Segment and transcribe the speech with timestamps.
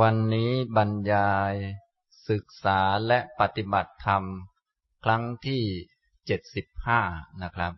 [0.00, 1.54] วันนี้บรรยาย
[2.28, 4.22] ศึกษาและปฏิบัติธรรม
[5.04, 5.62] ครั้งที่
[6.26, 7.00] เจ็ดสิบห้า
[7.42, 7.72] นะครับ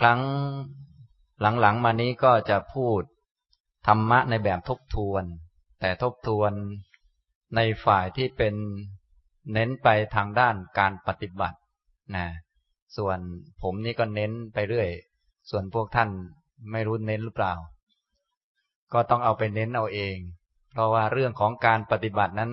[0.00, 0.20] ครั้ง
[1.40, 3.02] หลังๆมานี้ก็จะพูด
[3.86, 5.24] ธรรมะในแบบทบทวน
[5.80, 6.52] แต่ทบทวน
[7.56, 8.54] ในฝ่ายที่เป็น
[9.52, 11.58] เน้นไปทางด้านการปฏิบัติ
[12.16, 12.26] นะ
[12.96, 13.18] ส่วน
[13.62, 14.88] ผมนี่ก็เน้นไปเรื่อย
[15.50, 16.08] ส่วนพวกท่าน
[16.72, 17.54] ไม่รู้เน้นหรือเปล่า
[18.92, 20.18] ก็ต้องเอาไปเน้นเอาเอง
[20.76, 22.52] เพราะว่าเรื่องของการปฏิบัตินั้น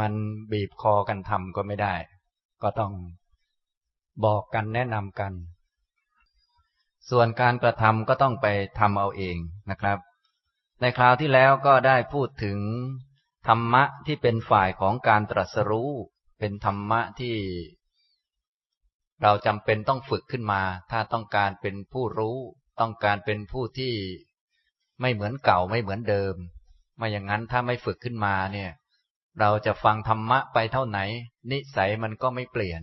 [0.00, 0.12] มัน
[0.52, 1.94] บีบคอกันทำก็ไม่ได้
[2.62, 2.92] ก็ต้อง
[4.24, 5.32] บอกกันแนะนำกัน
[7.10, 8.46] ส่วนการกระทำก็ต้องไป
[8.78, 9.36] ทำเอาเอง
[9.70, 9.98] นะครับ
[10.80, 12.58] ในคราวที่แล้วก็ได้พูดถึง
[13.48, 15.90] ธรรมะที่เป็นฝ่ายของการตรัสรู้
[16.38, 17.34] เป็นธรรมะที่
[19.22, 22.38] เราจำเป็นต้องฝึกขึ้นมา ถ้าต้องการเป็นผู้รู้
[22.80, 23.94] ต้องการเป็นผู้ที่
[25.00, 26.34] ไม่เหมือนเก่าไม่เหมือนเดิม
[26.96, 28.70] ไม่อย่างนั้นถ้าไม่ฝึกขึ้นมาเนี่ย
[29.40, 30.98] เราจะฟังธรรมะไปเท่าไหน
[31.50, 32.82] นิสัยมันก็ไม่เปลี่ยน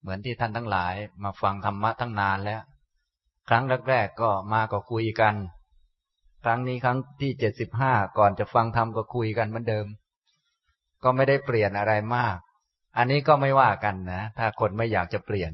[0.00, 2.62] เหมือนที่ท่านทั้งหลายมาฟังธรรมะทั้งนานแล้ว
[3.48, 5.34] ครั้งแรกๆก็มาก็คุยกัน
[6.44, 9.86] ครั้งนี้ครั้งที่เจ็ดสิบห้าก่อนจะฟังธรรมก็คุยกันเหมือนเดิม
[11.02, 12.36] ก็ไม่ได้เปลี่ยนอะไรมาก
[12.96, 15.52] อันนี้ก็ไม่ว่ากันนะ ถ้าคนไม่อยากจะเปลี่ยน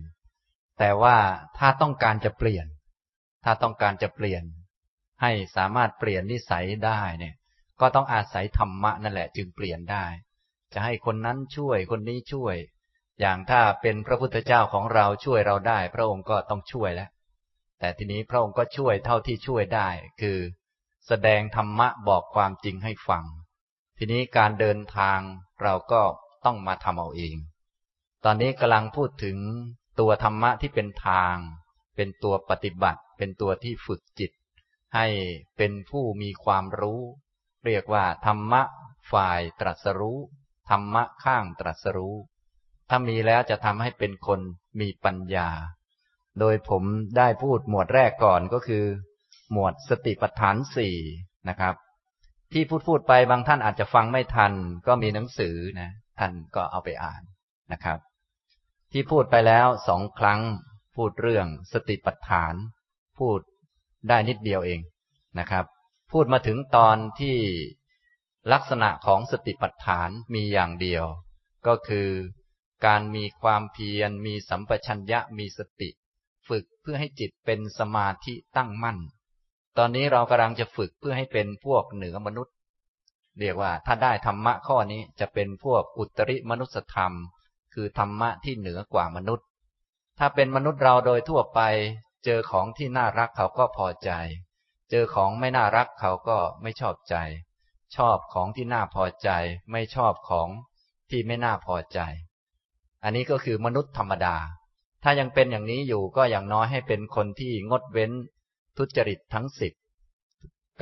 [0.79, 1.17] แต่ว่า
[1.59, 2.67] ถ้าต้องการจะเปลี่ยน
[3.45, 4.43] ถ้าต้องการจะเปลี่ยน
[5.23, 7.35] ให้สามารถเปลี่ยนนิสัยได้เนี่ย
[7.81, 10.05] ก็ต้องอาศัยธรรมะนั่นแหละจึงเปลี่ยนได้
[10.73, 12.57] จะให้คนนั้นช่วยคนนี้ช่วย
[13.21, 17.11] อย่างถ้าเป็นพระพุทธเจ้าของเราช่วยเราได้ พระองค์ก็ต้องช่วยแล้ว
[17.79, 19.89] แต่ทีนี้พระองค์ก็ช่วยเท่าที่ช่วยได้
[20.21, 20.39] คือ
[21.07, 23.25] แสดงธรรมะบอกความจริงให้ฟัง
[23.99, 25.21] ทีนี้การเดินทาง
[25.63, 26.03] เราก็
[26.45, 27.37] ต้องมาทำเอาเอง
[28.25, 29.39] ตอนนี้กำลังพูดถึง
[30.01, 31.35] ตัวธรรมะที่เป็นทาง
[31.97, 34.31] เป็นตัวปฏิบัติ เป็นตัวที่ฝึกจิต
[34.95, 35.07] ให้
[35.57, 37.01] เป็นผู้มีความรู้
[37.65, 38.63] เรียกว่า ธรรมะ
[39.13, 40.19] ฝ่ายตรัสรู้
[40.71, 42.17] ธรรมะข้างตรัสรู้
[42.89, 44.41] ถ้ามีแล้วจะทำให้เป็นคน
[44.81, 45.49] มีปัญญา
[46.41, 46.83] โดยผม
[47.17, 48.85] ได้พูดหมวดแรกก่อนก็คือ
[49.53, 50.97] หมวดสติปัฏฐานสี่
[51.49, 51.75] นะครับ
[52.53, 54.53] ที่พูดพูดไปบางท่านอาจจะฟังไม่ทัน
[54.87, 57.23] ก็มีหนังสือนะ ท่านก็เอาไปอ่าน
[57.73, 57.99] นะครับ
[58.93, 60.41] ที่พูดไปแล้วสองครั้ง
[60.97, 62.55] พูดเรื่องสติปัฏฐาน
[63.19, 63.41] พูด
[64.09, 64.81] ได้นิดเดียวเอง
[65.39, 65.65] นะครับ
[66.11, 67.37] พูดมาถึงตอนที่
[68.53, 71.05] ลักษณะของสติปัฏฐานมีอย่างเดียว
[71.67, 72.09] ก็คือ
[72.87, 75.91] การมีความเพียร มีสัมปชัญญะมีสติ
[76.49, 78.99] ฝึกเพื่อให้จิตเป็นสมาธิตั้งมั่น
[79.79, 82.55] ตอนนี้เรากำลังจะฝึกเพื่อให้เป็นพวกเหนือมนุษย์
[83.41, 87.13] เรียกว่าถ้าได้ธรรมะข้อนี้จะเป็นพวกอุตริมนุสธรรม
[87.75, 89.47] คือธรรมะที่เหนือกว่ามนุษย์
[90.19, 91.61] ถ้าเป็นมนุษย์เราโดยทั่วไป
[92.25, 94.11] เจอของที่น่ารักเขาก็พอใจ
[94.91, 97.17] เจอของไม่น่ารักเขาก็ไม่ชอบใจ
[97.97, 99.31] ชอบของที่น่าพอใจ
[99.73, 100.49] ไม่ชอบของ
[101.11, 102.01] ที่ไม่น่าพอใจ
[103.05, 104.37] อันนี้ก็คือมนุษย์ธรรมดา
[105.03, 108.13] ถ้ายังเป็นอย่างนี้อยู่ก็อย่างน้อยให้เป็นคนที่งดเว้น
[108.79, 109.73] ทุจริตทั้งสิบ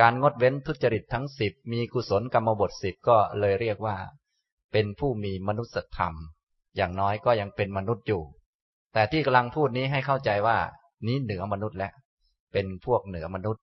[0.00, 3.96] การงดเว้นทุจริตทั้งสิบมีกุศลกรรมบทสิบก็เลยเรียกว่า
[4.72, 6.14] เป็นผู้มีมนุษยธรรม
[6.76, 8.22] อย่างน้อยก็ยังเป็นมนุษย์อยู่
[8.92, 10.58] แต่ที่กำลังพูดนี้ให้เข้าใจว่า
[11.06, 11.92] นี้เหนือมนุษย์แล้ว
[12.52, 13.62] เป็นพวกเหนือมนุษย์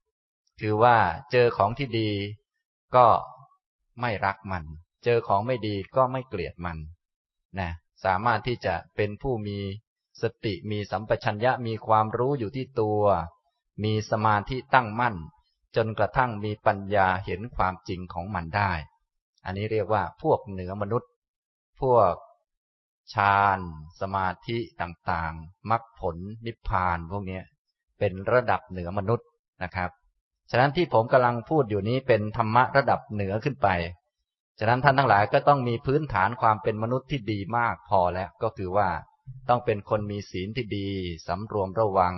[0.62, 0.98] คือว่า
[1.32, 2.10] เจอของที่ดี
[2.96, 3.06] ก็
[4.02, 4.64] ไม่รักมัน
[5.04, 6.78] เจอของไม่ดีก็ไม่เกลียดมัน
[7.60, 7.72] นะ
[8.06, 9.58] สามารถที่จะเป็นผู้มี
[10.22, 13.02] สติมีสัมปชัญญะมีความรู้อยู่ที่ตัว
[13.84, 15.16] มีสมาธิตั้งมั่น
[15.76, 18.72] จนกระทั่งมีปัญญาเห็นความจริงของมันได้
[19.46, 21.12] อันนี้เรียกว่าพวกเหนือมนุษย์
[21.82, 22.14] พวก
[23.14, 23.60] ฌาน
[24.02, 27.40] สมาธิต่างๆมรรคผลนิพพานพวกนี้
[28.00, 29.28] เป็นระดับเหนือมนุษย์
[29.64, 29.90] นะครับ
[30.56, 33.68] ฉะนั้นที่ผมกำลังพูดอยู่นี้เป็นธรรมะระดับเหนือขึ้นไป
[34.60, 38.90] ฉะนั้นท่านทั้งหลายก็ต้องมีพื้นฐานความเป็นมนุษย์ที่ดีมากพอแล้วก็คือว่า
[39.50, 40.90] ต้องเป็นคนมีศีลที่ดี
[41.28, 42.16] สำรวมระวัง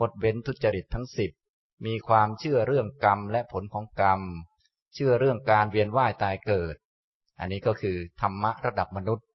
[0.00, 1.30] กดเว้นทุจริตทั้งสิบ
[1.86, 4.20] มีความเชื่อเรื่องกรรมและผลของกรรม
[4.94, 6.74] เชื่อเรื่องการเวียนว่ายตายเกิด
[7.40, 9.26] อันนี้ก็คือธรรมะระดับมนุษย์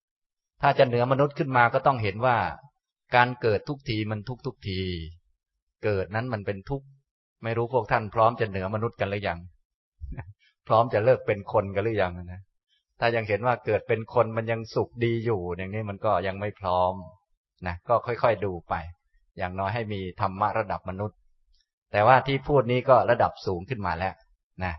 [0.61, 2.37] ถ้าจะเหนือมนุษย์ขึ้นมาก็ต้องเห็นว่า
[3.15, 4.81] การเกิดทุกทีมันทุกทุกที
[5.83, 6.81] เกิดนั้นมันเป็นทุก
[7.43, 9.39] ไม่รู้พวกท่านพร้อมจะเหนือมนุษย์กันหรือยัง
[10.67, 12.41] พร้อมจะเลิกเป็นคนกันหรือยังนะ
[12.99, 16.93] ถ้ายังเห็นว่าเกิดเป็นคนมันยังสุขดีอยู่ อย่างนี้มันก็ยังไม่พร้อม
[17.67, 18.73] นะ ก็ค่อยๆดูไป
[19.37, 21.17] อย่างน้อยให้มีธรรมะระดับมนุษย์
[21.91, 24.13] แต่ว่าที่พูดนี้ก็ระดับสูงขึ้นมาแล้ว
[24.63, 24.73] นะ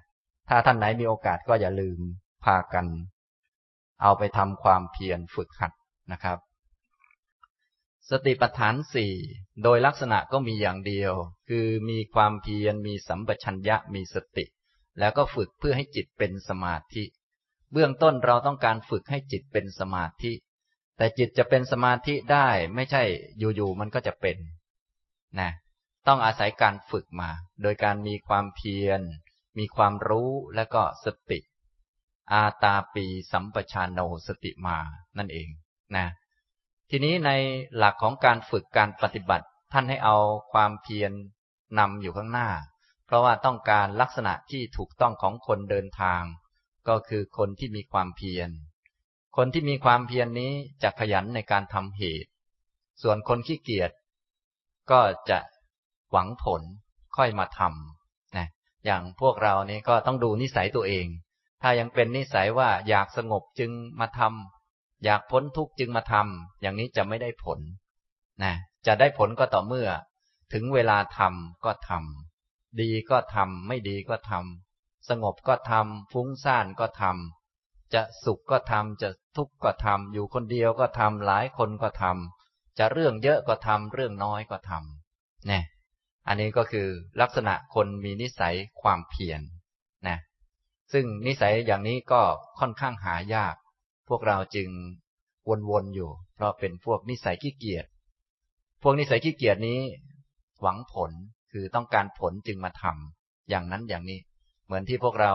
[0.49, 1.99] ถ้าท่านไหนมีโอกาสก็อย่าลืม
[2.44, 2.87] พากัน
[4.02, 5.72] เอาไปทำความเพียรฝึกหัด
[6.12, 6.38] นะครับ
[8.10, 9.12] สติปัฏฐานสี่
[9.62, 11.12] โดยลักษณะก็มีอย่างเดียว
[11.48, 14.44] คือมีความเพียรมีสัมปชัญญะมีสติ
[14.98, 17.04] แล้วก็ฝึกเพื่อให้จิตเป็นสมาธิ
[17.72, 20.32] เบื้องต้นเราต้องการฝึกให้จิตเป็นสมาธิ
[20.96, 23.02] แต่จิตจะเป็นสมาธิได้ไม่ใช่
[23.38, 24.36] อยู่ๆมันก็จะเป็น
[25.40, 25.50] นะ
[26.06, 27.30] ต้องอาศัยการฝึกมา
[27.62, 29.00] โดยการมีความเพียร
[29.58, 31.40] มีความรู้และก็สติ
[32.32, 34.78] อาตาปีสัมปชานโนสติมา
[35.18, 35.48] นั่นเอง
[35.96, 36.06] นะ
[36.90, 37.31] ทีนี้ใน
[37.76, 40.16] หลักของการฝึกการปฏิบัติ ท่านให้เอา
[40.52, 41.12] ความเพียร
[41.78, 42.50] นำอยู่ข้างหน้า
[43.06, 46.22] เพราะว่าต้องการลักษณะที่ถูกต้องของคนเดินทาง
[46.88, 48.50] ก็คือคนที่มีความเพียร
[49.36, 50.52] คนที่มีความเพียรนนี้
[50.82, 52.31] จะขยันในการทำเหตุ
[53.02, 53.90] ส่วนคนขี้เกียจ
[54.90, 55.00] ก็
[55.31, 55.38] จะ
[56.10, 56.62] หวังผล
[57.16, 58.48] ค่อยมาทำนะ
[58.84, 61.06] อย่างพวกเรานี่ก็ต้องดูนิสัยตัวเอง
[61.62, 63.70] ถ้ายังเป็นนิสัยว่าอยากสงบจึง
[64.00, 64.53] มาทำ
[65.04, 67.58] อยากพ้นทุกข์จึงมาทำอย่างนี้จะไม่ได้ผล
[68.42, 68.54] นะ
[68.86, 69.88] จะได้ผลก็ต่อเมื่อ
[70.52, 85.64] ถึงเวลาทำก็ทำดีก็ทำไม่ดีก็ทำสงบก็ทำฟุ้งซ่านก็ทำจะสุขก็ทำจะทุกข์ก็ทำอยู่คนเดียวก็ทำหลายคนก็ทำจะเรื่องเยอะก็ทำเรื่องน้อยก็ทำเนี่ย
[86.26, 86.88] อันนี้ก็คือ
[87.20, 89.40] ลักษณะคนมีนิสัยความเพียร
[90.08, 90.18] นะ
[90.92, 92.22] ซึ่งนิสัยอย่างนี้ก็
[92.58, 93.54] ค่อนข้างหายาก
[94.08, 94.68] พวกเราจึง
[95.70, 97.86] วนๆอยู่ เพราะเป็นพวกนิสัยขี้เกียจ
[98.82, 99.80] พวกนิสัยขี้เกียจนี้
[100.62, 101.10] หวังผล
[101.52, 104.18] คือต้องการผลจึงมาทำอย่างนั้นอย่างนี้
[104.66, 105.32] เหมือนที่พวกเรา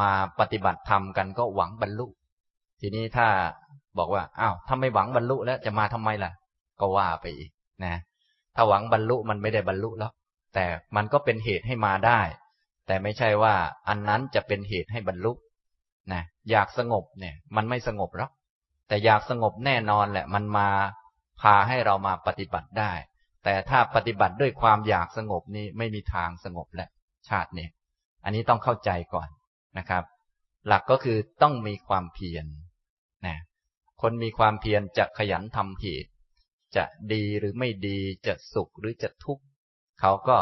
[0.00, 0.10] มา
[0.40, 2.06] ปฏิบัติธรรมกันก็หวังบรรลุ
[2.80, 3.26] ทีนี้ถ้า
[3.98, 6.32] บอกว่าอ้าวถ้าไม่หวังบรรลุแล้วจะมาทำไมล่ะ
[6.80, 7.50] ก็ว่าไปอีก
[7.84, 7.94] นะ
[8.54, 10.12] ถ้าหวังบรรลุมันไม่ได้บรรลุแล้ว
[10.54, 10.64] แต่
[10.96, 12.20] มันก็เป็นเหตุให้มาได้
[12.86, 13.54] แต่ไม่ใช่ว่า
[13.88, 15.32] อันนั้นจะเป็นเหตุให้บรรลุ
[16.12, 18.30] นะ อยากสงบเนี่ย มันไม่สงบหรอก
[18.88, 20.68] แต่อยากสงบแน่นอนแหละ มันมา
[21.40, 22.92] พาให้เรามาปฏิบัติได้
[23.44, 26.86] แต่ถ้าปฏิบัติด้วยความอยากสงบนี้ไม่มีทางสงบและ
[27.28, 27.68] ชาตินี้
[28.24, 29.28] อันนี้ต้องเข้าใจก่อน
[29.78, 30.04] นะครับ
[30.66, 32.46] หลักก็คือต้องมีความเพียร
[33.26, 33.38] นะ
[34.02, 36.10] คนมีความเพียรจะขยันทำเหตุ
[36.76, 39.44] จะดีหรือไม่ดีจะสุขหรือจะทุกข์
[40.00, 40.38] เขาก็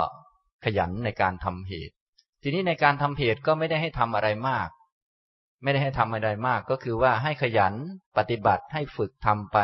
[0.64, 1.94] ขยันในการทำเหตุ
[2.42, 4.68] ทีนี้ในการทำเหตุก็ไม่ได้ให้ทำอะไรมาก
[5.62, 7.74] ไม่ได้ให้ทำอะไรมาก ก็คือว่าให้ขยัน
[8.16, 9.58] ปฏิบัติให้ฝึกทำไป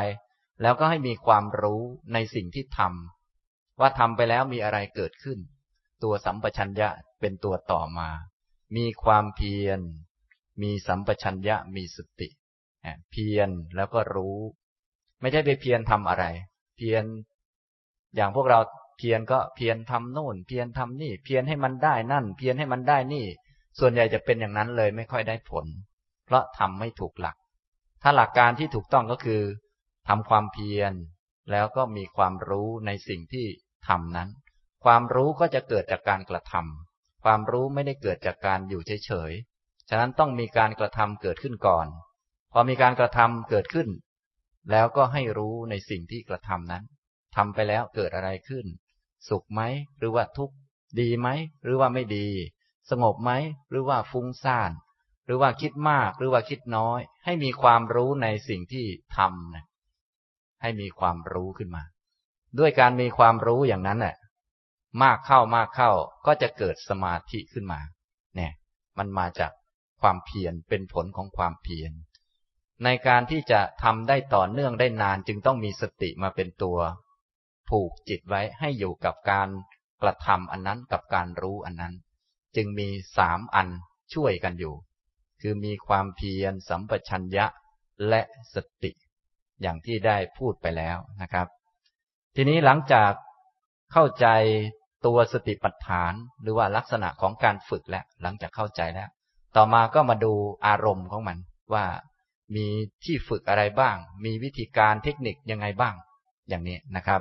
[0.63, 1.83] แล้วก็ให้มีความรู้
[2.13, 5.39] ในสิ่งที่ทำว่าทำไปแล้วมีอะไรเกิดขึ้น
[6.03, 6.89] ตัวสัมปชัญญะ
[7.21, 8.11] เป็นตัวต่อมา
[8.77, 9.81] มีความเพียร
[10.63, 12.29] มีสัมปชัญญะมีสติ
[13.11, 14.39] เพียรแล้วก็รู้
[15.21, 16.25] ไม่ใช่ไปเพียรทำอะไร
[16.77, 17.05] เพียร
[18.17, 18.59] อย่างพวกเรา
[18.99, 23.27] เพียรก็เพียรทำโน่น เพียรทำนี่ เพียรให้มันได้นั่น เพียรให้มันได้นี่
[23.79, 25.67] ส่วนใหญ่จะเป็นอย่างนั้นเลยไม่ค่อยได้ผล
[26.27, 27.37] เพราะทำไม่ถูกหลัก
[28.03, 29.43] ถ้าหลักการที่ถูกต้องก็คือ
[30.09, 30.93] ทำความเพียร
[31.51, 33.47] แล้วก็มีความรู้ในสิ่งที่
[33.89, 34.29] ทำนั้น
[34.85, 41.87] ความรู้ก็จะเกิดจากการกระทำความรู้ไม่ได้เกิดจากการอยู่เฉยๆ ฉะนั้นต้องมีการกระทำเกิดขึ้นก่อน
[42.53, 43.89] พอมีการกระทำเกิดขึ้น
[44.71, 46.85] แล้วก็ให้รู้ในสิ่งที่กระทำนั้น
[47.37, 48.67] ทำไปแล้วเกิดอะไรขึ้น
[49.29, 49.61] สุขไหม
[49.99, 50.55] หรือว่าทุกข์
[51.01, 51.29] ดีไหม
[51.63, 52.27] หรือว่าไม่ดี
[52.91, 53.31] สงบไหม
[53.71, 54.71] หรือว่าฟุ้งซ่าน
[55.27, 58.87] หรือว่าคิดมากหรือว่าคิดน้อย ให้มีความรู้ในสิ่งที่
[59.17, 59.65] ทำนะ
[60.63, 61.85] ให้มีความรู้ขึ้นมา
[62.59, 64.17] ด้วยการมีความรู้อย่างนั้นแหละ
[65.03, 65.91] มากเข้ามากเข้า
[66.27, 67.81] ก็จะเกิดสมาธิขึ้นมา
[68.37, 68.53] เนี่ย
[68.99, 69.53] มันมาจาก
[70.01, 71.93] ความเพียรเป็นผลของความเพียร
[72.85, 76.79] ในการที่จะทำได้ต่อเนื่องได้นานจึงต้องมีสติมาเป็นตัว
[77.69, 79.49] ผูกจิตไว้ให้อยู่กับการ
[80.03, 81.95] กระทำอันนั้นกับการรู้อันนั้น
[82.57, 83.69] จึงมีสามอัน
[84.15, 84.75] ช่วยกันอยู่
[85.41, 87.47] คือมีความเพียรสัมปชัญญะ
[88.09, 88.23] และ
[88.55, 88.93] สติ
[89.63, 91.47] อย่างที่ได้พูดไปแล้วนะครับ
[92.37, 93.13] ทีนี้หลังจาก
[93.93, 94.27] เข้าใจ
[95.07, 99.09] ตัวสติปัฏฐาน หรือว่าลักษณะของการฝึกแล้วหลังจากเข้าใจแล้ว
[99.57, 100.33] ต่อมาก็มาดู
[100.67, 101.39] อารมณ์ของมัน
[101.75, 101.85] ว่า
[102.57, 102.67] มี
[103.05, 105.95] ที่ฝึกอะไรบ้าง มีวิธีการเทคนิคยังไงบ้าง
[106.49, 107.21] อย่างนี้นะครับ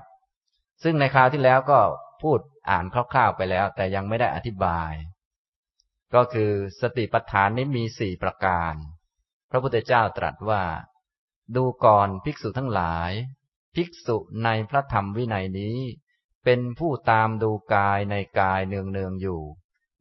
[0.84, 1.80] ซึ่งในคราวที่แล้วก็
[2.24, 2.40] พูด
[2.70, 4.92] อ่านคร่าวๆไปแล้ว แต่ยังไม่ได้อธิบาย
[6.14, 8.74] ก็คือสติปัฏฐานนี้มีสี่ประการ
[9.50, 10.64] พระพุทธเจ้าตรัสว่า
[11.56, 13.12] ดูก่อนภิกษุทั้งหลาย
[13.76, 15.80] ภิกษุในพระธรรมวินัยนี้
[16.44, 19.42] เป็นผู้ตามดูกายในกายเนืองๆอยู่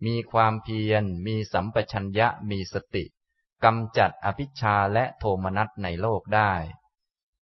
[0.07, 3.05] มีความเพียร มีสัมปชัญญะมีสติ
[3.65, 6.53] กำจัดอภิชาและโทมนัสในโลกได้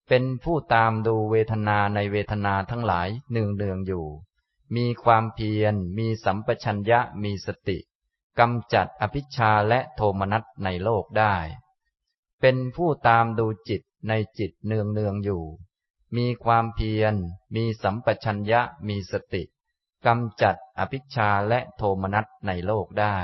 [0.07, 4.07] เป็นผู้ตามดูเวทนาในเวทนาทั้งหลายเนืองเนืองอยู่
[4.75, 7.77] มีความเพียร มีสัมปชัญญะมีสติ
[8.39, 11.35] กำจัดอภิชาและโทมนัสในโลกได้
[12.41, 15.43] เป็นผู้ตามดูจิตในจิตเนืองเนืองอยู่
[16.17, 17.13] มีความเพียร
[17.55, 19.43] มีสัมปชัญญะมีสติ
[20.05, 23.17] กำจัดอภิชาและโทมนัสในโลกได้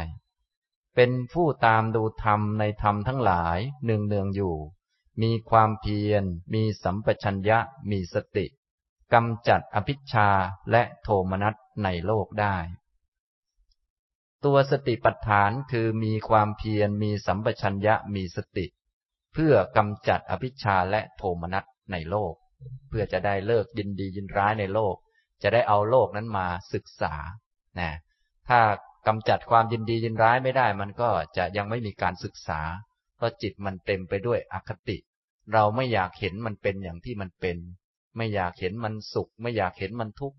[0.95, 4.55] เป็นผู้ตามดูธรรมในธรรมทั้งหลายเนืองเนืองอยู่
[5.21, 6.23] มีความเพียร
[6.53, 7.59] มีสัมปชัญญะ
[7.89, 8.45] มีสติ
[9.13, 10.29] กำจัดอภิชา
[10.71, 12.55] และโทมนัสในโลกได้
[14.47, 18.65] ตัวสติปัฏฐานคือมีความเพียรมีสัมปชัญญะมีสติ
[19.33, 22.33] เพื่อกำจัดอภิชาและโทมนัสในโลก
[22.89, 24.95] เพื่อจะได้เลิกยินดียินร้ายในโลก
[25.43, 27.13] จะได้เอาโลกนั้นมาศึกษา
[27.79, 27.91] นะ
[28.47, 28.59] ถ้า
[29.07, 32.61] กำจัดความยินดียินร้ายไม่ได้ มันก็จะยังไม่มีการศึกษา
[33.15, 34.97] เพราะจิตมันเต็มไปด้วยอคติ
[35.53, 37.57] เราไม่อยากเห็นมันเป็นอย่างที่มันเป็น
[38.17, 40.37] ไม่อยากเห็นมันสุข ไม่อยากเห็นมันทุกข์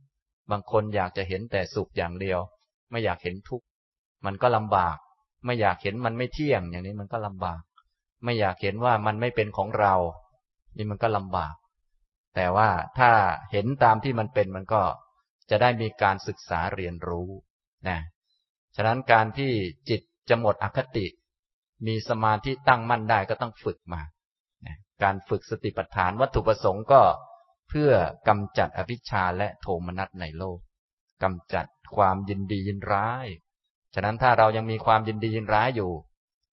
[0.51, 2.41] บางคนอยากจะเห็นแต่สุขอย่างเดียว
[2.91, 3.67] ไม่อยากเห็นทุกข์
[4.27, 4.97] มันก็ลำบาก
[5.45, 7.61] ไม่อยากเห็นมันไม่เที่ยง อย่างนี้มันก็ลำบาก
[8.25, 9.95] ไม่อยากเห็นว่ามันไม่เป็นของเรา
[10.77, 11.55] นี่มันก็ลำบาก
[12.35, 13.11] แต่ว่าถ้า
[13.53, 14.83] เห็นตามที่มันเป็นมันก็
[15.51, 17.29] จะได้มีการศึกษาเรียนรู้
[17.89, 17.99] นะ
[18.77, 19.53] ฉะนั้นการที่
[19.89, 21.07] จิตจะหมดอคติ
[21.87, 24.03] มีสมาธิตั้งมั่นได้ก็ต้องฝึกมา
[25.03, 27.03] การฝึกสติปัฏฐานวัตถุประสงค์ก็
[27.69, 27.91] เพื่อ
[28.29, 30.59] กำจัดอภิชาและโทมนัสในโลก
[31.23, 33.27] กำจัดความยินดียินร้าย
[33.99, 35.91] ฉะนั้นถ้าเรายังมีความยินดียินร้ายอยู่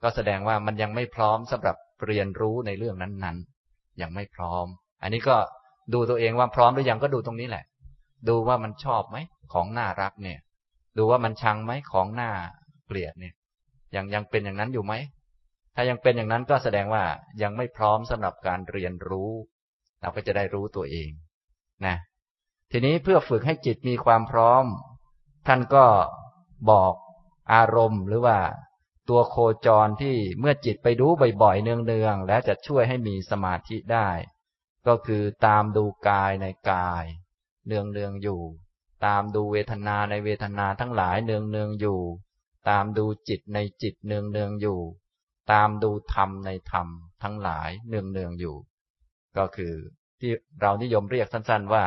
[0.03, 1.75] ก็แสดงว่ามันยังไม่พร้อมสำหรับ
[2.05, 4.65] เรียนรู้ในเรื่องนั้นๆ ยังไม่พร้อม
[5.03, 5.37] อันนี้ก็
[5.93, 7.65] ดูตัวเองว่าพร้อมหรือยังก็ดูตรงนี้แหละ
[8.29, 9.17] ดูว่ามันชอบไหม
[9.53, 10.39] ของน่ารักเนี่ย
[10.97, 12.31] ดูว่ามันชังไหมของน้า
[12.85, 13.33] เกลียดเนี่ย
[13.95, 14.93] ยังยังเป็นอย่างนั้นอยู่ไหม
[15.75, 17.03] ถ้ายังเป็นอย่างนั้นก็แสดงว่า
[17.41, 19.31] ยังไม่พร้อมสำหรับการเรียนรู้
[20.01, 21.09] เราก็จะได้รู้ตัวเอง
[21.85, 21.95] นะ
[22.71, 24.65] ทีนี้เพื่อฝึกให้จิตมีความพร้อม
[25.47, 25.85] ท่านก็
[26.71, 26.93] บอก
[27.53, 28.39] อารมณ์ หรือว่า
[29.09, 29.35] ตัวโค
[29.65, 31.07] จรที่เมื่อจิตไปดู
[31.41, 34.09] บ่อยๆเนืองๆ แล้วจะช่วยให้มีสมาธิได้
[34.87, 37.05] ก็คือตามดูกายในกาย
[37.67, 38.41] เนืองๆอยู่
[39.05, 41.99] ตามดูเวทนาในเวทนาทั้งหลายเนืองเนือยู่
[42.69, 44.79] ตามดูจิตในจิตเนืองเนือยู่
[45.51, 46.87] ตามดูธรรมในธรรม
[47.23, 48.55] ทั้งหลายเนืองเนืองอยู่
[49.37, 49.73] ก็คือ
[50.19, 51.85] ที่เรานิยมเรียกสั้น ๆว่า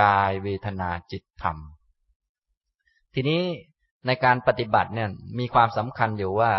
[0.00, 1.56] กายเวทนาจิตธรรม
[3.14, 3.42] ทีนี้
[4.06, 6.52] ในการปฏิบัติเนี่ยมีความสำคัญอยู่ว่า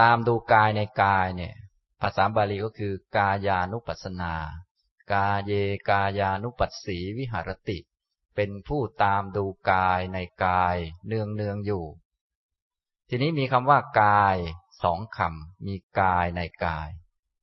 [0.00, 1.54] ตามดูกายในกายเนี่ย
[2.00, 4.34] ภาษาบาลีก็คือ กายานุปัสสนา
[5.12, 5.52] กาเย
[5.90, 7.78] กายานุปัสสีวิหารติ
[8.36, 11.84] เป็นผู้ตามดูกายในกายเนืองเนืองอยู่
[13.08, 14.36] ทีนี้มีคำว่ากาย
[14.82, 16.88] สองคำมีกายในกาย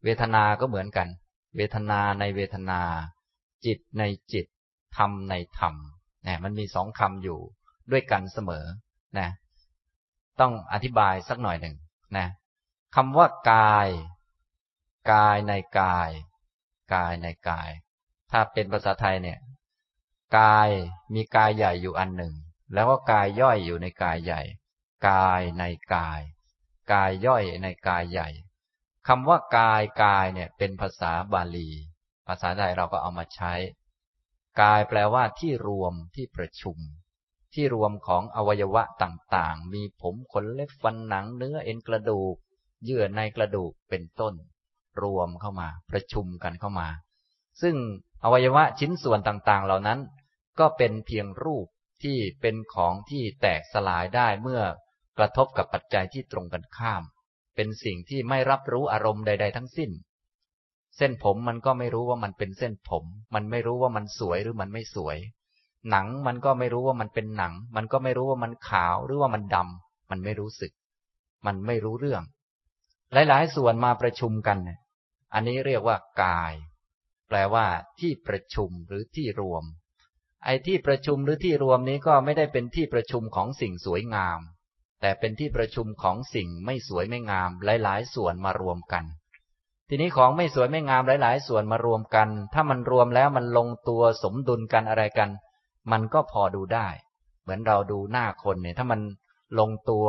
[0.04, 1.08] เวทนา ก็เหมือนกัน
[1.56, 2.82] เวทนาในเวทนา
[3.66, 4.46] จิตในจิต
[4.98, 5.76] ธรรมในธรรม
[6.24, 7.40] เนะมันมีสองคำอยู่
[7.92, 8.66] ด้วยกันเสมอ
[9.20, 9.30] นะ
[10.40, 11.76] ต้องอธิบายสักหน่อยหนึ่ง
[12.18, 12.28] นะ
[12.96, 13.88] คำว่ากาย
[15.12, 16.10] กายในกาย
[16.94, 17.70] กายในกาย
[18.32, 19.40] ถ้าเป็นภาษาไทยเนี่ย
[20.38, 20.70] กาย
[21.14, 22.34] มีกายใหญ่อยู่อันหนึ่ง
[22.74, 24.42] แล้วก็กายย่อยอยู่ในกายใหญ่
[25.10, 25.64] กายใน
[25.96, 26.22] กาย
[26.94, 28.30] กายย่อยในกายใหญ่
[29.08, 31.70] คำว่ากายกายเนี่ยเป็นภาษาบาลี
[32.28, 33.54] ภาษาไทยเราก็เอามาใช้
[34.62, 36.78] กายแปลว่าที่รวมที่ประชุม
[37.60, 42.36] ที่รวมของอวัยวะต่างๆ มีผมขนเล็บฟันหนังเนื้อเอ็นกระดูก
[42.84, 44.34] เยื่อในกระดูกเป็นต้น
[45.02, 46.88] รวมเข้ามาประชุมกันเข้ามา
[47.62, 47.76] ซึ่ง
[48.24, 50.00] อวัยวะชิ้นส่วนต่างๆ เหล่านั้น
[50.60, 51.68] ก็เป็นเพียงรูป
[52.04, 54.62] ที่เป็นของที่แตกสลายได้เมื่อ
[55.18, 57.04] กระทบกับปัจจัยที่ตรงกันข้าม
[57.56, 59.92] เป็นสิ่งที่ไม่รับรู้อารมณ์ใด ๆ ทั้งสิ้น
[60.98, 65.18] เส้นผมมันก็ไม่รู้ว่ามันเป็นเส้นผม มันไม่รู้ว่ามันสวยหรือมันไม่สวย
[65.90, 70.72] หนังมันก็ไม่รู้ว่ามันเป็นหนัง มันก็ไม่รู้ว่ามันขาวหรือว่ามันดำมันไม่รู้สึก
[71.46, 72.24] มันไม่รู้เรื่อง
[73.14, 74.58] หลาย ๆ ส่วนมาประชุมกัน
[75.34, 76.54] อันนี้เรียกว่ากาย
[77.28, 77.66] แปลว่า
[78.00, 79.64] ที่ประชุมหรือที่รวม
[80.46, 84.40] ไอ้ที่ประชุมหรือที่รวมนี้ก็ไม่ได้เป็นที่ประชุมของสิ่งสวยงาม
[85.02, 89.04] แต่เป็นที่ประชุมของสิ่งไม่สวยไม่งาม หลาย ๆ ส่วนมารวมกัน
[89.90, 95.30] ทีนี้ของไม่สวยไม่งามหลาย ๆ ส่วนมารวมกัน ถ้ามันรวมแล้วมันลงตัวสมดุลกันอะไรกัน
[95.92, 96.88] มันก็พอดูได้
[97.42, 99.00] เหมือนเราดูหน้าคนเนี่ย ถ้ามัน
[99.60, 100.08] ลงตัว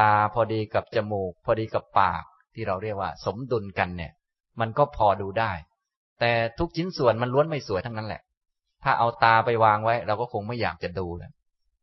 [0.00, 2.22] ตาพอดีกับจมูก พอดีกับปาก
[2.54, 4.12] ที่เราเรียกว่า สมดุลกันเนี่ย
[4.60, 5.52] มันก็พอดูได้
[6.20, 8.22] แต่ทุกชิ้นส่วนมันล้วนไม่สวยทั้งนั้นแหละ
[8.84, 11.32] ถ้าเอาตาไปวางไว้ เราก็คงไม่อยากจะดูแล้ว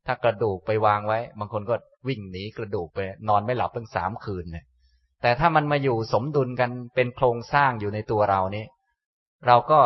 [0.05, 1.75] ถ้ากระดูกไปวางไว้ บางคนก็
[2.07, 4.65] วิ่งหนีกระดูกไปนอนไม่หลับตั้งสามคืนเนี่ย
[5.21, 8.65] แต่ถ้ามันมาอยู่สมดุลกันเป็นโครงสร้างอยู่ในตัวเรานี้
[9.47, 9.79] เราก็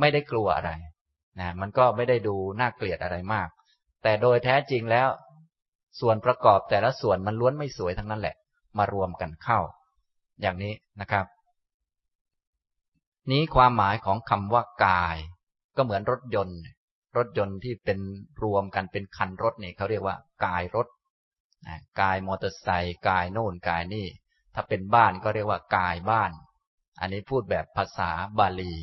[0.00, 0.70] ไม่ได้กลัวอะไร
[1.40, 3.48] นะมันก็ไม่ได้ดูน่าเกลียดอะไรมาก
[4.02, 5.08] แต่โดยแท้จริงแล้ว
[6.00, 8.36] ส่วนประกอบแต่ละส่วนมันล้วนไม่สวยทั้งนั้นแหละ
[8.78, 9.58] มารวมกันเข้า
[10.40, 11.26] อย่างนี้นะครับ
[13.30, 15.16] นี้ความหมายของคำว่ากาย
[15.76, 16.60] ก็เหมือนรถยนต์
[17.16, 17.98] รถยนต์ที่เป็น
[18.42, 20.86] รวมกันเป็นคันรถเนี่ยเขาเรียกว่ากายรถ
[22.00, 24.06] กายมอเตอร์ไซค์กายโน่นกายนี่
[24.54, 26.30] ถ้าเป็นบ้านก็เรียกว่ากายบ้าน
[27.00, 28.74] อันนี้พูดแบบภาษาบาลี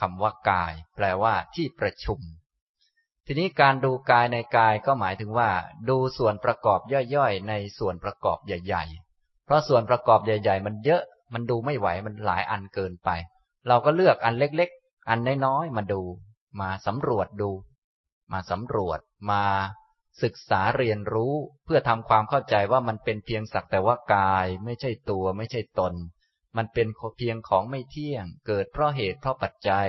[0.00, 2.20] คำว่ากาย แปลว่าที่ประชุม
[3.26, 5.50] ทีนี้การดูกายในกายก็หมายถึงว่า
[5.88, 6.80] ดูส่วนประกอบ
[7.14, 11.02] ย่อยๆ ในส่วนประกอบใหญ่ ๆ เพราะส่วนประกอบใหญ่ ๆ มันเยอะ
[11.34, 13.08] มันดูไม่ไหวมันหลายอันเกินไป
[13.68, 16.02] เราก็เลือกอันเล็กๆ อันน้อยๆมาดู
[16.60, 17.50] มาสำรวจดู
[18.32, 19.42] มาสำรวจมา
[20.22, 25.94] ศึกษาเรียนรู้เพื่อทำความเข้าใจว่ามันเป็นเพียงสักแต่ว่ากาย ไม่ใช่ตัวไม่ใช่ตน
[26.56, 29.88] มันเป็นเพียงของไม่เที่ยง เกิดเพราะเหตุเพราะปัจจัย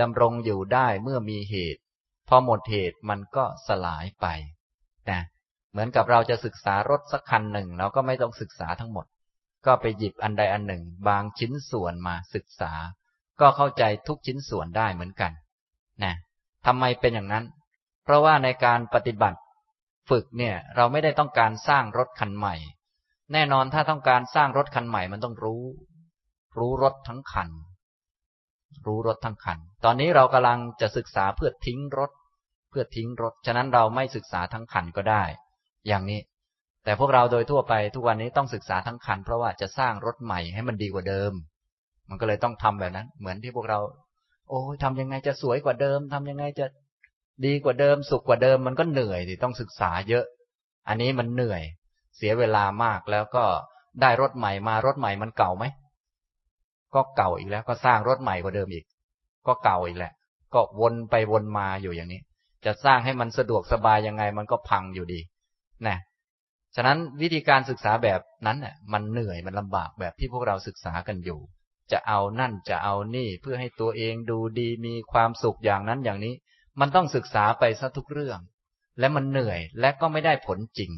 [0.00, 1.80] ดำรงอยู่ได้เมื่อมีเหตุ
[2.28, 4.26] พอหมดเหตุมันก็สลายไป
[5.10, 5.20] นะ
[5.70, 9.06] เหมือนกับเราจะศึกษารถสักคันหนึ่ง เราก็ไม่ต้องศึกษาทั้งหมด
[9.66, 12.72] ก็ไปหยิบอันใดอันหนึ่ง บางชิ้นส่วนมาศึกษา
[13.40, 15.32] ก็เข้าใจทุกชิ้นส่วนได้เหมือนกัน
[16.02, 16.14] นะ
[16.66, 17.44] ทำไมเป็นอย่างนั้น
[18.04, 19.38] เพราะว่าในการปฏิบัติ
[20.08, 22.54] ฝึกเนี่ยเราไม่ได้ต้องการสร้างรถคันใหม่
[23.32, 25.62] แน่นอนถ้าต้องการสร้างรถคันใหม่มันต้องรู้
[26.58, 27.48] รู้รถทั้งคัน
[28.86, 32.10] รู้รถทั้งคัน ตอนนี้เรากำลังจะศึกษาเพื่อทิ้งรถ
[32.70, 35.22] เพื่อทิ้งรถ ฉะนั้นเราไม่ศึกษาทั้งคันก็ได้
[35.88, 36.20] อย่างนี้
[36.84, 41.32] แต่พวกเราโดยทั่วไปทุกวันนี้ต้องศึกษาทั้งคัน เพราะว่าจะสร้างรถใหม่ให้มันดีกว่าเดิม
[42.08, 43.78] มันก็เลยต้องทำแบบนั้น เหมือนที่พวกเรา
[44.48, 46.66] โอ้ยทำยังไงจะสวยกว่าเดิมทำยังไงจะ
[47.46, 50.24] ดีกว่าเดิม สุขกว่าเดิม มันก็เหนื่อยดิต้องศึกษาเยอะ
[50.88, 51.62] อันนี้มันเหนื่อย
[52.16, 53.44] เสียเวลามากแล้วก็
[54.00, 55.64] ได้รถใหม่มารถใหม่มันเก่าไหม
[56.94, 58.84] ก็เก่าอีกแล้วก็สร้างรถใหม่กว่าเดิมอีก
[59.46, 60.12] ก็เก่าอีกแหละ
[60.54, 62.20] ก็วนไปวนมาอยู่อย่างนี้
[62.64, 65.20] จะสร้างให้มันสะดวกสบายยังไงมันก็พังอยู่ดี
[65.86, 65.96] นะ
[66.76, 71.40] ฉะนั้นวิธีการศึกษาแบบนั้นน่ะมันเหนื่อยมันลำบากแบบที่พวกเราศึกษากันอยู่
[71.92, 76.34] จะเอานั่นจะเอานี่เพื่อให้ตัวเองดูดีมีความสุขอย่างนั้นอย่างนี้
[76.80, 78.38] มันต้องศึกษาไปซะทุกเรื่อง
[78.98, 80.92] และมันเหนื่อยและก็ไม่ได้ผลจริง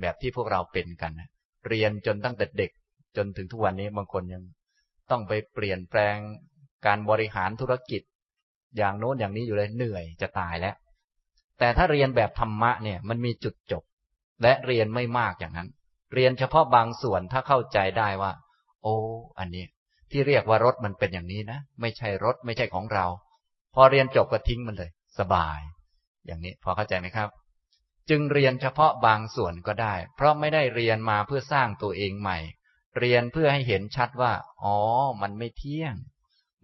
[0.00, 1.28] แบบที่พวกเราเป็นกันนะ
[1.68, 2.70] เรียนจนตั้งแต่เด็ก
[3.16, 4.42] จนถึงทุกวันนี้บางคนยัง
[5.10, 6.16] ต้องไปเปลี่ยนแปลง
[6.86, 8.02] การบริหารธุรกิจ
[8.76, 10.74] อย่างโน้นอย่างนี้อยู่เลยเหนื่อยจะตายแล้ว
[11.58, 13.82] แต่ถ้าเรียนแบบธรรมะเนี่ยมันมีจุดจบ
[14.42, 15.68] และเรียนไม่มากอย่างนั้น
[16.14, 18.32] เรียนเฉพาะบางส่วนถ้าเข้าใจได้ว่า
[18.82, 18.94] โอ้
[19.38, 19.64] อันนี้
[20.10, 23.06] ที่เรียกว่ารถมันเป็นอย่างนี้นะ ไม่ใช่รถไม่ใช่ของเรา
[23.74, 25.58] พอเรียนจบก็ทิ้งมันเลย สบาย
[26.26, 27.28] อย่างนี้พอเข้าใจไหมครับ
[28.10, 32.38] จึงเรียนเฉพาะบางส่วนก็ได้ เพราะไม่ได้เรียนมาเพื่อสร้างตัวเองใหม่
[32.98, 34.76] เรียนเพื่อให้เห็นชัดว่า อ๋อ
[35.22, 35.94] มันไม่เที่ยง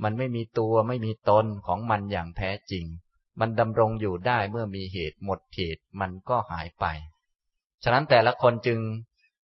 [0.03, 2.85] มันไม่มีตัวไม่มีตนของมันอย่างแท้จริง
[3.41, 6.85] มันดำรงอยู่ได้เมื่อมีเหตุหมดเหตุมันก็หายไป
[7.85, 8.79] ฉะนั้นแต่ละคนจึง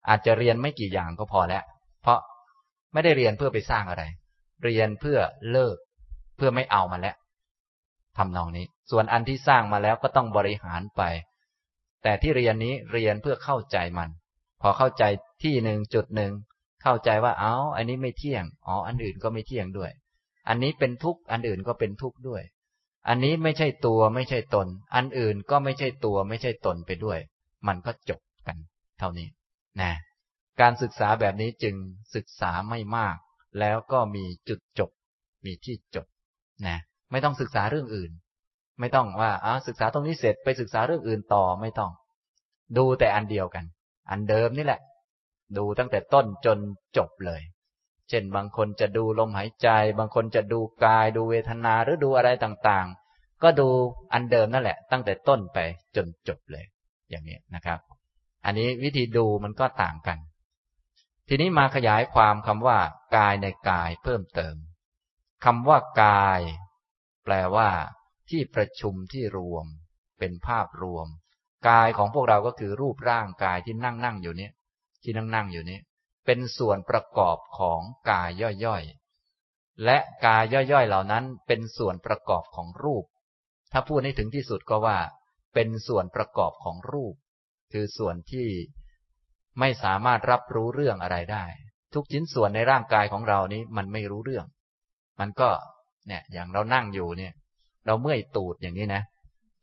[0.10, 1.64] อาจจะเรียนไม่กี่อย่างก็พอแล้ว
[2.02, 2.20] เพราะ
[2.94, 4.04] ไม่ได้เรียนเพื่อไปสร้างอะไร
[4.64, 5.20] เรียนเพื่อ
[5.52, 5.78] เลิก
[6.38, 7.16] เพื่อไม่เอามาแล้ว
[8.18, 11.02] ทำนองนี้ ส่วนอันที่สร้างมาแล้วก็ต้องบริหารไป
[12.04, 14.10] แต่ที่เรียนนี้เรียนเพื่อเข้าใจมัน
[14.62, 15.04] พอเข้าใจ
[15.44, 16.32] ที่หนึ่งจุดหนึ่ง
[16.84, 19.92] เข้าใจว่าเอา้าอันนี้ไม่เที่ยงอ๋ออันอื่นก็ไม่เที่ยงด้วย
[20.48, 22.44] อันนี้เป็นทุกข์อันอื่นก็เป็นทุกข์ด้วย
[23.08, 27.20] อันนี้ไม่ใช่ตัวไม่ใช่ตน อันอื่นก็ไม่ใช่ตัวไม่ใช่ตนไปด้วย
[27.68, 28.58] มันก็จบกัน
[29.00, 29.28] เท่านี้
[29.82, 29.92] นะ
[30.62, 31.76] การศึกษาแบบนี้จึง
[32.16, 33.18] ศึกษาไม่มาก
[33.60, 34.90] แล้วก็มีจุดจบ
[35.46, 36.06] มีที่จบ
[36.68, 36.78] นะ
[37.12, 38.12] ไม่ต้องศึกษาเรื่องอื่น
[38.82, 41.92] ไม่ต้องว่าอ่าศึกษาตรงนี้เสร็จไปศึกษาเรื่องอื่นต่อไม่ต้อง
[42.78, 43.66] ดูแต่อันเดียวกัน
[44.10, 44.82] อันเดิมนี่แหละ
[45.58, 46.58] ดูตั้งแต่ต้นจน
[46.98, 47.42] จบเลย
[48.10, 49.68] เช่นบางคนจะดูลมหายใจ
[50.00, 53.68] บางคนจะดูกาย ดูเวทนาหรือดูอะไรต่างๆ ก็ดู
[54.14, 55.58] อันเดิมนั่นแหละ ตั้งแต่ต้นไป
[55.96, 56.66] จนจบเลย
[57.10, 57.80] อย่างนี้นะครับ
[58.46, 60.18] อันนี้วิธีดูมันก็ต่างกัน
[61.28, 62.78] ทีนี้มาขยายความคำว่า
[63.18, 64.56] กายในกายเพิ่มเติม
[65.46, 66.40] คำว่ากาย
[67.24, 67.70] แปลว่า
[68.32, 69.66] ที่ประชุมที่รวม
[70.20, 71.08] เป็นภาพรวม
[71.70, 74.50] กายของพวกเราก็คือรูปร่างกายที่นั่งนั่งอยู่นี้
[75.04, 75.80] ที่นั่งนั่งอยู่นี้
[76.26, 78.30] เป็นส่วนประกอบของกาย
[78.66, 83.06] ย่อยๆ และกายย่อยๆเหล่านั้น เป็นส่วนประกอบของรูป
[83.72, 84.98] ถ้าพูดให้ถึงที่สุดก็ว่า
[85.54, 87.16] เป็นส่วนประกอบของรูป
[87.74, 88.50] คือส่วนที่
[89.60, 91.46] ไม่สามารถรับรู้เรื่องอะไรได้
[91.94, 94.46] ทุกชิ้นส่วนในร่างกายของเรานี้มันไม่รู้เรื่อง
[95.20, 95.50] มันก็
[96.08, 97.34] เนี่ยอย่างเรานั่งอยู่เนี่ย
[97.86, 99.02] เราเมื่อยตูดอย่างนี้นะ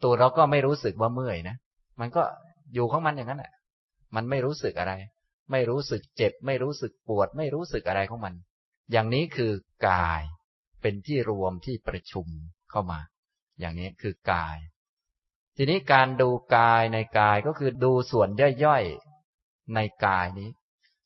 [0.03, 1.57] ตูดเราก็ไม่รู้สึกว่าเมื่อยนะ
[2.01, 2.23] มันก็
[2.75, 3.53] อยู่ของมันอย่างนั้นแหละ
[4.15, 4.93] มันไม่รู้สึกอะไร
[5.51, 8.35] ไม่รู้สึกเจ็บ ไม่รู้สึกปวด ไม่รู้สึกอะไรของมัน
[8.93, 9.53] อย่างนี้คือ
[9.89, 10.23] กาย
[10.83, 12.27] เป็นที่รวมที่ประชุม
[12.71, 13.01] เข้ามา
[13.61, 14.57] อย่างนี้คือกาย
[15.57, 18.29] ทีนี้การดูกายในกายก็คือดูส่วน
[18.65, 20.51] ย่อยๆในกายนี้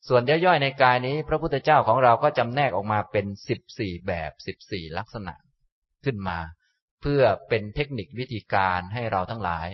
[0.08, 5.34] ส่วนย่อยๆในกายนี้ พระพุทธเจ้าของเราก็จำแนกออกมาเป็นสิบสี่แบบสิบสี่ลักษณะ
[6.04, 6.38] ขึ้นมา
[7.02, 9.68] เพื่อเป็นเทคนิควิธีการให้เราทั้งหลาย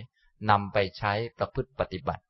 [0.50, 2.22] นำไปใช้ประพฤติปฏิบัติ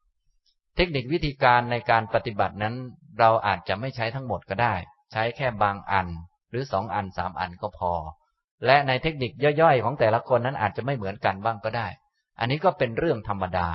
[0.76, 2.74] เทคนิควิธีการในการปฏิบัตินั้น
[3.18, 4.74] เราอาจจะไม่ใช้ทั้งหมดก็ได้
[5.12, 6.08] ใช้แค่บางอัน
[6.50, 7.92] หรือสองอันสามอันก็พอ
[8.66, 11.88] และในเทคนิคย่อยๆ ของแต่ละคนนั้นอาจจะไม่เหมือนกันบ้างก็ได้
[12.40, 13.68] อันนี้ก็เป็นเรื่องธรรมดา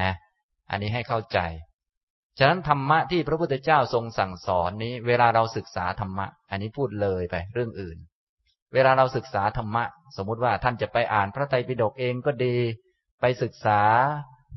[0.00, 0.12] นะ
[0.70, 1.38] อันนี้ให้เข้าใจ
[2.38, 7.98] ฉะนั้นธรรมะที่พระพุทธเจ้าทรงสั่งสอนนี้ เวลาเราศึกษาธรรมะ อันนี้พูดเลยไปเรื่องอื่น
[8.74, 9.84] เวลาเราศึกษาธรรมะ
[10.16, 12.56] สมมุติว่าท่านจะไปอ่านพระไตรปิฎกเองก็ดี
[13.20, 13.80] ไปศึกษา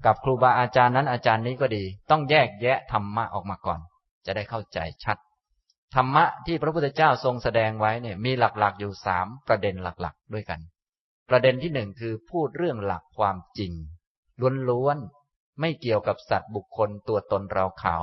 [0.06, 3.80] กับครูบาอาจารย์นั้นอาจารย์นี้ก็ดี ต้องแยกแยะธรรมะออกมาก่อน
[4.26, 5.18] จะได้เข้าใจชัด
[5.96, 10.60] ธรรมะที่พระพุทธเจ้าทรงแสดงไว้เนี่ยมีหลักๆอยู่สามประเด็นหลักๆ ด้วยกัน
[11.30, 13.74] ประเด็นที่หนึ่งคือพูดเรื่องหลักความจริง
[14.70, 17.98] ล้วนๆไม่เกี่ยวกับสัตว์บุคคลตัวตนเราเขา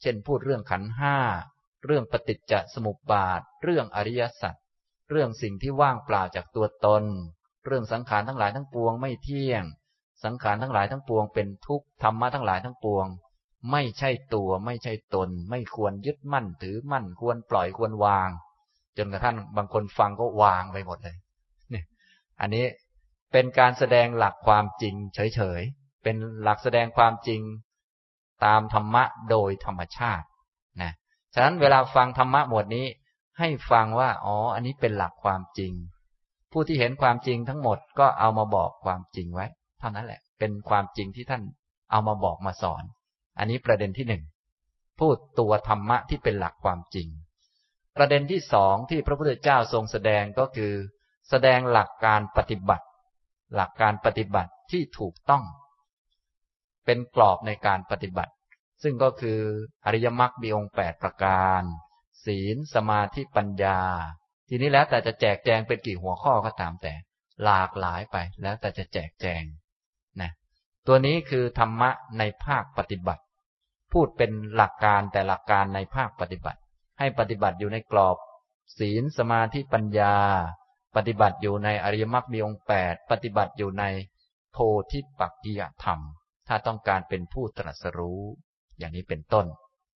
[0.00, 1.16] เช่นพูดเรื่องขันห้า
[1.84, 4.54] เรื่องปฏิจจสมุปบาท เรื่องอริยสัจ
[5.10, 7.04] เรื่องสิ่งที่ว่างเปล่าจากตัวตน
[7.66, 9.64] เรื่องสังขารทั้งหลายทั้งปวงไม่เที่ยง
[10.24, 13.06] สังขารทั้งหลายทั้งปวงเป็นทุกข์ธรรมะทั้งหลายทั้งปวง
[13.72, 18.28] ไม่ใช่ตัวไม่ใช่ตน ไม่ควรยึดมั่นถือมั่นควรปล่อยควรวาง
[18.98, 21.16] จนกระทั่งบางคนฟังก็วางไปหมดเลย
[21.72, 21.82] นี่
[22.40, 22.64] อันนี้
[23.32, 27.40] เป็นการแสดงหลักความจริง เฉยๆเป็นหลักแสดงความจริง
[28.44, 30.26] ตามธรรมะโดยธรรมชาติ
[30.82, 30.92] นะ
[31.34, 32.86] ฉะนั้นเวลาฟังธรรมะหมวดนี้
[33.38, 35.72] ให้ฟังว่าอ๋อ อันนี้เป็นหลักความจริง
[36.52, 39.46] ผู้ที่เห็นความจริงทั้งหมดก็เอามาบอกความจริงไว้
[39.78, 41.42] เท่านั้นแหละ เป็นความจริงที่ท่าน
[41.90, 42.84] เอามาบอกมาสอน
[43.38, 44.22] อันนี้ประเด็นที่หนึ่ง
[44.98, 47.08] พูดตัวธรรมะที่เป็นหลักความจริง
[47.96, 50.72] ประเด็นที่สองที่พระพุทธเจ้าทรงแสดงก็คือ
[51.30, 52.86] แสดงหลักการปฏิบัติ
[53.54, 55.44] หลักการปฏิบัติที่ถูกต้อง
[56.84, 58.32] เป็นกรอบในการปฏิบัติ
[58.82, 59.38] ซึ่งก็คือ
[59.84, 61.62] อริยมรรคมีองค์แปดประการ
[62.28, 63.78] ศีล สมาธิปัญญา
[64.48, 66.92] ทีนี้แล้วแต่จะแจกแจงเป็นกี่หัวข้อก็ตามแต่
[67.44, 69.42] หลากหลายไปแล้วแต่จะแจกแจง
[70.20, 70.30] นะ
[70.86, 73.22] ตัวนี้คือธรรมะในภาคปฏิบัติ
[73.92, 76.60] พูดเป็นหลักการแต่หลักการในภาคปฏิบัติ
[76.98, 78.16] ให้ปฏิบัติอยู่ในกรอบ
[78.78, 80.14] ศีลสมาธิปัญญา
[80.96, 83.84] ปฏิบัติอยู่ในอริยมรรคมีองค์แปดปฏิบัติอยู่ใน
[84.52, 84.56] โพ
[84.90, 86.00] ธิปักกิยธรรม
[86.48, 88.22] ถ้าต้องการเป็นผู้ตรัสรู้
[88.78, 89.46] อย่างนี้เป็นต้น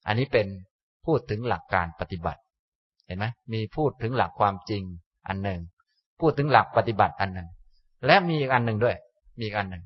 [0.07, 0.47] อันนี้เป็น
[1.05, 2.41] พูดถึงหลักการปฏิบัติ
[3.05, 4.83] เห็นไหมมีพูดถึงหลักความจริง
[5.27, 5.61] อันหนึ่ง
[6.19, 7.49] พูดถึงหลักปฏิบัติอันหนึ่ง
[8.05, 8.95] และมีอีกอันหนึ่งด้วย
[9.37, 9.83] มีอีกอันหนึ่ง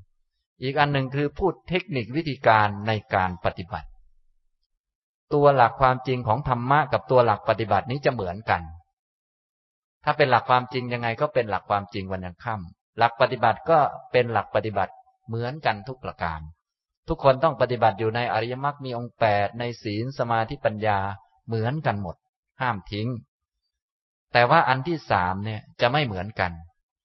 [0.62, 3.88] อีกอันหนึ่งคือพูดเทคนิควิธีการในการปฏิบัติ
[5.34, 8.62] ตัวหลักความจริงของธรรมะกับตัวหลักปฏิบัตินี้จะเหมือนกัน
[10.04, 13.78] ถ้าเป็นหลักความจริงยังไงก็เป็นหลักความจริงวันยังค่ำหลักปฏิบัติก็
[14.12, 14.92] เป็นหลักปฏิบัติ
[15.28, 16.40] เหมือนกันทุกประการ
[17.08, 20.98] ทุกคนต้องปฏิบัติอยู่ในอริยมรรคมีองค์แปดในศีลสมาธิปัญญา
[21.46, 22.16] เหมือนกันหมด
[22.60, 23.08] ห้ามทิ้ง
[24.32, 26.52] แต่ว่าอันที่สามเนี่ยจะไม่เหมือนกัน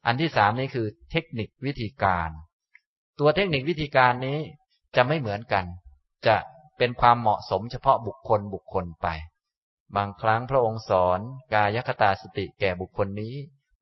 [0.05, 2.29] อันที่สามนี่คือเทคนิควิธีการ
[3.19, 4.39] ตัวเทคนิควิธีการนี้
[4.95, 5.65] จะไม่เหมือนกัน
[6.27, 6.35] จะ
[6.77, 9.07] เป็นความเหมาะสมเฉพาะบุคคลบุคคลไป
[9.95, 11.19] บางครั้งพระองค์สอน
[11.53, 13.35] กายคตาสติแก่บุคคลนี้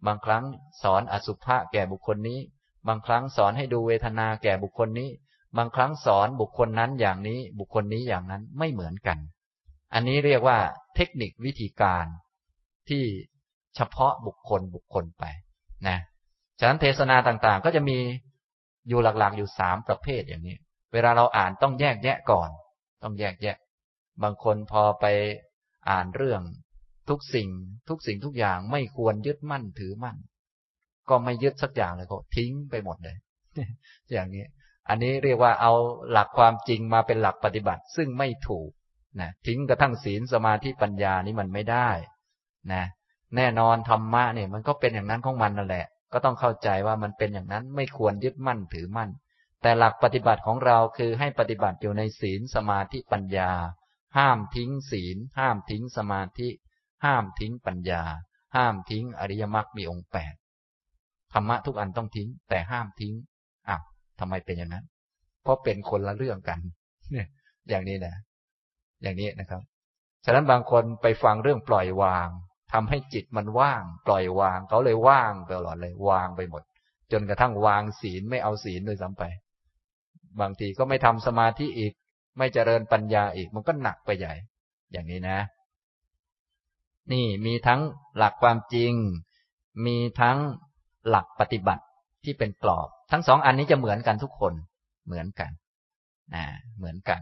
[0.05, 0.43] บางครั้ง
[0.83, 2.39] สอนอสุภะแก่บุคคลนี้
[2.87, 5.09] บางครั้งสอนให้ดูเวทนาแก่บุคคลนี้
[5.57, 9.17] บางครั้งสอนบุคคลนั้นอย่างนี้บุคคลนี้อย่างนั้นไม่เหมือนกัน
[9.93, 10.57] อันนี้เรียกว่า
[10.95, 12.05] เทคนิควิธีการ
[12.89, 13.03] ที่
[13.75, 15.23] เฉพาะบุคคลบุคคลไป
[15.87, 15.97] นะ
[16.59, 17.97] ฉะนั้นเทศนาต่างๆ ก็จะมี
[18.87, 20.57] อยู่หลักๆอยู่สามประเภทอย่างนี้
[20.93, 22.49] เวลาเราอ่านต้องแยกแยะก่อน
[23.03, 23.57] ต้องแยกแยะ
[24.23, 25.05] บางคนพอไป
[25.89, 26.41] อ่านเรื่อง
[27.09, 27.49] ทุกสิ่ง
[27.89, 30.17] ทุกสิ่งทุกอย่างไม่ควรยึดมั่นถือมั่น
[31.09, 33.17] ก็ไม่ยึดสักอย่างเลยก็ทิ้งไปหมดเลย
[34.11, 34.45] อย่างนี้
[34.89, 35.73] อันนี้เรียกว่าเอา
[36.11, 38.69] หลักความจริงมาเป็นหลักปฏิบัติ ซึ่งไม่ถูก
[39.19, 41.89] นะทิ้งกระทั่งศีลสมาธิปัญญานี่มันไม่ได้
[42.73, 42.83] นะ
[43.35, 49.09] แน่นอนธรรมะเนี่ยมันก็เป็นอย่างนั้นของมันนั่นแหละ ก็ต้องเข้าใจว่ามันเป็นอย่างนั้นไม่ควรยึดมั่นถือมั่น
[49.61, 53.51] แต่หลักปฏิบัติของเราคือให้ปฏิบัติอยู่ในศีลสมาธิปัญญา
[54.17, 56.49] ห้ามทิ้งศีล ห้ามทิ้งสมาธิ
[57.05, 58.03] ห้ามทิ้งปัญญา
[58.55, 60.33] ห้ามทิ้งอริยมรรคมีองค์แปด
[61.33, 63.13] ธรรมะทุกอันต้องทิ้ง แต่ห้ามทิ้ง
[64.19, 64.85] อ้าวทำไมเป็นอย่างนั้น
[65.43, 66.59] เพราะเป็นคนละเรื่องกัน
[67.11, 67.27] เนี่ย
[67.69, 68.15] อย่างนี้นะ
[69.03, 69.61] อย่างนี้นะครับ
[70.25, 72.27] ฉะนั้นบางคนไปฟังเรื่องปล่อยวาง
[72.73, 76.63] ทำให้จิตมันว่าง ปล่อยวาง เขาเลยว่างตลอดเลย วางไปหมด
[77.11, 79.23] จนกระทั่งวางศีลไม่เอาศีลเลยซ้ำไป
[80.41, 81.93] บางทีก็ไม่ทำสมาธิอีก
[82.37, 84.33] ไม่เจริญปัญญาอีก มันก็หนักไปใหญ่
[84.91, 85.39] อย่างนี้นะ
[87.11, 87.81] นี่มีทั้ง
[88.17, 88.93] หลักความจริง
[89.85, 90.37] มีทั้ง
[91.07, 91.83] หลักปฏิบัติ
[92.23, 94.53] ที่เป็นกรอบ ทั้งสองอันนี้จะเหมือนกันทุกคน
[95.05, 95.51] เหมือนกัน
[96.35, 96.45] นะ
[96.77, 97.21] เหมือนกัน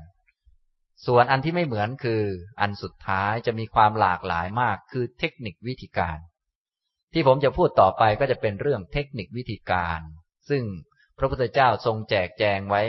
[1.06, 2.21] ส่วนอันที่ไม่เหมือนคือ
[2.62, 6.17] อันสุดท้ายจะมีความหลากหลายมากคือเทคนิควิธีการ
[7.13, 10.00] ที่ผมจะพูดต่อไปก็จะเป็นเรื่องเทคนิควิธีการ
[10.50, 10.63] ซึ่ง
[11.17, 12.82] พระพุทธเจ้าทรงแจกแจงไว้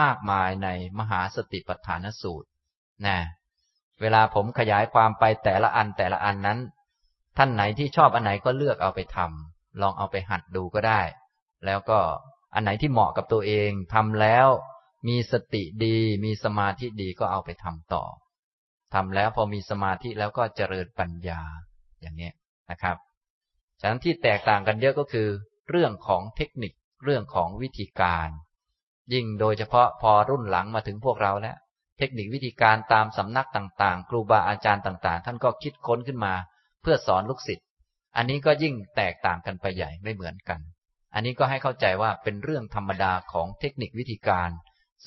[0.00, 2.48] มากมายในมหาสติปัฏฐานสูตร
[3.06, 3.18] นะ
[4.00, 6.58] เวลาผมขยายความไปแต่ละอันแต่ละอันนั้น
[7.36, 11.00] ท่านไหนที่ชอบอันไหนก็เลือกเอาไปทำลองเอาไปหัดดูก็ได้
[11.66, 12.00] แล้วก็
[12.54, 14.48] อันไหนที่เหมาะกับตัวเองทำแล้ว
[15.08, 18.04] มีสติดี มีสมาธิดีก็เอาไปทำต่อ
[18.94, 21.40] ทำแล้วพอมีสมาธิแล้วก็เจริญปัญญา
[22.00, 22.30] อย่างนี้
[22.70, 22.96] นะครับ
[23.80, 25.28] ฉะนั้นที่แตกต่างกันเยอะก็คือ
[25.70, 26.72] เรื่องของเทคนิค
[27.04, 28.28] เรื่องของวิธีการ
[29.12, 31.56] ยิ่งโดยเฉพาะพอรุ่นหลังมาถึงพวกเราแล้ว
[31.98, 36.34] เทคนิควิธีการตามสำนักต่างๆ ครูบาอาจารย์ต่างๆ ท่านก็คิดค้นขึ้นมา
[36.82, 37.66] เพื่อสอนลูกศิษย์
[38.16, 40.60] อันนี้ก็ยิ่งแตกต่างกันไปใหญ่ไม่เหมือนกัน
[41.16, 44.50] อันนี้ก็ให้เข้าใจว่าเป็นเรื่องธรรมดาของเทคนิควิธีการ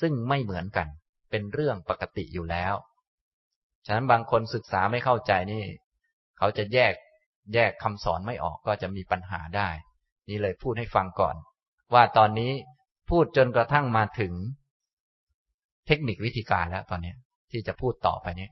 [0.00, 0.88] ซึ่งไม่เหมือนกัน
[1.30, 2.74] เป็นเรื่องปกติอยู่แล้ว
[3.86, 5.64] ฉะนั้นบางคนศึกษาไม่เข้าใจนี่
[6.38, 6.94] เขาจะแยก
[7.54, 9.68] แยกคำสอนไม่ออกก็จะมีปัญหาได้
[10.28, 11.36] นี่เลยพูดให้ฟังก่อน
[11.94, 12.52] ว่าตอนนี้
[13.10, 14.32] พูดจนกระทั่งมาถึง
[15.86, 17.14] เทคนิควิธีการแล้วตอนนี้
[17.50, 18.48] ที่จะพูดต่อไปนี้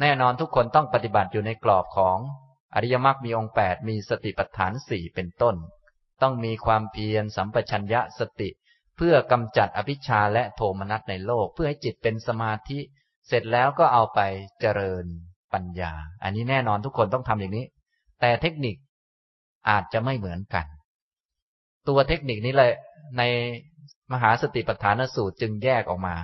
[0.00, 2.18] แน่นอนทุกคนต้องปฏิบัติอยู่ในกรอบของ
[2.74, 5.56] อริยมรรคมีองค์แปดมีสติปัฏฐานสี่เป็นต้น
[6.22, 8.50] ต้องมีความเพียรสัมปชัญญะสติ
[8.96, 12.78] เพื่อกำจัดอภิชาและโทมนัสในโลก เพื่อให้จิตเป็นสมาธิ
[13.28, 14.20] เสร็จแล้วก็เอาไป
[14.60, 15.04] เจริญ
[15.52, 17.66] ปัญญา อันนี้แน่นอนทุกคนต้องทำอย่างนี้
[18.20, 18.76] แต่เทคนิค
[19.68, 20.66] อาจจะไม่เหมือนกัน
[21.88, 22.72] ตัวเทคนิคนี้เลย
[23.18, 23.22] ใน
[24.12, 26.16] มหาสติปัฏฐานสูตรจึงแยกออกมา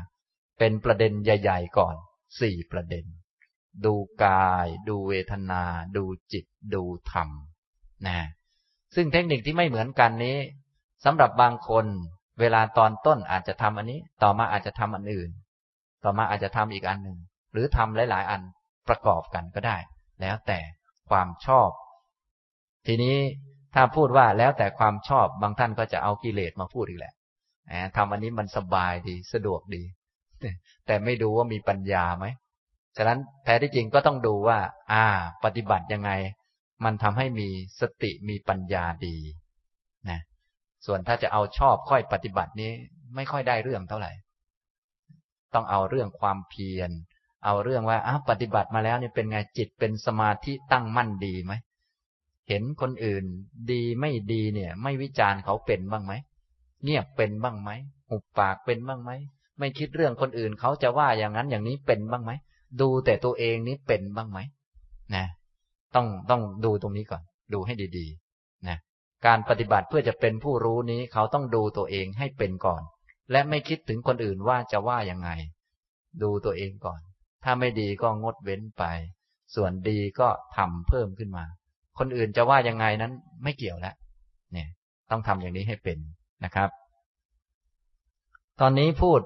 [0.59, 1.95] เป็นประเด็นใหญ่ ๆ ก่อน
[2.41, 3.05] สี่ประเด็น
[3.85, 5.63] ดูกาย ดูเวทนา
[5.97, 7.29] ดูจิต ดูธรรม
[8.07, 8.19] นะ
[8.95, 10.37] ซึ่งเทคนิคที่ไม่เหมือนกันนี้
[11.05, 11.87] สำหรับบางคน
[12.41, 15.31] เวลาตอนต้นอาจจะทำอันนี้ ต่อมาอาจจะทำอันอื่น
[16.05, 17.19] ต่อมาอาจจะทำอีกอันหนึ่ง
[17.53, 18.43] หรือทำหลาย ๆ อัน
[18.89, 19.77] ประกอบกันก็ได้
[20.21, 20.59] แล้วแต่
[21.11, 21.71] ความชอบ
[22.87, 23.17] ทีนี้
[23.75, 27.15] ถ้าพูดว่าแล้วแต่ความชอบบางท่านก็จะเอากิเลสมาพูดอีกแหละ
[27.97, 29.83] ทำอันนี้มันสบายดีสะดวกดี
[30.87, 32.27] แต่ไม่ดูว่ามีปัญญาไหม
[32.97, 34.59] ฉะนั้นแท้ที่จริงก็ต้องดูว่า
[34.93, 35.05] อ่า
[35.45, 36.11] ปฏิบัติยังไง
[36.85, 37.49] มันทำให้มี
[37.81, 39.17] สติมีปัญญาดี
[40.11, 40.21] นะ
[40.87, 42.71] ส่วนถ้าจะเอาชอบค่อยปฏิบัตินี้
[43.15, 44.13] ไม่ค่อยได้เรื่องเท่าไหร่
[45.55, 46.91] ต้องเอาเรื่องความเพียร
[47.45, 51.53] เอาเรื่องว่าอ้าปฏิบัติมาแล้วเนี่ยเป็นไงจิตเป็นสมาธิตั้งมั่นดีไหม
[52.49, 53.25] เห็นคนอื่น
[53.73, 56.13] ดีไม่ดีเนี่ย ไม่วิจารณ์เขาเป็นบ้างไหม
[56.85, 57.71] เงียบเป็นบ้างไหม
[58.09, 59.11] หุบปากเป็นบ้างไหม
[59.59, 62.33] ไม่คิดเรื่องคนอื่นเขาจะว่าอย่างนั้นอย่างนี้เป็นบ้างไหม
[62.81, 64.39] ดูแต่ตัวเองนี้เป็นบ้างไหม
[65.15, 65.27] นะ
[65.95, 68.79] ต้องต้องดูตรงนี้ก่อน ดูให้ดีๆนะ
[69.27, 72.83] การปฏิบัติเพื่อจะเป็นผู้รู้นี้เขาต้องดูตัวเองให้เป็นก่อน
[73.31, 75.31] และไม่คิดถึงคนอื่นว่าจะว่ายังไง
[76.23, 77.01] ดูตัวเองก่อน
[77.45, 78.85] ถ้าไม่ดีก็งดเว้นไป
[79.55, 81.45] ส่วนดีก็ทำเพิ่มขึ้นมา
[81.99, 83.95] คนอื่นจะว่ายังไงนั้นไม่เกี่ยวแล้ว
[84.53, 84.69] เนี่ย
[85.11, 85.99] ต้องทำอย่างนี้ให้เป็น
[86.45, 86.69] นะครับ
[88.61, 89.21] ตอนนี้พูด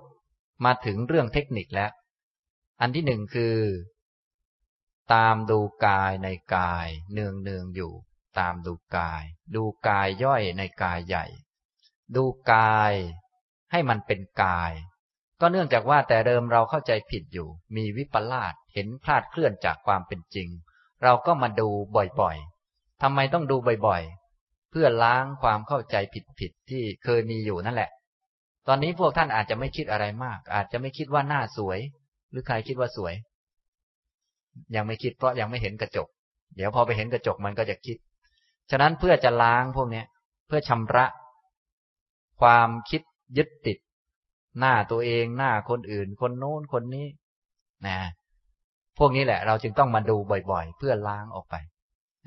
[0.65, 1.91] มาถึงเรื่องเทคนิคแล้ว
[2.81, 3.55] อันที่หนึ่งคือ
[5.15, 7.93] ตามดูกายในกายเนืองเนืองอยู่
[8.39, 9.23] ตามดูกาย
[9.55, 11.27] ดูกายย่อยในกายใหญ่
[12.17, 12.93] ดูกาย
[13.71, 14.73] ให้มันเป็นกาย
[15.41, 20.49] ก็เนื่องจากว่าแต่เดิมเราเข้าใจผิดอยู่ มีวิปลาสเห็นพลาดเคลื่อนจากความเป็นจริง
[21.03, 21.69] เราก็มาดู
[22.21, 25.97] บ่อยๆทำไมต้องดูบ่อยๆ เพื่อล้างความเข้าใจ
[26.41, 27.91] ผิดๆที่เคยมีอยู่นั่นแหละ
[28.69, 31.79] ตอนนี้พวกท่านอาจจะไม่คิดอะไรมาก อาจจะไม่คิดว่าหน้าสวย
[32.31, 33.15] หรือใครคิดว่าสวย
[34.77, 36.09] ยังไม่คิดเพราะยังไม่เห็นกระจก
[36.57, 37.97] เดี๋ยวพอไปเห็นกระจกมันก็จะคิด
[38.71, 40.03] ฉะนั้นเพื่อจะล้างพวกนี้
[40.47, 41.07] เพื่อชำระ
[42.41, 43.03] ความคิด
[43.37, 43.79] ยึดติด
[44.59, 47.07] หน้าตัวเองหน้าคนอื่น คนโน้นคนนี้
[47.87, 47.99] นะ
[48.99, 50.17] พวกนี้แหละ เราจึงต้องมาดู
[50.51, 51.55] บ่อยๆ เพื่อล้างออกไป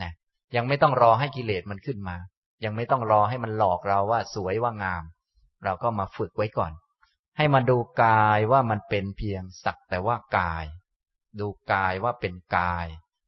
[0.02, 0.12] นะ
[0.56, 2.18] ยังไม่ต้องรอให้กิเลสมันขึ้นมา
[2.64, 5.04] ยังไม่ต้องรอให้มันหลอกเราว่าสวยว่างาม
[5.64, 6.72] เราก็มาฝึกไว้ก่อน
[7.38, 10.66] ให้มาดูกายว่ามันเป็นเพียงสักแต่ว่ากาย
[11.40, 12.88] ดูกายว่าเป็นกาย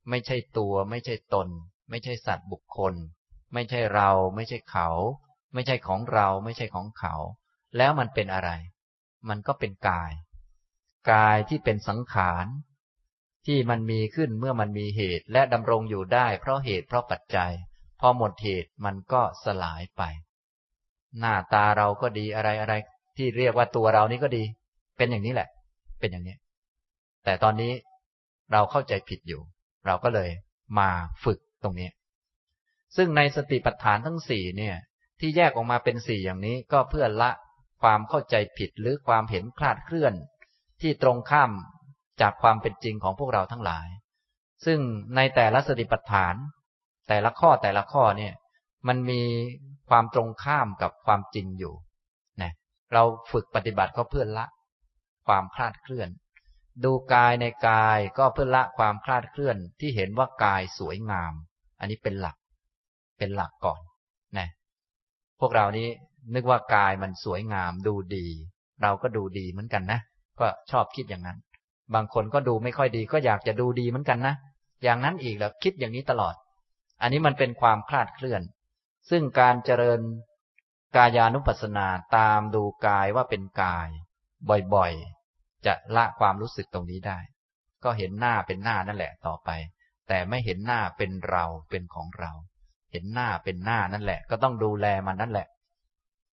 [0.09, 1.47] ไม่ใช่ตัว ไม่ใช่ตน
[1.89, 2.93] ไม่ใช่สัตว์บุคคล
[3.53, 4.89] ไม่ใช่เรา ไม่ใช่เขา
[5.53, 7.15] ไม่ใช่ของเรา ไม่ใช่ของเขา
[7.77, 8.49] แล้วมันเป็นอะไร
[9.29, 10.11] มันก็เป็นกาย
[11.11, 12.45] กายที่เป็นสังขาร
[13.45, 17.51] ที่มันมีขึ้นเมื่อมันมีเหตุและดำรงอยู่ได้ เพราะเหตุเพราะปัจจัย
[17.99, 20.01] พอหมดเหตุมันก็สลายไป
[21.19, 22.73] หน้าตาเราก็ดีอะไรอะไร
[23.17, 24.43] ที่เรียกว่าตัวเรานี้ก็ดี
[24.97, 25.49] เป็นอย่างนี้แหละ
[25.99, 26.35] เป็นอย่างนี้
[27.23, 27.71] แต่ตอนนี้
[28.53, 29.41] เราเข้าใจผิดอยู่
[29.85, 30.29] เราก็เลย
[30.79, 30.89] มา
[31.23, 31.89] ฝึกตรงนี้
[32.95, 34.75] ซึ่งในสติปัฏฐานทั้งสี่เนี่ย
[35.19, 37.31] ที่แยกออกมาเป็นสี่อย่างนี้ก็เพื่อละ
[37.81, 40.13] ความเข้าใจผิดหรือความเห็นคลาดเคลื่อน
[40.81, 41.51] ที่ตรงข้าม
[42.21, 43.87] จากความเป็นจริงของพวกเราทั้งหลาย
[44.65, 44.79] ซึ่ง
[45.15, 46.35] ในแต่ละสติปัฏฐาน
[47.07, 48.33] แต่ละข้อแต่ละข้อเนี่ย
[48.87, 49.21] มันมี
[49.89, 51.73] ความตรงข้ามกับความจริงอยู่
[52.41, 52.51] นะ
[52.93, 54.45] เราฝึกปฏิบัติก็เพื่อละ
[55.27, 56.09] ความคลาดเคลื่อน
[56.83, 61.33] ดูกายในกายก็เพื่อละความคลาดเคลื่อนที่เห็นว่ากายสวยงาม
[61.79, 62.37] อันนี้เป็นหลัก
[63.17, 63.81] เป็นหลักก่อน
[64.37, 64.47] นะ
[65.39, 65.87] พวกเรานี้
[66.33, 68.27] นึกว่ากายมันสวยงามดูดี
[68.81, 69.99] เราก็ดูดีเหมือนกันนะ
[70.39, 71.37] ก็ชอบคิดอย่างนั้น
[71.93, 74.35] บางคนก็ดูไม่ค่อยดีก็อยากจะดูดีเหมือนกันนะ
[74.83, 76.35] อย่างนั้นอีกแล้วคิดอย่างนี้ตลอด
[77.01, 78.41] อันนี้มันเป็นความคลาดเคลื่อน
[79.09, 79.99] ซึ่งการเจริญ
[80.95, 83.87] กายานุปัสสนาตามดูกายว่าเป็นกาย
[84.49, 84.93] บ่อย
[85.65, 87.19] จะละความรู้สึกตรงนี้ได้
[87.83, 89.49] ก็เห็นหน้าเป็นหน้านั่นแหละต่อไป
[90.07, 92.31] แต่ไม่เห็นหน้าเป็นเราเป็นของเรา
[92.91, 95.47] เห็นหน้าเป็นหน้านั่นแหละ ก็ต้องดูแลมันนั่นแหละ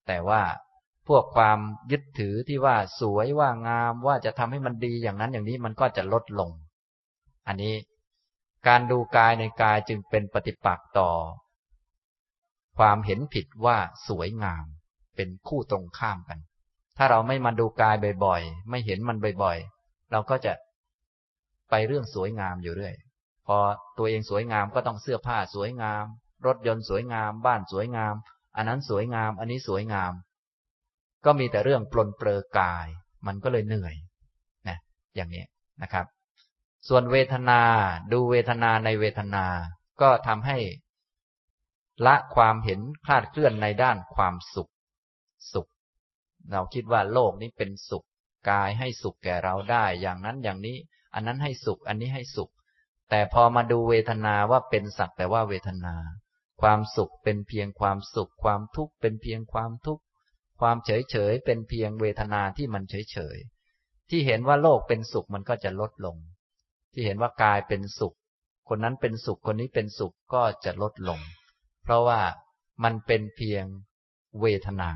[0.07, 0.43] แต่ว่า
[1.09, 1.59] พวกความ
[1.91, 6.51] ยึดถือที่ว่าสวยว่างามว่าจะทำให้มันดีอย่างนั้นอย่างนี้มันก็จะลดลง
[7.47, 7.75] อันนี้
[8.69, 11.11] การดูกายในกายจึงเป็นปฏิปักษ์ต่อ
[12.79, 13.77] ความเห็นผิดว่า
[14.09, 14.65] สวยงาม
[15.17, 16.39] เป็นคู่ตรงข้ามกัน
[17.03, 20.53] ถ้าเราไม่มาดูกายบ่อยๆ ไม่เห็นมันบ่อยๆ เราก็จะ
[21.71, 22.95] ไปเรื่องสวยงามอยู่เรื่อย
[23.47, 23.57] พอ
[23.99, 26.05] ตัวเองสวยงามก็ต้องเสื้อผ้าสวยงาม
[26.47, 28.15] รถยนต์สวยงาม บ้านสวยงาม
[28.57, 30.13] อันนั้นสวยงาม อันนี้สวยงาม
[31.25, 32.87] ก็มีแต่เรื่องปลนเปลือกาย
[33.27, 33.95] มันก็เลยเหนื่อย
[34.69, 34.79] นะ
[35.17, 35.45] อย่างนี้
[35.83, 36.07] นะครับ
[36.89, 37.61] ส่วนเวทนา
[38.13, 39.45] ดูเวทนาในเวทนา
[40.01, 40.59] ก็ทำให้
[42.07, 44.71] ละความเห็นคลาดเคลื่อนในด้านความสุข
[45.53, 45.69] สุข
[46.53, 48.07] เราคิดว่าโลกนี้เป็นสุข
[48.51, 50.77] กายให้สุขแก่เราได้ อย่างนั้นอย่างนี้
[51.15, 52.51] อันนั้นให้สุข อันนี้ให้สุข
[53.11, 55.95] แต่พอมาดูเวทนาว่าเป็นสักแต่ว่าเวทนา
[56.63, 60.03] ความสุขเป็นเพียงความสุข ความทุกข์เป็นเพียงความทุกข์
[60.61, 63.37] ความเฉยเฉยเป็นเพียงเวทนาที่มันเฉยเฉย
[64.11, 66.17] ที่เห็นว่าโลกเป็นสุขมันก็จะลดลง
[66.93, 68.17] ที่เห็นว่ากายเป็นสุข
[68.69, 71.21] คนนั้นเป็นสุข คนนี้เป็นสุขก็จะลดลง
[71.83, 72.21] เพราะว่า
[72.85, 73.65] มันเป็นเพียง
[74.41, 74.91] เวทนา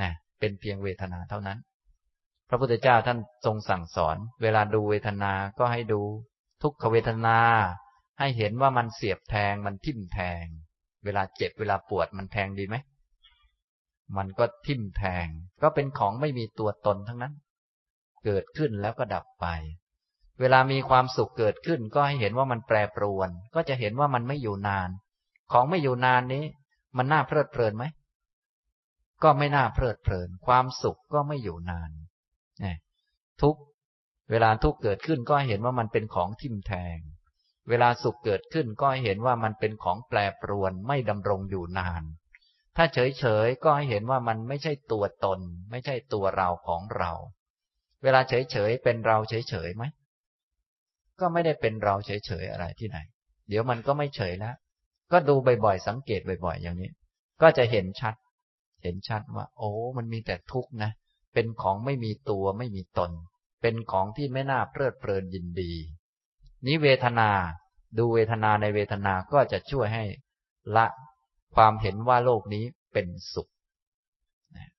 [0.00, 1.58] นะ เป็นเพียงเวทนาเท่านั้น
[2.48, 6.02] พระพุทธเจ้าท่านทรงสั่งสอน เวลาดูเวทนาก็ให้ดู
[6.62, 7.38] ทุกขเวทนา
[8.18, 10.44] ให้เห็นว่ามันเสียบแทงมันทิ่มแทง
[11.04, 12.76] เวลาเจ็บเวลาปวดมันแทงดีไหม
[14.16, 15.26] มันก็ทิ่มแทง
[15.62, 17.34] ก็เป็นของไม่มีตัวตนทั้งนั้น
[18.24, 19.46] เกิดขึ้นแล้วก็ดับไป
[20.40, 24.90] เวลามีความสุขเกิดขึ้น ก็ให้เห็นว่ามันแปรปรวน ก็จะเห็นว่ามันไม่อยู่นาน
[25.52, 26.44] ของไม่อยู่นานนี้
[26.96, 27.84] มันน่าเพลิดเพลินไหม
[29.22, 31.90] ก็ไม่น่าเพลิดเพลิน ความสุขก็ไม่อยู่นาน
[32.64, 32.74] นี่
[33.42, 33.56] ทุก
[34.30, 36.98] เวลาทุกเกิดขึ้นก็เห็นว่ามันเป็นของทิ่มแทง
[37.68, 42.02] เวลาสุขเกิดขึ้นก็เห็นว่ามันเป็นของแปรปรวนไม่ดำรงอยู่นาน
[42.76, 47.12] ถ้าเฉยเฉยก็ให้เห็นว่ามันไม่ใช่ตัวตน ไม่ใช่ตัวเราของเรา
[48.02, 49.84] เวลาเฉยเฉยเป็นเราเฉยเฉยไหม
[51.20, 52.10] ก็ไม่ได้เป็นเราเฉ
[52.42, 52.98] ยๆอะไรที่ไหน
[53.48, 54.54] เดี๋ยวมันก็ไม่เฉยแล้ว
[55.12, 56.90] ก็ดูบ่อยๆสังเกตบ่อยๆอย่างนี้
[57.42, 58.14] ก็จะเห็นชัด
[58.82, 60.90] เห็นชัดว่า โอ้ มันมีแต่ทุกข์นะ
[61.34, 63.10] เป็นของไม่มีตัวไม่มีตน
[63.62, 65.72] เป็นของที่ไม่น่าเพลิดเพลินยินดี
[66.66, 67.30] นี้เวทนา
[67.98, 70.04] ดูเวทนาในเวทนาก็จะช่วยให้
[70.76, 70.86] ละ
[71.54, 73.50] ความเห็นว่าโลกนี้เป็นสุข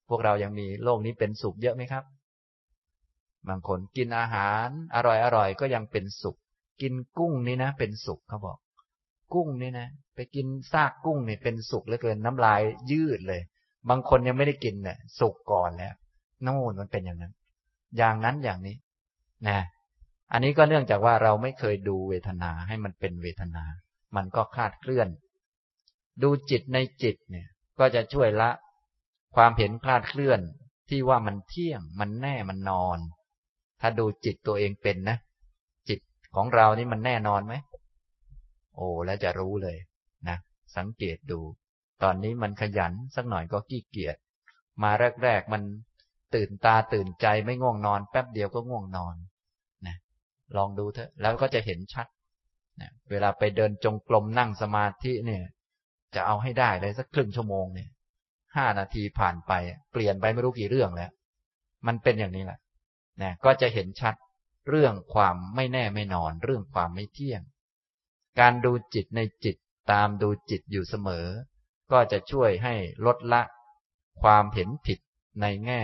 [0.10, 2.04] พวกเรายังมีโลกนี้เป็นสุขเยอะไหมครับ
[3.50, 6.38] บางคนกินอาหาร อร่อยอร่อยก็ยังเป็นสุข
[6.82, 8.58] กินกุ้งนี่นะ เป็นสุขเขาบอก
[9.34, 12.62] กุ้งนี่นะ ไปกินซากกุ้งนี่เป็นสุขเหลือเกินน้ำลาย
[12.92, 13.42] ยืดเลย
[13.89, 15.94] บางคนยังไม่ได้กินเนี่ยสุกก่อนแล้ว
[16.44, 17.34] โน่นมันเป็นอย่างนั้น
[17.98, 18.76] อย่างนั้นอย่างนี้
[19.48, 19.60] นะ
[20.32, 23.63] อันนี้ก็เนื่องจากว่าเราไม่เคยดูเวทนาให้มันเป็นเวทนา
[24.15, 25.08] มันก็คลาดเคลื่อน
[26.24, 27.48] ดูจิตในจิตเนี่ย
[27.80, 28.50] ก็จะช่วยละ
[29.36, 30.39] ความเห็นคลาดเคลื่อน
[30.89, 33.00] ที่ว่ามันเที่ยง มันแน่มันนอน
[33.82, 35.17] ถ้าดูจิตตัวเองเป็นนะ
[35.89, 36.00] จิต
[36.36, 37.54] ของเรานี่มันแน่นอนไหม
[38.76, 39.78] โอ้แล้วจะรู้เลย
[40.28, 40.38] นะ
[40.78, 41.39] สังเกตดู
[42.04, 44.16] ตอนนี้มันขยันสักหน่อยก็ขี้เกียจ
[44.84, 44.92] มา
[45.24, 45.62] แรก ๆ มัน
[46.36, 49.16] ตื่นตาตื่นใจไม่ง่วงนอน แป๊บเดียวก็ง่วงนอน
[49.88, 49.98] นะ
[50.56, 52.08] ลองดูเถอะ แล้วก็จะเห็นชัด
[52.82, 55.44] นะเวลาไปเดินจงกรมนั่งสมาธิเนี่ย
[56.16, 57.90] จะเอาให้ได้เลยสักครึ่งชั่วโมงเนี่ย
[58.56, 59.52] ห้านาทีผ่านไป
[59.91, 61.12] เปลี่ยนไปไม่รู้กี่เรื่องแล้ว
[61.88, 62.60] มันเป็นอย่างนี้แหละ
[63.22, 64.16] นะก็จะเห็นชัด
[64.70, 67.41] เรื่องความไม่แน่ไม่นอน เรื่องความไม่เที่ยง
[68.39, 69.56] การดูจิตในจิต
[69.91, 71.28] ตามดูจิตอยู่เสมอ
[71.92, 72.76] ก็จะช่วยให้
[73.06, 73.42] ลดละ
[74.22, 75.00] ความเห็นผิด
[75.42, 75.82] ในแง่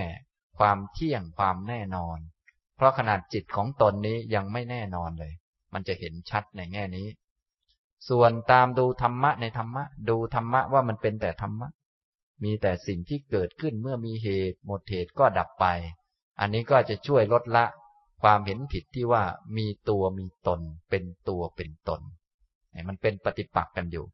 [0.58, 2.18] ความเที่ยงความแน่นอน
[2.76, 5.34] เพราะขนาดจิตของตนนี้ยังไม่แน่นอนเลย
[5.74, 7.08] มันจะเห็นชัดในแง่นี้
[8.10, 11.68] ส่วนตามดูธรรมะในธรรมะ ดูธรรมะว่ามันเป็นแต่ธรรมะ
[12.43, 15.66] มีแต่สิ่งที่เกิดขึ้นเมื่อมีเหตุ หมดเหตุก็ดับไป
[16.39, 17.66] อันนี้ก็จะช่วยลดละ
[18.22, 19.24] ความเห็นผิดที่ว่า
[19.58, 22.01] มีตัวมีตน เป็นตัวเป็นตน
[22.89, 24.05] มันเป็นปฏิปักษ์กันอยู่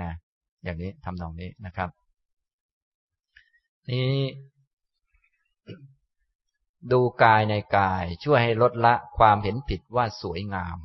[0.00, 0.10] นะ
[0.64, 1.90] อย่างนี้ทำนองนี้นะครับ
[3.90, 4.22] นี่
[6.92, 10.78] ดูกายในกายช่วยให้ลดละความเห็นผิดว่าสวยงาม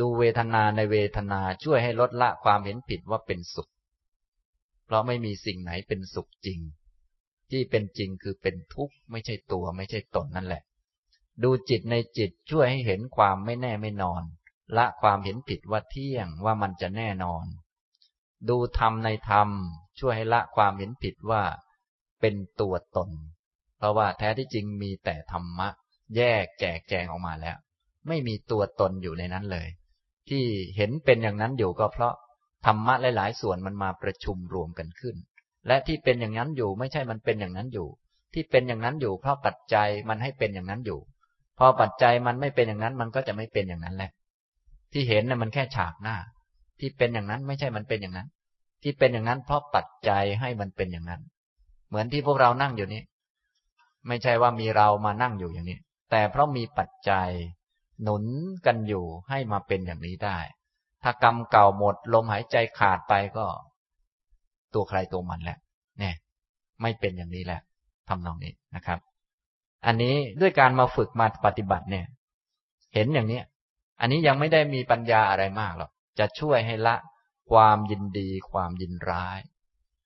[0.00, 3.70] ดูเวทนาในเวทนาช่วยให้ลดละความเห็นผิดว่าเป็นสุข
[4.84, 6.60] เพราะไม่มีสิ่งไหนเป็นสุขจริง
[7.50, 10.62] ที่เป็นจริงคือเป็นทุกข์ไม่ใช่ตัวไม่ใช่ตนนั่นแหละ
[11.42, 14.22] ดูจิตในจิตช่วยให้เห็นความไม่แน่ไม่นอน
[14.76, 17.44] ละความเห็นผิดว่าเที่ยงว่ามันจะแน่นอน
[18.48, 19.48] ดูธรรมในธรรม
[19.98, 21.42] ช่วยให้ละความเห็นผิดว่า
[22.20, 23.10] เป็นตัวตน
[23.78, 25.68] เพราะว่าแท้ที่จริงมีแต่ธรรมะ
[26.16, 27.56] แยกแจกแจงออกมาแล้ว
[28.08, 29.68] ไม่มีตัวตนอยู่ในนั้นเลย
[30.28, 30.44] ที่
[30.76, 32.14] เห็นเป็นอย่างนั้นอยู่ก็เพราะ
[32.66, 35.16] ธรรมะหลาย ๆ ส่วนมันมาประชุมรวมกันขึ้น
[35.66, 37.88] และที่เป็นอย่างนั้นอยู่ไม่ใช่มันเป็นอย่างนั้นอยู่
[38.34, 41.00] ที่เป็นอย่างนั้นอยู่เพราะปัจจัยมันให้เป็นอย่างนั้นอยู่
[41.58, 44.10] พอปัจจัยมันไม่เป็นอย่างนั้นมันก็จะไม่เป็นอย่างนั้นแหละ
[44.92, 46.16] ที่เห็นน่ะมันแค่ฉากหน้า
[46.80, 48.28] ที่เป็นอย่างนั้นไม่ใช่มันเป็นอย่างนั้น
[48.82, 51.20] ที่เป็นอย่างนั้นเพราะปัจจัยให้มันเป็นอย่างนั้น
[51.88, 53.02] เหมือนที่พวกเรานั่งอยู่นี้
[54.08, 55.78] ไม่ใช่ว่ามีเรามานั่งอยู่อย่างนี้
[56.10, 57.30] แต่เพราะมีปัจจัย
[58.02, 58.24] หนุน
[58.66, 60.38] กันอยู่ให้มาเป็นอย่างนี้ได้
[61.02, 63.46] ถ้ากรรมเก่าหมดลมหายใจขาดไปก็
[64.74, 65.58] ตัวใครตัวมันแหละ
[65.98, 66.14] เนี่ย
[66.82, 67.60] ไม่เป็นอย่างนี้แหละ
[68.08, 68.98] ทำนองนี้นะครับ
[69.86, 72.06] อันนี้ด้วยการมาฝึกมาปฏิบัติเนี่ย
[72.94, 73.40] เห็นอย่างนี้
[74.00, 76.96] อันนี้ยังไม่ได้มีปัญญาอะไรมากหรอก จะช่วยให้ละ
[77.50, 79.38] ความยินดีความยินร้าย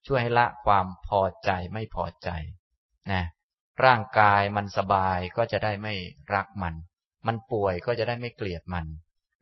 [0.06, 2.28] ช่วยให้ละความพอใจไม่พอใจ
[3.12, 3.24] นะ
[3.84, 5.94] ร่างกายมันสบายก็จะได้ไม่
[6.34, 6.74] รักมัน
[7.26, 8.86] มันป่วยก็จะได้ไม่เกลียดมัน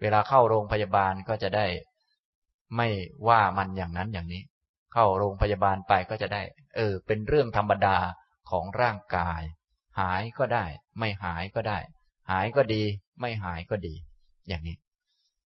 [0.01, 1.66] เวลาเข้าโรงพยาบาลก็จะได้
[2.77, 2.89] ไม่
[3.29, 4.43] ว่ามันอย่างนั้นอย่างนี้
[4.93, 6.43] เข้าโรงพยาบาลไปก็จะได้
[6.77, 7.99] เออ เป็นเรื่องธรรมดา
[8.51, 9.43] ของร่างกาย
[10.01, 10.64] หายก็ได้
[10.99, 11.79] ไม่หายก็ได้
[12.31, 12.83] หายก็ดี
[13.21, 13.95] ไม่หายก็ดี
[14.49, 14.77] อย่างนี้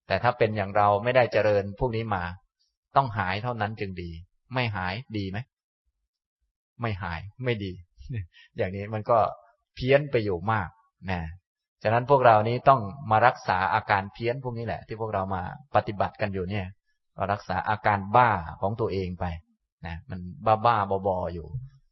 [0.06, 2.24] แต่ถ้าเป็นอย่างเราไม่ได้เจริญพวกนี้มา
[2.96, 4.10] ต้องหายเท่านั้นจึงดี
[4.54, 5.38] ไม่หายดีไหม
[6.80, 7.72] ไม่หายไม่ดี
[8.56, 9.18] อย่างนี้มันก็
[9.74, 10.68] เพี้ยนไปอยู่มาก
[11.10, 11.20] นะ
[11.82, 12.80] ฉะนั้นพวกเรานี้ต้อง
[13.10, 15.42] มารักษาอาการเพี้ยนพวกนี้แหละ ที่พวกเรามา
[15.74, 16.66] ปฏิบัติกันอยู่เนี่ย
[17.16, 18.30] ก็รักษาอาการบ้า
[18.60, 19.24] ของตัวเองไป
[19.86, 21.46] นะมันบ้าบ้าบอบออยู่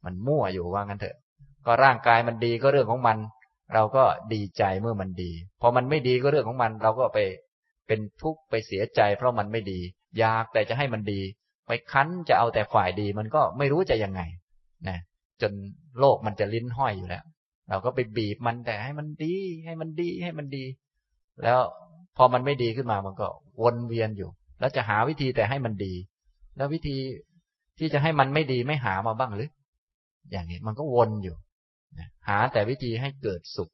[0.05, 1.17] มันมั่วอยู่ว่างั้นเถอะ
[1.65, 3.17] ก็ร่างกายมันดีก็เรื่องของมัน
[3.73, 4.03] เราก็
[4.33, 7.19] ดีใจเมื่อมันดี พอมันไม่ดีก็เรื่องของมัน เราก็ไป
[7.87, 9.79] เป็นทุกข์ไปเสียใจ เพราะมันไม่ดี
[10.19, 11.21] อยากแต่จะให้มันดี
[11.67, 14.21] ไปคั้นจะเอาแต่ฝ่ายดี มันก็ไม่รู้จะยังไง
[14.87, 14.97] นะ
[15.41, 15.51] จน
[15.99, 17.23] โลกมันจะลิ้นห้อยอยู่แล้ว
[17.69, 20.65] เราก็ไปบีบมันแต่ให้มันดี ให้มันดีให้มันดี
[21.43, 21.59] แล้ว
[22.17, 23.27] พอมันไม่ดีขึ้นมามันก็
[23.61, 24.29] วนเวียนอยู่
[24.59, 25.93] แล้วจะหาวิธีแต่ให้มันดี
[26.57, 26.97] แล้ววิธี
[27.79, 29.49] ที่จะให้มันไม่ดีไม่หามาบ้างหรือ
[30.31, 31.35] อย่างนี้มันก็วนอยู่
[32.27, 33.69] หาแต่วิธีให้เกิดสุข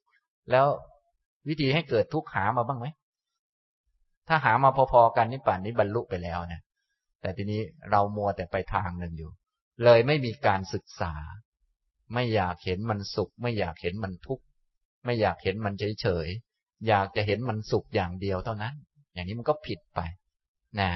[0.51, 0.65] แล้ว
[1.47, 2.87] วิธีให้เกิดทุกข์หามาบ้างไหม
[4.29, 6.61] ถ้าหามาพอๆกันนี่ป่านนี้บรรลุไปแล้วนะ
[7.21, 7.61] แต่ทีนี้
[7.91, 9.31] เรามัวแต่ไปทางหนึ่งอยู่
[9.83, 11.13] เลยไม่มีการศึกษา
[12.13, 14.43] ไม่อยากเห็นมันสุข ไม่อยากเห็นมันทุกข์
[15.05, 16.27] ไม่อยากเห็นมันเฉยเฉย
[16.87, 18.73] อยากจะเห็นมันสุขอย่างเดียวเท่านั้น
[19.13, 19.99] อย่างนี้มันก็ผิดไป
[20.79, 20.91] นะ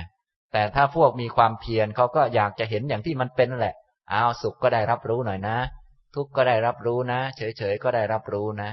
[0.51, 3.75] แต่ถ้าพวกมีความเพียรเขาก็อยากจะเห็นอย่างที่มันเป็นแหละ
[4.11, 5.57] อ้าวสุขก็ได้รับรู้หน่อยนะ
[6.15, 8.69] ทุกข์ก็ได้รับรู้นะ เฉยๆก็ได้รับรู้นะ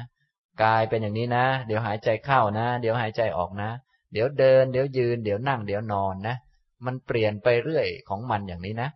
[0.62, 3.70] กายเป็นอย่างนี้นะ เดี๋ยวหายใจเข้านะ เดี๋ยวหายใจออกนะ
[4.12, 6.36] เดี๋ยวเดิน เดี๋ยวยืน เดี๋ยวนั่ง เดี๋ยวนอนนะ
[6.84, 8.90] มันเปลี่ยนไปเรื่อยของมันอย่างนี้นะ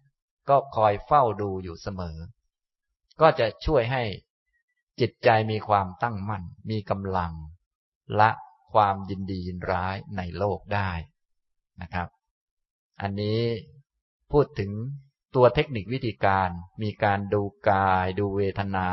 [0.49, 2.17] ก็คอยเฝ้าดูอยู่เสมอ
[3.21, 4.03] ก็จะช่วยให้
[5.01, 7.33] จิตใจมีความตั้งมั่น มีกำลัง
[8.21, 8.31] ละ
[8.73, 10.91] ความยินดียินร้ายในโลกได้
[11.81, 12.09] นะครับ
[13.01, 13.41] อันนี้
[14.33, 14.71] พูดถึง
[15.35, 16.49] ตัวเทคนิควิธีการ
[16.83, 18.89] มีการดูกาย ดูเวทนา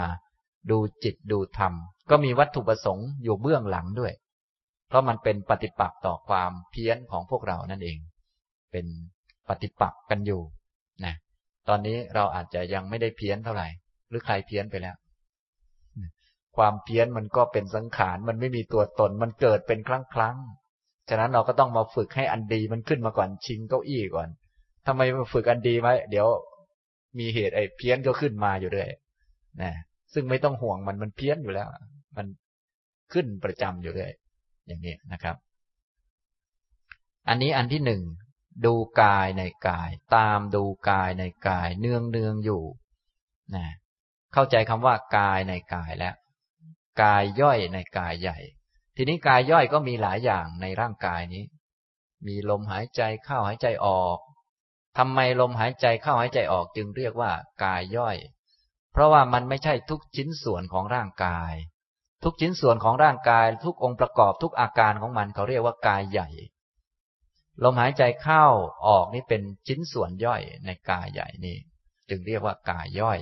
[0.70, 1.74] ดูจิตดูธรรม
[2.10, 4.14] ก็มีวัตถุประสงค์อยู่เบื้องหลังด้วย
[4.92, 7.98] เพราะมันเป็นปฏิปักษ์ต่อความเพี้ยนของพวกเรานั่นเอง
[8.72, 8.86] เป็น
[9.50, 10.42] ปฏิปักษ์กันอยู่
[11.06, 11.16] นะ
[11.68, 13.68] ตอนนี้เราอาจจะยังไม่ได้เพี้ยนเท่าไหร่
[14.10, 14.96] หรือใครเพี้ยนไปแล้ว
[16.58, 20.38] ความเพี้ยนมันก็เป็นสังขารมันไม่มีตัวตนมันเกิดเป็นครั้งครั้ง
[21.10, 24.30] ฉะนั้นเราก็ต้องมาฝึกให้อันดีมันขึ้นมาก่อนชิงเก้าอี้ก่อน
[24.88, 26.28] ทำไมมาฝึกอันดีไหมเดี๋ยว
[27.20, 28.90] มีเหตุไอ้เพี้ยนก็ขึ้นมาอยู่ด้วย
[29.62, 29.74] นะ
[30.14, 31.68] ซึ่งไม่ต้องห่วงมันมันเพี้ยนอยู่แล้ว
[32.18, 32.28] มัน
[33.14, 34.12] ขึ้นประจำอยู่ด้วย
[34.72, 35.36] อย่างนี้นะครับ
[37.28, 38.02] อันนี้อันที่หนึ่ง
[38.66, 42.64] ดูกายในกาย ตามดูกายในกาย เนืองเนืองอยู่
[43.56, 43.68] นะ
[44.34, 46.16] เข้าใจคำว่ากายในกายแล้ว
[47.02, 48.38] กายย่อยในกายใหญ่
[48.96, 51.44] ทีนี้กายย่อยก็มีหลายอย่างในร่างกายนี้
[52.28, 54.18] มีลมหายใจเข้าหายใจออก
[54.98, 57.32] ทำไมลมหายใจเข้าหายใจออกจึงเรียกว่า
[57.64, 58.18] กายย่อย
[58.92, 61.54] เพราะว่ามันไม่ใช่ทุกชิ้นส่วนของร่างกาย
[62.24, 66.30] ทุกชิ้นส่วนของร่างกาย ทุกองค์ประกอบทุกอาการของมันเขาเรียกว่ากายใหญ่
[67.64, 68.46] ลมหายใจเข้า
[68.88, 71.58] ออกนี่เป็นชิ้นส่วนย่อยในกายใหญ่นี่
[72.10, 73.20] จึงเรียกว่ากายย่อย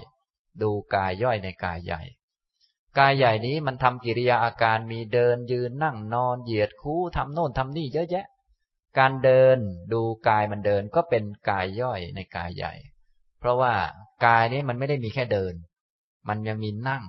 [0.62, 2.02] ดูกายย่อยในกายใหญ่
[2.98, 8.26] กายใหญ่นี้มันทำกิริยาอาการมีเดินยืนนั่งนอนเหยียดคู่ทำโน่นทำนี่เยอะแยะ
[8.98, 9.58] การเดิน
[9.94, 12.74] ดูกายมันเดินก็เป็นกายย่อยในกายใหญ่
[13.40, 13.74] เพราะว่า
[14.26, 15.54] กายนี้มันไม่ได้มีแค่เดิน
[16.28, 17.04] มันยังมีนั่ง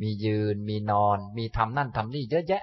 [0.00, 2.62] มียืน มีนอน มีทำนั่นทำนี่เยอะแยะ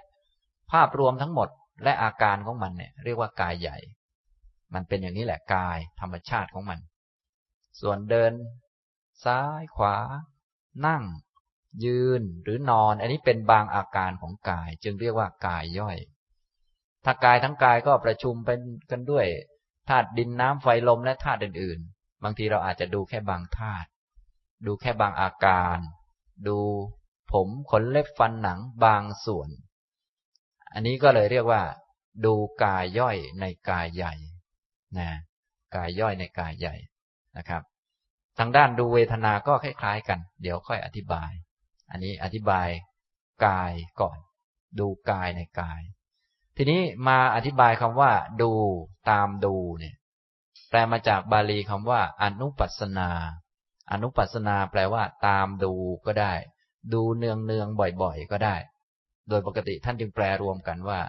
[0.71, 1.49] ภาพรวมทั้งหมด
[1.83, 3.77] และอาการของมันเนี่ย เรียกว่ากายใหญ่
[4.73, 6.79] มันเป็นอย่างนี้แหละกายธรรมชาติของมัน
[7.81, 8.31] ส่วนเดิน
[9.23, 9.97] ซ้ายขวา
[10.87, 11.03] นั่ง
[11.85, 15.97] ยืนหรือนอน อันนี้เป็นบางอาการของกาย จึงเรียกว่ากายย่อย
[17.05, 18.59] ถ้ากายทั้งกายก็ประชุมเป็น
[18.91, 19.25] กันด้วย
[19.89, 23.87] ธาตุดินน้ำไฟลมและธาตุอื่น ๆ บางทีเราอาจจะดูแค่บางธาตุ
[24.65, 25.77] ดูแค่บางอาการ
[26.47, 26.59] ดู
[27.31, 29.49] ผมขนเล็บฟันหนังบางส่วน
[30.73, 31.63] อันนี้ก็เลยเรียกว่า
[32.25, 34.13] ดูกายย่อยในกายใหญ่
[34.97, 35.09] นะ
[35.75, 36.75] กายย่อยในกายใหญ่
[37.37, 37.63] นะครับ
[38.39, 41.31] ทางด้านดูเวทนาก็คล้ายๆ กัน เดี๋ยวค่อยอธิบาย
[41.91, 42.67] อันนี้อธิบาย
[43.45, 43.71] กาย
[44.01, 44.17] ก่อน
[44.79, 45.81] ดูกายในกาย
[46.57, 48.11] ทีนี้มาอธิบายคำว่า
[48.41, 48.51] ดู
[49.09, 49.95] ตามดูเนี่ย
[50.69, 53.09] แปลมาจากบาลีคำว่า อนุปัสนา
[53.91, 55.73] อนุปัสนาแปลว่า ตามดู
[56.05, 56.33] ก็ได้
[56.93, 57.67] ดูเนืองเนือง
[58.01, 58.55] บ่อยๆ ก็ได้
[59.29, 60.99] โดยปกติท่านจึงแปลรวมกันว่า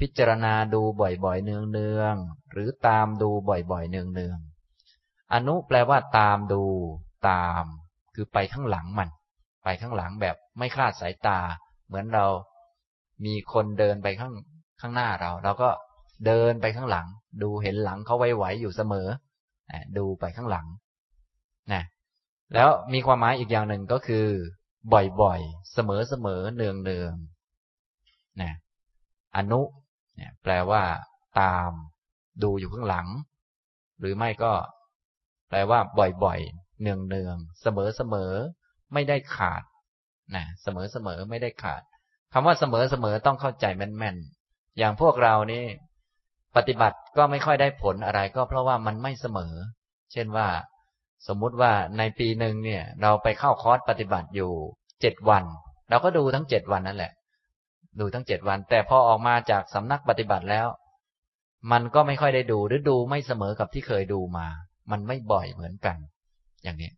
[0.00, 2.14] พิจารณาดูบ่อยๆ เนืองเนือง
[2.52, 4.38] หรือตามดูบ่อยๆ เนืองเนือง
[5.32, 6.62] อนุแปลว่าตามดู
[7.28, 7.64] ตาม
[8.14, 9.08] คือไปข้างหลังมัน
[9.64, 11.38] ไปข้างหลังแบบไม่คลาดสายตา
[11.86, 12.26] เหมือนเรา
[13.24, 14.32] มีคนเดินไปข้าง
[14.80, 15.70] ข้างหน้าเราเราก็
[16.26, 17.06] เดินไปข้างหลัง
[17.42, 19.08] ดูเห็นหลังเขาไหวๆอยู่เสมอ
[19.98, 20.66] ดูไปข้างหลัง
[21.72, 21.82] นะ
[22.54, 24.26] แล้วมีความหมายอีกอย่างหนึ่งก็คือ
[24.92, 25.78] บ่อยๆ เส
[26.24, 28.52] มอๆ เนืองๆนะ
[29.36, 29.60] อนุ
[30.16, 30.82] เนี่ยแปลว่า
[31.40, 31.70] ตาม
[32.42, 33.08] ดูอยู่ข้างหลัง
[34.00, 34.52] หรือไม่ก็
[35.48, 35.78] แปลว่า
[36.24, 37.66] บ่อยๆ เนืองๆ เส
[38.12, 39.62] มอๆ ไม่ได้ขาด
[40.34, 40.66] นะเส
[41.06, 41.82] มอๆ ไม่ได้ขาด
[42.32, 42.64] คำว่าเส
[43.04, 45.64] มอๆ ต้องเข้าใจแม่นๆ อย่างพวกเรานี่
[46.56, 49.54] ปฏิบัติก็ไม่ค่อยได้ผลอะไร ก็เพราะว่ามันไม่เสมอ
[50.12, 50.48] เช่นว่า
[51.28, 54.52] สมมุติว่าในปีหนึ่งเนี่ย เราไปเข้าคอร์สปฏิบัติอยู่
[55.00, 55.44] เจ็ดวัน
[55.90, 57.12] เราก็ดูทั้งเจ็ดวันนั่นแหละ
[58.00, 60.66] ดูทั้งเจ็ดวัน แต่พอออกมาจากสำนักปฏิบัติแล้ว
[61.72, 64.46] มันก็ไม่ค่อยได้ดูหรือดูไม่เสมอกับที่เคยดูมา
[64.90, 65.96] มันไม่บ่อยเหมือนกัน
[66.62, 66.90] อย่างนี้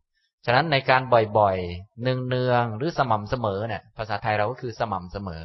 [0.45, 1.03] ฉะนั้นในการ
[1.39, 5.43] บ่อยๆ เนืองๆ หรือสม่ำเสมอเนี่ย ภาษาไทยเราก็คือสม่ำเสมอ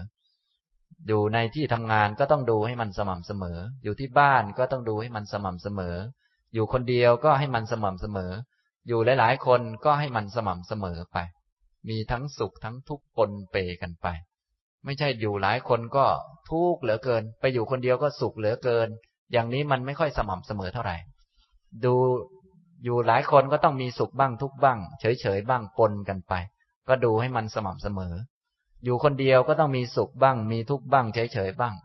[1.08, 5.96] อยู่ในที่ทำงานก็ต้องดูให้มันสม่ำเสมอ อยู่ที่บ้านก็ต้องดูให้มันสม่ำเสมอ
[6.54, 8.32] อยู่คนเดียวก็ให้มันสม่ำเสมอ
[8.88, 11.18] อยู่หลาย ๆ คนก็ให้มันสม่ำเสมอไป
[11.90, 14.08] มีทั้งสุขทั้งทุกข์ปนเปกันไป
[14.86, 16.06] ไม่ใช่อยู่หลายคนก็
[16.50, 18.88] ทุกข์เหลือเกิน ไปอยู่คนเดียวก็สุขเหลือเกิน
[19.32, 20.98] อย่างนี้มันไม่ค่อยสม่ำเสมอเท่าไหร่
[21.86, 21.96] ดู
[22.84, 26.34] อยู่หลายคนก็ต้องมีสุขบ้างทุกบ้าง เฉยๆบ้างปนกันไป
[26.88, 28.14] ก็ดูให้มันสม่ำเสมอ
[28.84, 31.76] อยู่คนเดียวก็ต้องมีสุขบ้าง มีทุกบ้าง เฉยๆบ้าง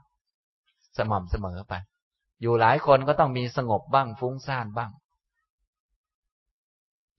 [0.99, 1.75] สม่ำเสมอไป
[2.43, 4.91] อยู่หลายคนก็ต้องมีสงบบ้างฟุ้งซ่านบ้าง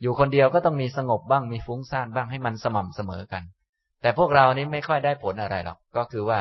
[0.03, 3.43] อยู่คนเดียวก็ต้องมีสงบบ้างมีฟุ้งซ่านบ้างให้มันสม่ำเสมอกัน
[4.01, 6.39] แต่พวกเรานี้ไม่ค่อยได้ผลอะไรหรอก ก็คือว่า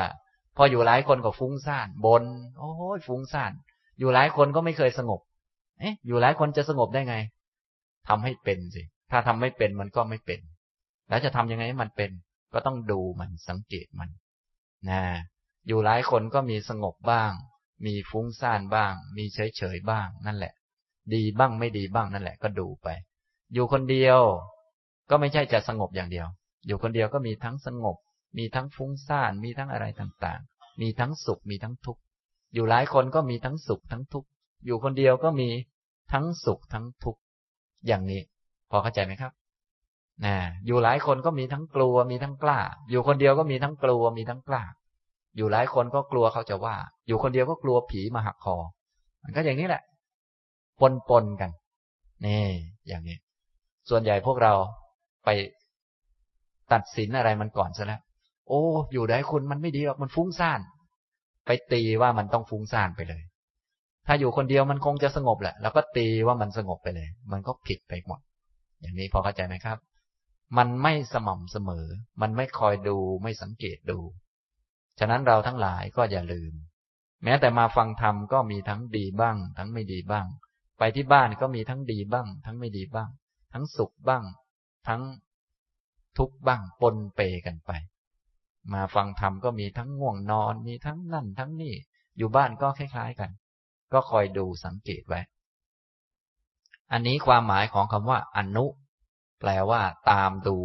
[0.57, 2.23] พออยู่หลายคนก็ฟุ้งซ่านบน
[2.57, 3.51] โอ้ยฟุ้งซ่าน
[3.99, 5.21] อยู่หลายคนก็ไม่เคยสงบ
[5.79, 7.15] เอ๊ะ อยู่หลายคนจะสงบได้ไง
[8.07, 10.39] ทำให้เป็นสิ ถ้าทำไม่เป็นมันก็ไม่เป็น
[11.09, 12.11] แล้วจะทำยังไงให้มันเป็น
[12.53, 14.09] ก็ต้องดูมันสังเกตมัน
[14.89, 15.01] นะ
[15.67, 17.31] อยู่หลายคนก็มีสงบบ้าง
[17.85, 20.53] มีฟุ้งซ่านบ้าง มีเฉยเฉยบ้าง นั่นแหละ
[21.13, 22.87] ดีบ้างไม่ดีบ้างนั่นแหละ ก็ดูไป
[23.53, 24.19] อยู่คนเดียว
[25.09, 26.27] ก็ไม่ใช่จะสงบอย่างเดียว
[26.67, 27.97] อยู่คนเดียวก็มีทั้งสงบ
[28.37, 32.01] มีทั้งฟุ้งซ่าน มีทั้งอะไรต่างๆ มีทั้งสุข มีทั้งทุกข์
[32.53, 34.27] อยู่หลายคนก็มีทั้งสุขทั้งทุกข์
[34.65, 35.49] อยู่คนเดียวก็มี
[36.13, 37.21] ทั้งสุขทั้งทุกข์
[37.87, 38.21] อย่างนี้
[38.69, 39.31] พอเข้าใจไหมครับ
[40.25, 40.35] นะ
[40.65, 44.63] อยู่หลายคนก็มีทั้งกลัว มีทั้งกล้า อยู่คนเดียวก็มีทั้งกลัว มีทั้งกล้า
[45.37, 46.75] อยู่หลายคนก็กลัวเขาจะว่า
[47.07, 48.55] อยู่คนเดียวก็กลัวผีมาหักคอ
[49.23, 49.83] มันก็อย่างนี้แหละ
[50.79, 51.51] ปนปนกัน
[52.25, 52.45] นี่
[52.87, 53.17] อย่างนี้
[53.89, 54.53] ส่วนใหญ่พวกเรา
[55.25, 55.29] ไป
[56.73, 58.01] ตัดสินอะไรมันก่อนซะแล้ว
[58.47, 58.61] โอ้
[58.93, 60.59] อยู่ได้คุณมันไม่ดีหรอกมันฟุ้งซ่าน
[61.45, 63.23] ไปตีว่ามันต้องฟุ้งซ่านไปเลย
[64.07, 68.19] ถ้าอยู่คนเดียวมันคงจะสงบแหละแล้วก็ตีว่ามันสงบไปเลย มันก็ผิดไปหมด
[68.81, 69.77] อย่างนี้พอเข้าใจไหมครับ
[70.57, 71.85] มันไม่สม่ำเสมอ
[72.21, 73.99] มันไม่คอยดูไม่สังเกตดู
[74.99, 76.53] ฉะนั้นเราทั้งหลายก็อย่าลืม
[77.23, 80.25] แม้แต่มาฟังธรรมก็มีทั้งดีบ้าง ทั้งไม่ดีบ้าง
[80.79, 83.09] ไปที่บ้านก็มีทั้งดีบ้าง ทั้งไม่ดีบ้าง
[83.53, 84.23] ทั้งสุขบ้าง
[84.87, 85.01] ทั้ง
[86.17, 87.71] ทุกข์บ้างปนเปกันไป
[88.73, 91.75] มาฟังธรรมก็มีทั้งง่วงนอนมีทั้งนั่นทั้งนี่
[92.17, 93.31] อยู่บ้านก็คล้ายๆกัน
[93.93, 95.21] ก็คอยดูสังเกตไว้
[96.91, 98.65] อันนี้ความหมายของคำว่า อนุ
[99.39, 99.81] แปลว่า
[100.11, 100.57] ตามดู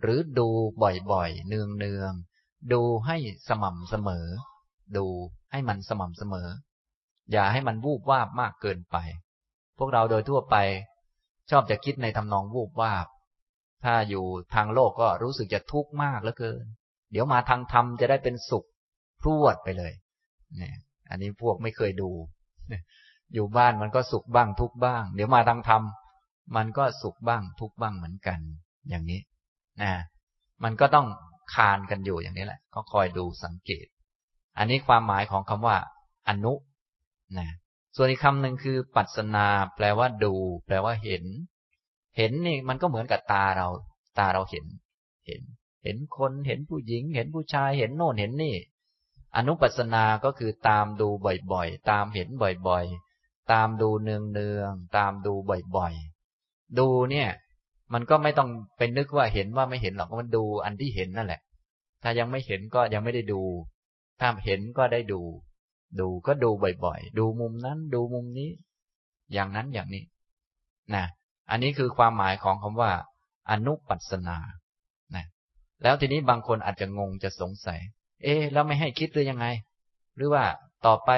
[0.00, 0.48] หรือดู
[0.82, 3.16] บ่อยๆ เนืองๆ ดูให้
[3.48, 4.26] สม่ำเสมอ
[4.96, 5.06] ดู
[5.50, 6.48] ให้มันสม่ำเสมอ
[7.32, 8.96] อย่าให้มันวูบวาบมากเกินไป
[9.78, 10.56] พวกเราโดยทั่วไป
[11.50, 13.06] ชอบจะคิดในทำนองวูบวาบ
[13.84, 14.24] ถ้าอยู่
[14.54, 16.64] ทางโลกก็รู้สึกจะทุกข์มากเหลือเกิน
[17.12, 18.64] เดี๋ยวมาทางธรรมจะได้เป็นสุข
[19.20, 19.92] พรวดไปเลย
[20.56, 20.76] เนี่ย
[21.10, 22.10] อันนี้พวกไม่เคยดู
[23.34, 25.82] อยู่บ้านมันก็สุขบ้างทุกบ้าง เดี๋ยวมาทางธรรม
[26.56, 28.38] มันก็สุขบ้างทุกบ้างเหมือนกัน
[28.88, 29.20] อย่างนี้
[29.82, 29.92] นะ
[30.64, 31.06] มันก็ต้อง
[31.54, 33.86] คานกันอยู่อย่างนี้แหละ ก็คอยดูสังเกต
[34.58, 35.76] อันนี้ความหมายของคำว่า
[36.28, 36.52] อนุ
[37.38, 37.48] นะ
[37.98, 40.34] ส่วนอีกคำหนึ่งคือ ปัสนา แปลว่าดู
[40.66, 41.24] แปลว่าเห็น
[42.16, 43.68] เห็นนี่มันก็เหมือนกับตาเรา
[44.18, 44.66] ตาเราเห็น
[45.26, 45.42] เห็น
[45.84, 48.56] เห็นคน เห็นผู้หญิง เห็นผู้ชาย เห็นโน่นเห็นนี่
[49.36, 51.08] อนุปัสนา ก็คือตามดู
[51.52, 52.28] บ่อยๆ ตามเห็น
[52.68, 55.34] บ่อยๆ ตามดูเนืองๆ ตามดู
[55.76, 57.28] บ่อยๆ ดูเนี่ย
[57.92, 61.40] มันก็ไม่ต้องเป็นนึกว่าเห็นว่าไม่เห็นหรอก มันดูอันที่เห็นนั่นแหละ
[62.02, 63.42] ถ้ายังไม่เห็นก็ยังไม่ได้ดู
[64.20, 65.20] ถ้าเห็นก็ได้ดู
[66.00, 66.50] ดูก็ดู
[66.84, 68.50] บ่อยๆ ดูมุมนั้นดูมุมนี้
[69.32, 70.04] อย่างนั้นอย่างนี้
[70.94, 71.04] นะ
[71.50, 72.92] อันนี้คือความหมายของคำว่า
[73.50, 74.38] อนุปัสนา
[75.14, 75.24] นะ
[75.82, 77.80] แล้วทีนี้บางคนอาจจะงงจะสงสัย
[78.22, 79.46] เอ๊แล้วไม่ให้คิดหรือยังไง
[80.16, 80.44] หรือว่า
[80.86, 81.10] ต่อไป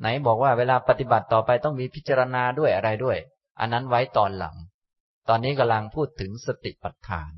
[0.00, 3.18] ไหนบอกว่าเวลาปฏิบัติต่อไปต้องมีพิจารณาด้วยอะไรด้วย
[3.60, 4.56] อันนั้นไว้ตอนหลัง
[5.28, 7.32] ตอนนี้กำลังพูดถึงสติปัฏฐาน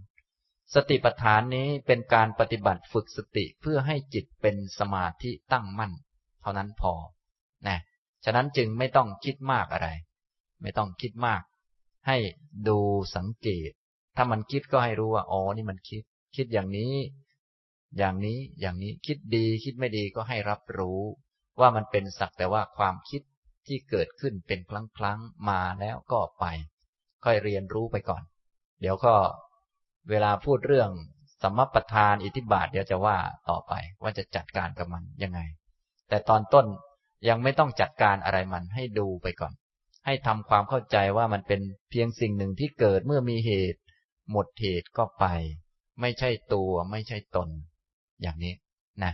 [0.74, 5.92] สติปัฏฐานนี้เป็นการปฏิบัติฝึกสติเพื่อให้จิตเป็นสมาธิตั้งมั่น
[6.44, 6.92] เท่านั้นพอ
[7.68, 7.78] นะ
[8.24, 9.88] ฉะนั้นจึงไม่ต้องคิดมากอะไร
[10.62, 11.42] ไม่ต้องคิดมาก
[12.06, 12.16] ให้
[12.68, 12.78] ดู
[13.16, 13.70] สังเกต
[14.16, 16.02] ถ้ามันคิดก็ให้รู้ว่าอ๋อนี่มันคิด
[16.36, 16.94] คิดอย่างนี้
[17.98, 21.00] อย่างนี้อย่างนี้คิดดีคิดไม่ดีก็ให้รับรู้
[21.60, 23.22] ว่ามันเป็นสักแต่ว่าความคิด
[23.66, 25.18] ที่เกิดขึ้นเป็นครั้งครั้ง
[25.50, 26.44] มาแล้วก็ไป
[27.24, 28.22] ค่อยเรียนรู้ไปก่อน
[28.80, 29.14] เดี๋ยวก็
[30.10, 30.90] เวลาพูดเรื่อง
[31.42, 33.16] สมปทานอิทธิบาทเดี๋ยวจะว่า
[33.48, 33.72] ต่อไป
[34.02, 35.40] ว่าจะจัดการกับมันยังไง
[36.08, 36.66] แต่ตอนต้น
[37.28, 39.52] ยังไม่ต้องจัดการอะไรมันให้ดูไปก่อน
[40.06, 43.80] ให้ทำความเข้าใจว่ามันเป็นเพียงสิ่งหนึ่งที่เกิดเมื่อมีเหตุ
[44.30, 45.24] หมดเหตุก็ไป
[46.00, 47.48] ไม่ใช่ตัวไม่ใช่ตน
[48.22, 48.54] อย่างนี้
[49.02, 49.12] นะ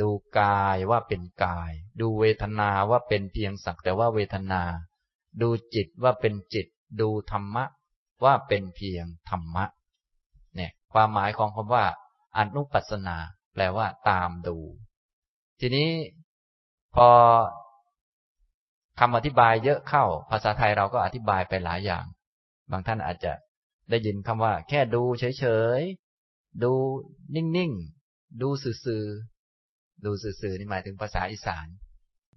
[0.00, 0.08] ดู
[0.38, 4.62] กายว่าเป็นกาย ดูเวทนาว่าเป็นเพียงสักแต่ว่าเวทนา
[5.42, 6.66] ดูจิตว่าเป็นจิต
[7.00, 7.64] ดูธรรมะ
[8.24, 9.64] ว่าเป็นเพียงธรรมะ
[10.56, 11.84] เนี่ยความหมายของคำว่า
[12.38, 13.16] อนุปัสนา
[13.54, 14.56] แปลว่าตามดู
[15.60, 15.88] ทีนี้
[16.96, 17.08] พอ
[19.00, 22.04] คำอธิบายเยอะเข้า ภาษาไทยเราก็อธิบายไปหลายอย่าง
[22.70, 23.32] บางท่านอาจจะ
[23.90, 25.46] ได้ยินคำว่า แค่ดูเฉ
[25.78, 26.72] ยๆ ดู
[27.34, 31.66] นิ่งๆ ดูซื่อๆ ดูซื่อๆ นี่หมายถึงภาษาอีสาน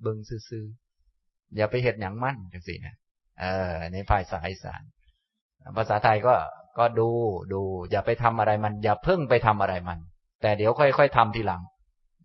[0.01, 2.95] เบิงซื่อๆ อย่าไปเห็ดหยังมั่นจังสินะ
[3.41, 4.81] เออในภาษาอีสาน
[5.77, 6.35] ภาษาไทยก็
[6.77, 7.09] ก็ดู
[7.53, 9.99] ดู อย่าไปทำอะไรมัน อย่าเพิ่งไปทำอะไรมัน
[10.41, 11.61] แต่เดี๋ยวค่อยๆทำทีหลัง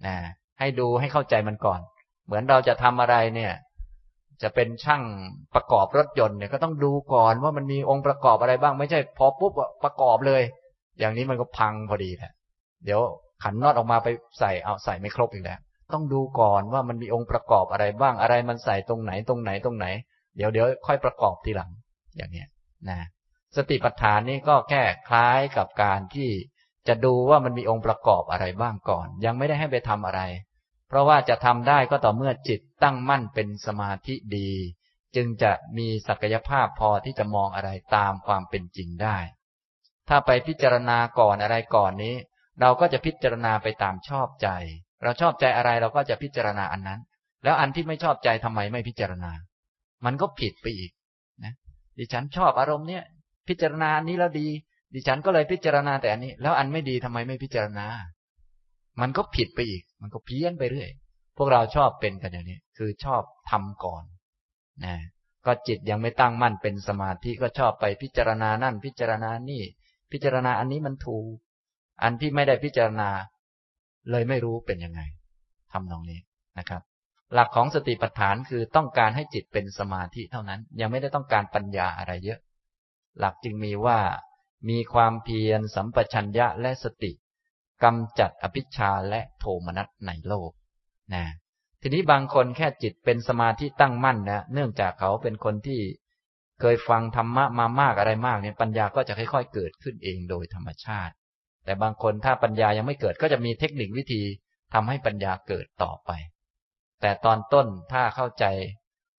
[0.06, 0.16] นะ
[0.58, 1.80] ให้ดูให้เข้าใจมันก่อน
[2.26, 3.52] เหมือนเราจะทำอะไรเนี่ย
[4.42, 5.02] จะเป็นช่าง
[5.54, 9.52] ประกอบรถยนต์เนี่ยก็ต้องดูก่อนว่ามันมีองค์ประกอบอะไรบ้าง ไม่ใช่พอปุ๊บ
[9.84, 10.42] ประกอบเลย
[10.98, 12.32] อย่างนี้มันก็พังพอดีแหละ
[12.84, 13.00] เดี๋ยว
[13.42, 14.08] ขันน็อตออกมาไป
[14.38, 15.58] ใส่เอาใส่ไม่ครบอีกแล้ว
[15.92, 19.86] ต้องดูก่อนว่ามันมีองค์ประกอบอะไรบ้างอะไรมันใส่ตรงไหนตรงไหนตรงไหน
[20.36, 21.70] เดี๋ยวเดี๋ยวค่อยประกอบทีหลัง
[22.16, 22.48] อย่างเนี้ย
[22.88, 22.98] นะ
[23.56, 26.30] สติปัฏฐานนี้ก็แค่คล้ายกับการที่
[26.88, 30.20] จะดูว่ามันมีองค์ประกอบอะไรบ้างก่อน ยังไม่ได้ให้ไปทำอะไร
[30.92, 34.50] เพราะว่าจะทำได้ก็ต่อเมื่อจิตตั้งมั่นเป็นสมาธิดี
[35.16, 39.16] จึงจะมีศักยภาพพอที่จะมองอะไรตามความเป็นจริงได้
[40.08, 42.14] ถ้าไปพิจารณาก่อนอะไรก่อนนี้
[42.60, 44.48] เราก็จะพิจารณาไปตามชอบใจ
[45.02, 47.00] เราชอบใจอะไรเราก็จะพิจารณาอันนั้น
[47.44, 49.32] แล้วอันที่ไม่ชอบใจทำไมไม่พิจารณา
[50.04, 50.92] มันก็ผิดไปอีก
[51.44, 51.54] นะ
[51.98, 53.04] ดิฉันชอบอารมณ์เนี้ย
[53.48, 54.48] พิจารณาอันนี้แล้วดี
[54.94, 57.86] ดิฉันก็เลยพิจารณาแต่อันนี้ แล้วอันไม่ดีทำไมไม่พิจารณา
[59.00, 60.90] มันก็ผิดไปอีก มันก็เพี้ยนไปเรื่อย
[61.36, 64.04] พวกเราชอบเป็นกันอย่างนี้ คือชอบทำก่อน
[64.84, 64.94] นะ
[65.46, 69.62] ก็จิตยังไม่ตั้งมั่นเป็นสมาธิก็ชอบไปพิจารณานั่น พิจารณานี่
[70.12, 71.26] พิจารณาอันนี้มันถูก
[72.02, 73.10] อันที่ไม่ได้พิจารณา
[74.10, 75.00] เลยไม่รู้เป็นยังไง
[75.72, 76.20] ทำนองนี้
[76.58, 76.82] นะครับ
[77.34, 82.40] หลักของสติปัฏฐานคือต้องการให้จิตเป็นสมาธิเท่านั้น ยังไม่ได้ต้องการปัญญาอะไรเยอะ
[83.18, 83.98] หลักจึงมีว่า
[84.68, 87.12] มีความเพียรสัมปชัญญะและสติ
[87.84, 90.50] กำจัดอภิชาและโทมนัสในโลก
[91.14, 91.24] นะ
[91.82, 95.80] ทีนี้บางคนแค่จิตเป็นสมาธิตั้งมั่นนะเนื่องจากเขาเป็นคนที่
[96.60, 101.14] เคยฟังธรรมะมามากอะไรมากเนี่ยปัญญาก็จะค่อยๆเกิดขึ้นเองโดยธรรมชาติ
[101.64, 104.22] แต่บางคนถ้าปัญญายังไม่เกิดก็จะมีเทคนิควิธี
[104.74, 106.10] ทำให้ปัญญาเกิดต่อไป
[107.00, 108.44] แต่ตอนต้นถ้าเข้าใจ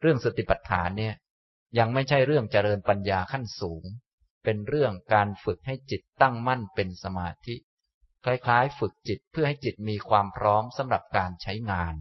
[0.02, 1.16] เรื่องสติปัฏฐานเนี่ย
[1.80, 3.84] ยังไม่ใช่เรื่องเจริญปัญญาขั้นสูง
[4.44, 7.56] เป็นเรื่องการฝึกให้จิตตั้งมั่นเป็นสมาธิ
[8.26, 11.96] คล้ายๆ ฝึกจิตเพื่อให้จิตมีความพร้อมสำหรับการใช้งาน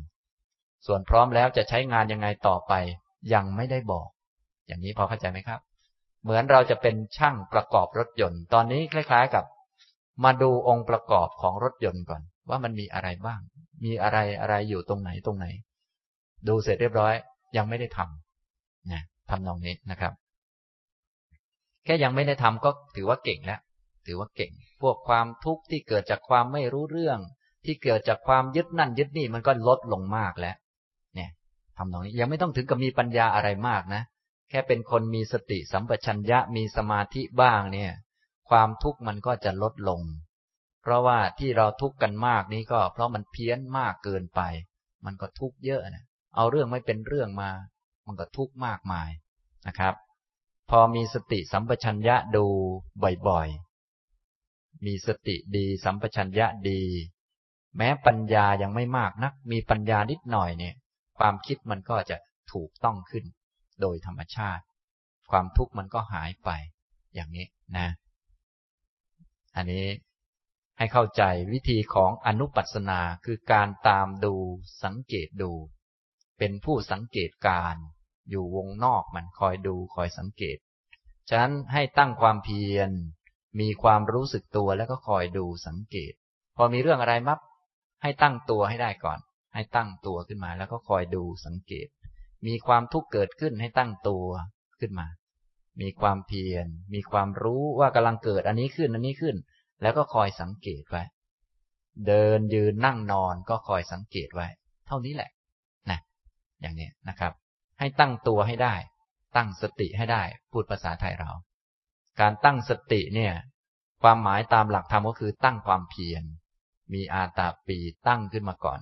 [0.87, 2.73] ส่วนพร้อมแล้วจะใช้งานยังไงต่อไป
[3.35, 4.09] ยังไม่ได้บอก
[4.67, 5.61] อย่างนี้พอเข้าใจไหมครับ
[6.23, 9.45] เหมือนเราจะเป็นช่างประกอบรถยนต์ ตอนนี้คล้าย ๆ กับ
[10.25, 13.41] มาดูองค์ประกอบของรถยนต์ก่อน ว่ามันมีอะไรบ้าง
[13.85, 15.47] มีอะไรอะไรอยู่ตรงไหนตรงไหน
[16.49, 17.15] ดูเสร็จเรียบร้อย
[17.57, 20.13] ยังไม่ได้ทำนะทำนองนี้นะครับ
[21.85, 23.61] แค่ยังไม่ได้ทำก็ถือว่าเก่งแล้ว
[24.07, 27.19] ถือว่าเก่ง พวกความทุกข์ที่เกิดจากความไม่รู้เรื่อง
[27.65, 30.57] ที่เกิดจากความยึดนั่นยึดนี่มันก็ลดลงมากแล้ว
[31.15, 31.31] เนี่ย
[31.77, 34.03] ทำตรงนี้ยังไม่ต้องถึงกับมีปัญญาอะไรมากนะ
[34.51, 37.91] แค่เป็นคนมีสติสัมปชัญญะมีสมาธิบ้างเนี่ย
[38.51, 40.01] ความทุกข์มันก็จะลดลง
[40.83, 44.41] เพราะว่าที่เราทุกข์กันมากนี้ก็ เพราะมันเพี้ยนมากเกินไป
[45.05, 46.05] มันก็ทุกข์เยอะนะ
[46.37, 47.51] เอาเรื่องไม่เป็นเรื่องมา
[48.07, 49.09] มันก็ทุกข์มากมาย
[49.67, 49.95] นะครับ
[50.71, 52.45] พอมีสติสัมปชัญญะดู
[53.29, 53.72] บ่อยๆ
[54.87, 56.83] มีสติดี สัมปชัญญะดี
[57.77, 60.75] แม้ปัญญายังไม่มากนัก มีปัญญานิดหน่อยเนี่ย
[61.19, 62.17] ความคิดมันก็จะ
[62.53, 63.25] ถูกต้องขึ้น
[63.81, 64.65] โดยธรรมชาติ
[65.31, 66.51] ความทุกข์มันก็หายไป
[67.15, 67.89] อย่างนี้นะ
[69.57, 69.87] อันนี้
[70.79, 71.23] ให้เข้าใจ
[71.53, 74.35] วิธีของอนุปัสนาคือการตามดู
[74.85, 75.53] สังเกตดู
[76.39, 77.77] เป็นผู้สังเกตการ
[78.31, 80.59] อยู่วงนอกมันคอยดูคอยสังเกต
[81.29, 82.91] ฉะนั้นให้ตั้งความเพียร
[83.61, 86.13] มีความรู้สึกตัวแล้วก็คอยดูสังเกต
[86.57, 87.39] พอมีเรื่องอะไรมับ
[88.03, 89.19] ให้ตั้งตัวให้ได้ก่อน
[89.55, 91.89] ให้ตั้งตัวขึ้นมา แล้วก็คอยดูสังเกต
[92.47, 94.27] มีความทุกข์เกิดขึ้นให้ตั้งตัว
[94.81, 95.07] ขึ้นมา
[95.81, 99.37] มีความเพียร มีความรู้ว่ากำลังเกิดอันนี้ขึ้นอันนี้ขึ้น
[99.83, 101.03] แล้วก็คอยสังเกตไว้
[102.07, 104.47] เดินยืนนั่งนอนก็คอยสังเกตไว้
[104.87, 105.31] เท่านี้แหละ
[105.91, 105.99] นะ
[106.61, 107.33] อย่างนี้นะครับ
[107.79, 108.75] ให้ตั้งตัวให้ได้
[109.37, 110.23] ตั้งสติให้ได้
[110.53, 111.31] พูดภาษาไทยเรา
[112.21, 113.33] การตั้งสติเนี่ย
[114.03, 116.23] ความหมายตามหลักธรรมก็คือตั้งความเพียร
[116.93, 118.81] มีอาตาปีตั้งขึ้นมาก่อน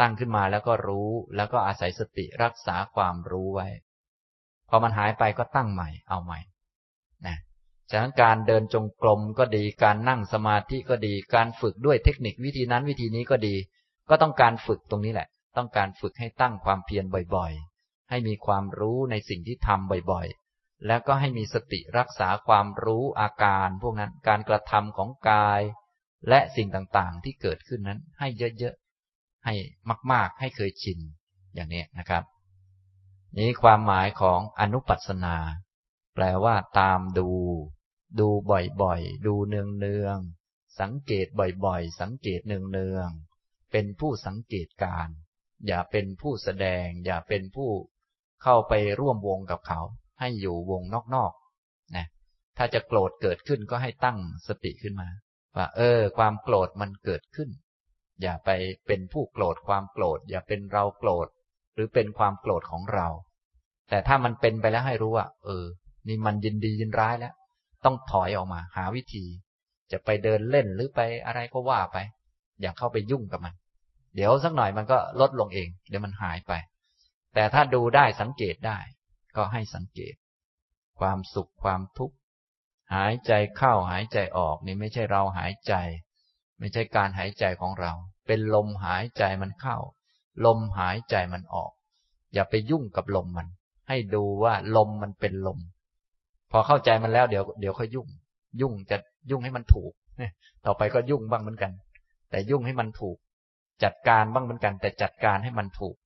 [0.00, 3.68] ตั้งขึ้นมาแล้วก็รู้ แล้วก็อาศัยสติรักษาความรู้ไว้
[4.68, 6.40] พอมันหายไปก็ตั้งใหม่ เอาใหม่
[7.26, 7.36] นะ
[7.90, 13.54] ฉะนั้นการเดินจงกรมก็ดี การนั่งสมาธิก็ดี การฝึกด้วยเทคนิควิธีนั้นวิธีนี้ก็ดี
[14.10, 17.04] ก็ต้องการฝึกตรงนี้แหละ ต้องการฝึกให้ตั้งความเพียร
[17.36, 20.39] บ่อยๆ ให้มีความรู้ในสิ่งที่ทำบ่อยๆ
[20.86, 25.62] แล้วก็ให้มีสติรักษาความรู้อาการ พวกนั้นการกระทำของกาย
[26.28, 28.28] และสิ่งต่างๆ ที่เกิดขึ้นนั้น ให้
[28.58, 29.54] เยอะๆให้
[30.12, 30.98] มาก ๆ ให้เคยชิน
[31.54, 32.24] อย่างนี้นะครับ
[33.38, 35.36] นี้ความหมายของอนุปัสนา
[36.14, 37.30] แปลว่า ตามดู
[38.20, 38.28] ดู
[38.82, 41.26] บ่อยๆ ดูเนืองๆสังเกต
[41.64, 45.08] บ่อยๆ สังเกตเนืองๆเป็นผู้สังเกตการ
[45.66, 47.70] อย่าเป็นผู้แสดง อย่าเป็นผู้
[48.42, 49.80] เข้าไปร่วมวงกับเขา
[50.20, 50.82] ให้อยู่วง
[51.14, 52.06] นอกๆนะ
[52.58, 54.18] ถ้าจะโกรธเกิดขึ้นก็ให้ตั้ง
[54.48, 55.08] สติขึ้นมา
[55.56, 57.48] ว่า เออ ความโกรธมันเกิดขึ้น
[58.22, 58.50] อย่าไป
[58.86, 61.28] เป็นผู้โกรธความโกรธ อย่าเป็นเราโกรธ
[61.74, 63.08] หรือเป็นความโกรธของเรา
[63.88, 65.64] แต่ถ้ามันเป็นไปแล้วให้รู้ว่า เออ
[66.08, 67.34] นี่มันยินดียินร้ายแล้ว
[67.84, 69.24] ต้องถอยออกมา หาวิธี
[69.92, 71.98] จะไปเดินเล่นหรือไปอะไรก็ว่าไป
[72.60, 73.54] อย่าเข้าไปยุ่งกับมัน
[74.14, 76.52] เดี๋ยวสักหน่อยมันก็ลดลงเอง เดี๋ยวมันหายไป
[77.34, 78.78] แต่ถ้าดูได้สังเกตได้
[79.36, 80.14] ก็ให้สังเกต
[81.00, 82.16] ความสุขความทุกข์
[82.94, 85.74] หายใจเข้าหายใจออกนี่ไม่ใช่เราหายใจ
[86.58, 87.92] ไม่ใช่การหายใจของเรา
[88.26, 89.76] เป็นลมหายใจมันเข้า
[90.44, 91.72] ลมหายใจมันออก
[92.34, 93.48] อย่าไปยุ่งกับลมมัน
[93.88, 95.58] ให้ดูว่าลมมันเป็นลม
[96.50, 98.08] พอเข้าใจมันแล้วเดี๋ยวเดี๋ยวค่อยยุ่ง
[98.60, 98.96] ยุ่งจะ
[99.30, 99.92] ยุ่งให้มันถูก
[100.64, 101.72] ต่อไปก็ยุ่งบ้างเหมือนกัน
[102.30, 103.16] แต่ยุ่งให้มันถูก
[103.84, 105.96] จัดการบ้างเหมือนกัน แต่จัดการให้มันถูก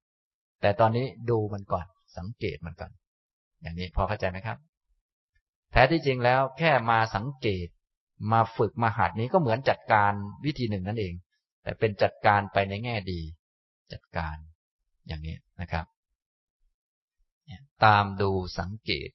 [0.61, 2.91] แต่ตอนนี้ดูมันก่อน สังเกตมันก่อน
[3.65, 4.59] อย่างนี้พอเข้าใจไหมครับ
[5.73, 7.67] แท้ที่จริงแล้วแค่มาสังเกต
[8.33, 10.13] มาฝึกมาหัดนี้ก็เหมือนจัดการ
[10.45, 11.15] วิธีหนึ่งนั่นเอง
[11.63, 13.21] แต่เป็นจัดการไปในแง่ดี
[13.93, 14.37] จัดการ
[15.07, 15.87] อย่างนี้นะครับ
[17.85, 19.11] ตามดูสังเกต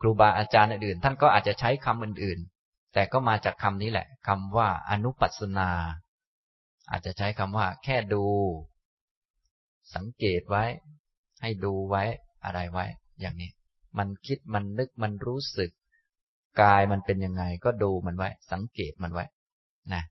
[0.00, 5.70] ครูบาอาจารย์อื่น ท่านก็อาจจะใช้คำอื่น ๆ แต่ก็มาจากคำนี้แหละคำว่าอนุปัสนา
[6.90, 8.24] อาจจะใช้คำว่า แค่ดู
[9.94, 10.64] สังเกตไว้
[11.42, 12.02] ให้ดูไว้
[12.44, 12.86] อะไรไว้
[13.20, 13.50] อย่างนี้
[13.98, 15.70] มันคิดมันนึกมันรู้สึก
[16.62, 19.24] กายมันเป็นยังไง ก็ดูมันไว้ สังเกตมันไว้
[19.92, 20.02] นะ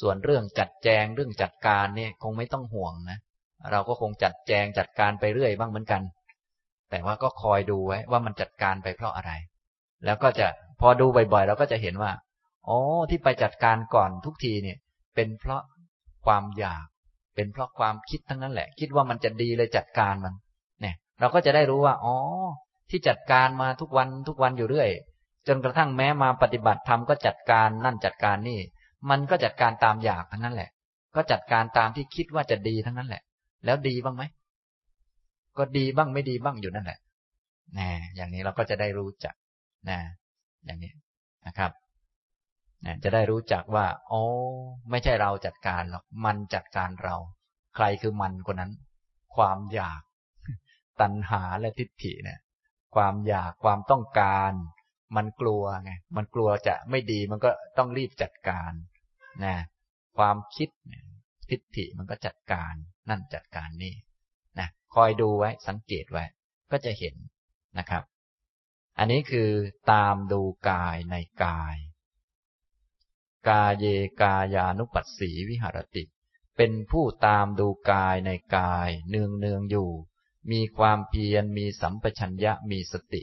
[0.00, 3.18] ส่วนเรื่องจัดแจงเรื่องจัดการเนี่ยคงไม่ต้องห่วงนะ
[3.70, 6.02] เราก็คงจัดแจงจัดการไปเรื่อยบ้างเหมือนกัน
[6.90, 9.32] แต่ว่าก็คอยดูไว้ว่ามันจัดการไปเพราะอะไร
[10.04, 10.46] แล้วก็จะ
[10.80, 12.12] พอดูบ่อยๆเราก็จะเห็นว่า
[12.68, 12.78] อ๋อ
[13.10, 14.78] ที่ไปจัดการก่อนทุกทีเนี่ย
[15.14, 15.62] เป็นเพราะ
[16.26, 16.86] ความอยาก
[17.34, 20.34] เป็นเพราะความคิดทั้งนั้นแหละ คิดว่ามันจะดีเลยจัดการมัน
[21.20, 22.16] เราก็จะได้รู้ว่า อ๋อ
[22.90, 24.90] ที่จัดการมาทุกวันทุกวันอยู่เรื่อย
[25.48, 28.60] จนกระทั่งแม้มาปฏิบัติธรรมก็จัดการนั่นจัดการนี่
[29.10, 30.70] มันก็จัดการตามอยากทั้งนั้นแหละ
[31.16, 33.22] ก็จัดการตามที่คิดว่าจะดีทั้งนั้นแหละ
[33.64, 34.22] แล้วดีบ้างไหม
[35.58, 36.98] ก็ดีบ้างไม่ดีบ้างอยู่นั่นแหละ
[37.78, 39.34] นะอย่างนี้เราก็จะได้รู้จัก
[39.88, 39.98] นะ
[40.64, 40.92] อย่างนี้
[41.46, 41.72] นะครับ
[42.84, 44.22] นะจะได้รู้จักว่า โอ้
[44.90, 47.16] ไม่ใช่เราจัดการหรอก มันจัดการเรา
[47.76, 48.72] ใครคือมันคนนั้น
[49.34, 50.00] ความอยาก
[51.00, 52.40] ตัณหาและทิฏฐิเนี่ย
[52.94, 54.52] ความอยากความต้องการ
[55.16, 58.72] มันกลัวไงมันกลัวจะไม่ดีมันก็ต้องรีบจัดการ
[59.44, 59.54] นะ
[60.18, 60.68] ความคิด
[61.50, 62.74] ทิฏฐิมันก็จัดการ
[63.08, 63.94] นั่นจัดการนี่
[64.58, 66.24] นะคอยดูไว้สังเกตไว้
[66.70, 67.14] ก็จะเห็น
[67.78, 68.02] นะครับ
[68.98, 69.50] อันนี้คือ
[69.92, 71.76] ตามดูกายในกาย
[73.48, 73.86] กาเย
[74.22, 76.04] กายานุปัสสีวิหารติ
[76.56, 79.90] เป็นผู้ตามดูกายในกายเนืองเนืองอยู่
[80.52, 83.22] มีความเพียรมีสัมปชัญญะมีสติ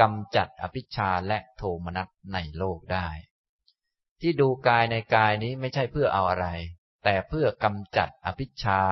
[0.00, 3.08] กำจัดอภิชาและโทมนัสในโลกได้
[4.20, 6.46] ที่ดูกายในกายนี้ไม่ใช่เพื่อเอาอะไร
[7.04, 8.82] แต่เพื่อกำจัดอภิชา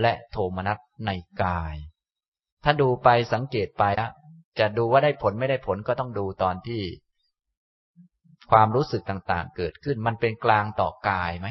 [0.00, 1.10] และโทมนัสใน
[1.42, 1.74] กาย
[2.64, 3.84] ถ้าดูไปสังเกตไป
[4.58, 6.82] จะดูว่าได้ผลไม่ได้ผลก็ต้องดูตอนที่
[8.50, 11.48] ความรู้สึกต่างๆ เกิดขึ้นมันเป็นกลางต่อกายไหม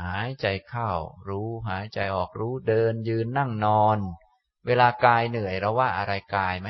[0.00, 0.90] หายใจเข้า
[1.28, 3.98] รู้หายใจออกรู้เดินยืนนั่งนอน
[4.68, 6.68] เวลากายเหนื่อยเราว่าอะไรกายไหม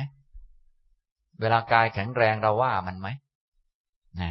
[1.41, 3.09] เวลากายแข็งแรงเราว่ามันไหม
[4.21, 4.31] นะ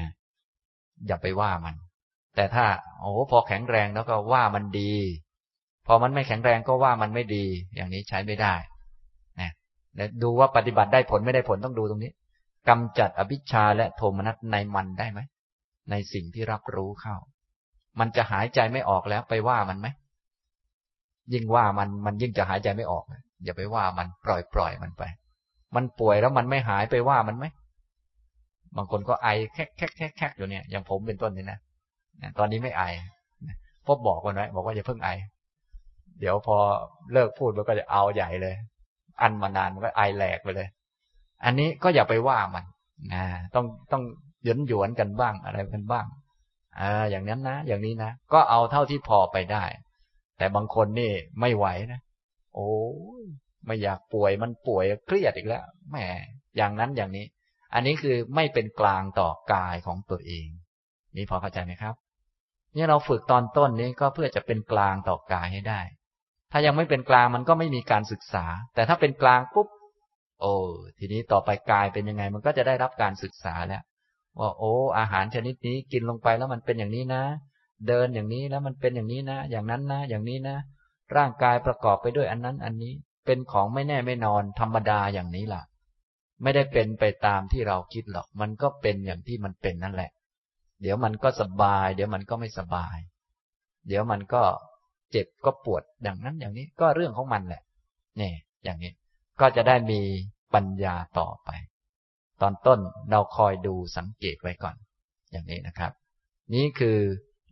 [1.07, 1.75] อย่าไปว่ามัน
[2.35, 2.65] แต่ถ้า
[2.99, 4.93] โอ้พอแข็งแรงแล้วก็ว่ามันดี
[5.87, 7.45] พอมันไม่แข็งแรงก็ว่ามันไม่ดี
[7.75, 8.55] อย่างนี้ใช้ไม่ได้
[9.39, 9.51] นะ
[10.23, 12.11] ดูว่าปฏิบัติได้ผลไม่ได้ผลต้องดูตรงนี้
[12.69, 15.19] กำจัดอภิชาและโทมนัสในมันได้ไหม
[15.91, 17.15] ในสิ่งที่รับรู้เข้า
[17.99, 19.87] มันจะหายใจไม่ออกแล้วไปว่ามันไหม
[21.33, 23.03] ยิ่งว่ามันมันยิ่งจะหายใจไม่ออก
[23.43, 25.03] อย่าไปว่ามันปล่อยปล่อยมันไป
[25.75, 27.45] มันป่วยแล้วมันไม่หายไปว่ามันไหม
[28.75, 31.59] บางคนก็ไอแคกแคกแคกอยู่เนี่ยอย่างผมเป็นต้นนี่นะ
[32.39, 32.83] ตอนนี้ไม่ไอ
[33.87, 35.09] พบบอกกันไว้บอกว่าอย่าเพิ่งไอ
[36.19, 36.57] เดี๋ยวพอ
[37.13, 38.55] เลิกพูดมันก็จะเอาใหญ่เลย
[39.21, 40.67] อันมานานมันก็ไอแหลกไปเลย
[41.45, 42.65] อันนี้ก็อย่าไปว่ามัน
[43.13, 43.23] นะ
[43.55, 44.03] ต้องต้อง
[44.43, 46.05] หยนหยวนกันบ้างอะไรกันบ้าง
[46.79, 49.63] อ่าอย่างนั้นนะ อย่างนี้นะ ก็เอาเท่าที่พอไปได้
[50.37, 51.11] แต่บางคนนี่
[51.41, 51.99] ไม่ไหวนะ
[52.57, 52.71] โอ้
[53.65, 55.97] ไม่อยากป่วยมันป่วยเครียดอีกแล้วแหม
[56.57, 57.25] อย่างนั้นอย่างนี้
[57.73, 60.47] อันนี้คือไม่เป็นกลางต่อกายของตัวเอง
[61.15, 61.95] นี่พอเข้าใจไหมครับ
[62.75, 65.81] นี่เราฝึกตอนต้นนี้ก็เพื่อจะเป็นกลางต่อกายให้ได้
[66.51, 68.45] ถ้ายังไม่เป็นกลางมันก็ไม่มีการศึกษา
[68.75, 69.67] แต่ถ้าเป็นกลางปุ๊บ
[70.41, 70.53] โอ้
[70.97, 73.83] ทีนี้ต่อไปกายเป็นยังไง มันก็จะได้รับการศึกษาแล้ว
[74.39, 77.23] ว่าโอ้ อาหารชนิดนี้กินลงไปแล้วมันเป็นอย่างนี้นะ
[77.87, 80.57] เดินอย่างนี้แล้วมันเป็นอย่างนี้นะ อย่างนั้นนะ อย่างนี้นะ
[81.15, 82.93] ร่างกายประกอบไปด้วยอันนั้นอันนี้
[83.25, 85.63] เป็นของไม่แน่ไม่นอนธรรมดาอย่างนี้ล่ะ
[86.43, 90.11] ไม่ได้เป็นไปตามที่เราคิดหรอก มันก็เป็นอย่างที่มันเป็นนั่นแหละ
[90.81, 92.97] เดี๋ยวมันก็สบาย เดี๋ยวมันก็ไม่สบาย
[93.87, 94.43] เดี๋ยวมันก็
[95.11, 97.61] เจ็บก็ปวดอย่างนั้นอย่างนี้ก็เรื่องของมันแหละ
[98.19, 98.31] นี่
[98.63, 98.91] อย่างนี้
[99.39, 100.01] ก็จะได้มี
[100.53, 101.49] ปัญญาต่อไป
[102.41, 102.79] ตอนต้น
[103.11, 104.75] เราคอยดูสังเกตไว้ก่อน
[105.31, 105.91] อย่างนี้นะครับ
[106.53, 106.99] นี้คือ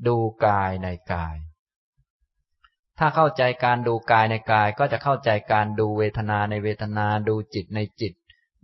[0.08, 1.36] ดูกายในกาย
[3.00, 8.14] ถ้าเข้าใจการดูกายในกายก็จะเข้าใจการดูเวทนาในเวทนาดูจิตในจิต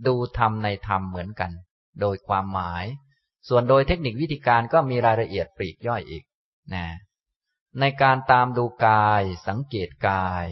[0.08, 1.52] ดูธรรมในธรรมเหมือนกัน
[2.02, 2.86] โดยความหมาย
[3.50, 6.24] ส่วนโดยเทคนิควิธีการก็มีรายละเอียดปลีกย่อยอีก
[6.74, 6.86] นะ
[7.80, 10.46] ในการตามดูกายสังเกตกาย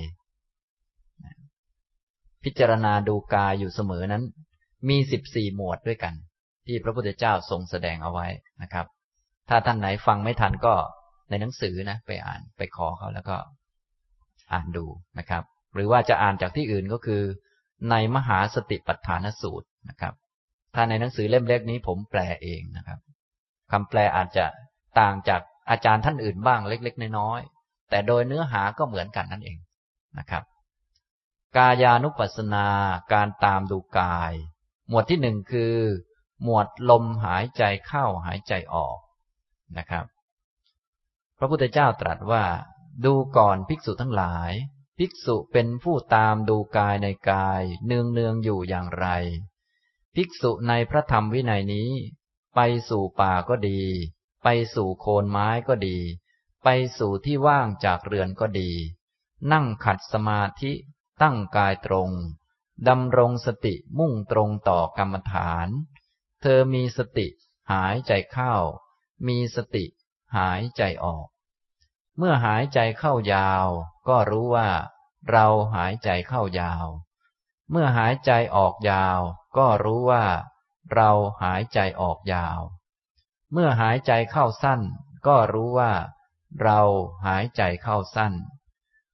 [2.43, 4.23] พิจารณาดูกายอยู่เสมอนั้น
[4.89, 6.13] มีสิบสี่หมวดด้วยกัน
[6.67, 8.27] ที่พระพุทธเจ้าทรงแสดงเอาไว้
[8.61, 8.85] นะครับ
[9.49, 10.75] ถ้าท่านไหนฟังไม่ทันก็
[11.29, 13.37] ในหนังสือนะ ไปอ่านไปขอเขาแล้วก็
[14.53, 14.85] อ่านดู
[15.19, 15.43] นะครับ
[15.73, 17.21] หรือว่าจะอ่านจากที่อื่นก็คือ
[17.89, 20.13] ในมหาสติปัฏฐานสูตรนะครับ
[20.75, 22.99] ถ้าในหนังสือเล่มเล็กนี้ผมแปลเองนะครับ
[23.71, 24.45] คำแปลอาจจะ
[24.99, 29.57] ต่างจากอาจารย์ท่านอื่นบ้างเล็ก ๆ น้อยๆแต่โดยเนื้อหาก็เหมือนกันนั่นเอง
[30.19, 30.43] นะครับ
[31.57, 32.67] กายานุปัสสนา
[33.13, 34.33] การตามดูกาย
[34.89, 35.75] หมวดที่หนึ่งคือ
[36.43, 38.97] หมวดลมหายใจเข้าหายใจออก
[39.77, 40.05] นะครับ
[41.37, 42.43] พระพุทธเจ้าตรัสว่า
[43.05, 44.51] ดูก่อนภิกษุทั้งหลาย
[44.97, 49.07] ภิกษุเป็นผู้ตามดูกายในกายเนืองเนืองอยู่อย่างไร
[50.15, 51.91] ภิกษุในพระธรรมวินัยนี้
[52.55, 53.81] ไปสู่ป่าก็ดี
[54.43, 55.97] ไปสู่โคนไม้ก็ดี
[56.63, 58.71] ไปสู่ที่ว่างจากเรือนก็ดี
[59.51, 60.71] นั่งขัดสมาธิ
[61.21, 62.11] ตั้งกายตรง
[62.87, 65.67] ดำรงสติมุ่งตรงต่อกรรมฐาน
[66.41, 67.27] เธอมีสติ
[67.71, 68.55] หายใจเข้า
[69.27, 69.85] มีสติ
[70.35, 71.27] หายใจออก
[72.21, 73.67] เมื่อหายใจเข้ายาว
[74.07, 74.69] ก็รู้ว่า
[75.31, 76.85] เราหายใจเข้ายาว
[77.71, 79.19] เมื่อหายใจออกยาว
[79.57, 80.25] ก็รู้ว่า
[80.93, 81.11] เรา
[81.43, 82.59] หายใจออกยาว
[83.53, 84.81] เมื่อหายใจเข้าสั้น
[85.27, 85.93] ก็รู้ว่า
[86.63, 86.81] เรา
[87.25, 88.33] หายใจเข้าสั้น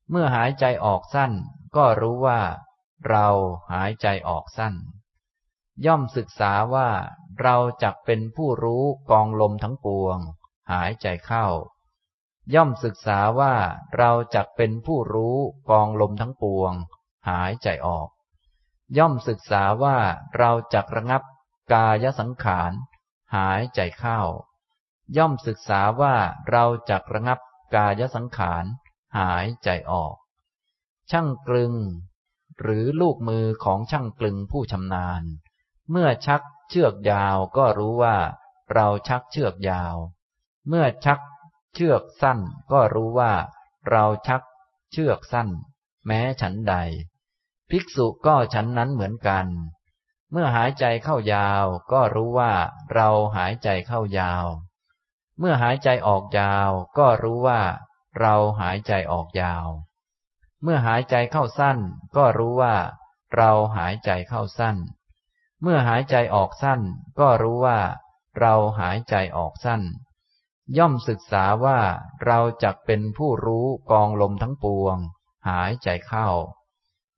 [0.10, 1.32] เมื่อหายใจออกสั้น
[1.76, 2.42] ก็รู้ว่า
[3.10, 3.28] เรา
[3.72, 4.74] หายใจออกสั้น
[5.86, 6.90] ย่อมศึกษาว่า
[7.42, 10.18] เราจักเป็นผู้รู้กองลมทั้งปวง
[10.72, 11.48] หายใจเข้า
[12.54, 13.56] ย่อมศึกษาว่า
[13.98, 15.38] เราจักเป็นผู้รู้
[15.70, 16.74] กองลมทั้งปวง
[17.30, 18.10] หายใจออก
[18.98, 19.98] ย่อมศึกษาว่า
[20.38, 21.24] เราจักระงับ
[21.74, 22.72] กายสังขาร
[23.36, 24.22] หายใจเข้า
[25.18, 26.16] ย่อมศึกษาว่า
[26.50, 27.40] เราจักระงับ
[27.76, 28.64] กายสังขาร
[29.18, 30.16] หายใจออก
[31.12, 31.74] ช่างกลึง
[32.62, 35.24] หรือลูกมือของช่างกลึงผู้ชำนาญ
[35.92, 38.18] เมื่อชักเชือกยาวก็รู้ว่า
[38.74, 39.96] เราชักเชือกยาว
[40.68, 41.20] เมื่อชัก
[41.76, 42.40] เชือกสั้น
[42.72, 43.34] ก็รู้ว่า
[43.90, 44.42] เราชัก
[44.92, 45.50] เชือกสั้น
[46.08, 46.76] แม้ฉันใด
[47.70, 49.48] ภิกษุก็ฉันนั้นเหมือนกัน
[50.32, 52.54] เมื่อหายใจเข้ายาว ก็รู้ว่า
[52.94, 54.46] เราหายใจเข้ายาว
[55.40, 57.62] เมื่อหายใจออกยาว ก็รู้ว่า
[58.20, 59.68] เราหายใจออกยาว
[60.64, 61.78] เมื่อหายใจเข้าสั้น
[62.18, 62.76] ก็รู้ว่า
[63.36, 64.78] เราหายใจเข้าสั้น
[65.62, 66.82] เมื่อหายใจออกสั้น
[67.20, 67.80] ก็รู้ว่า
[68.40, 69.82] เราหายใจออกสั้น
[70.78, 71.80] ย่อมศึกษาว่า
[72.26, 74.98] เราจักเป็นผู้รู้กองลมทั้งปวง
[75.48, 76.30] หายใจเข้า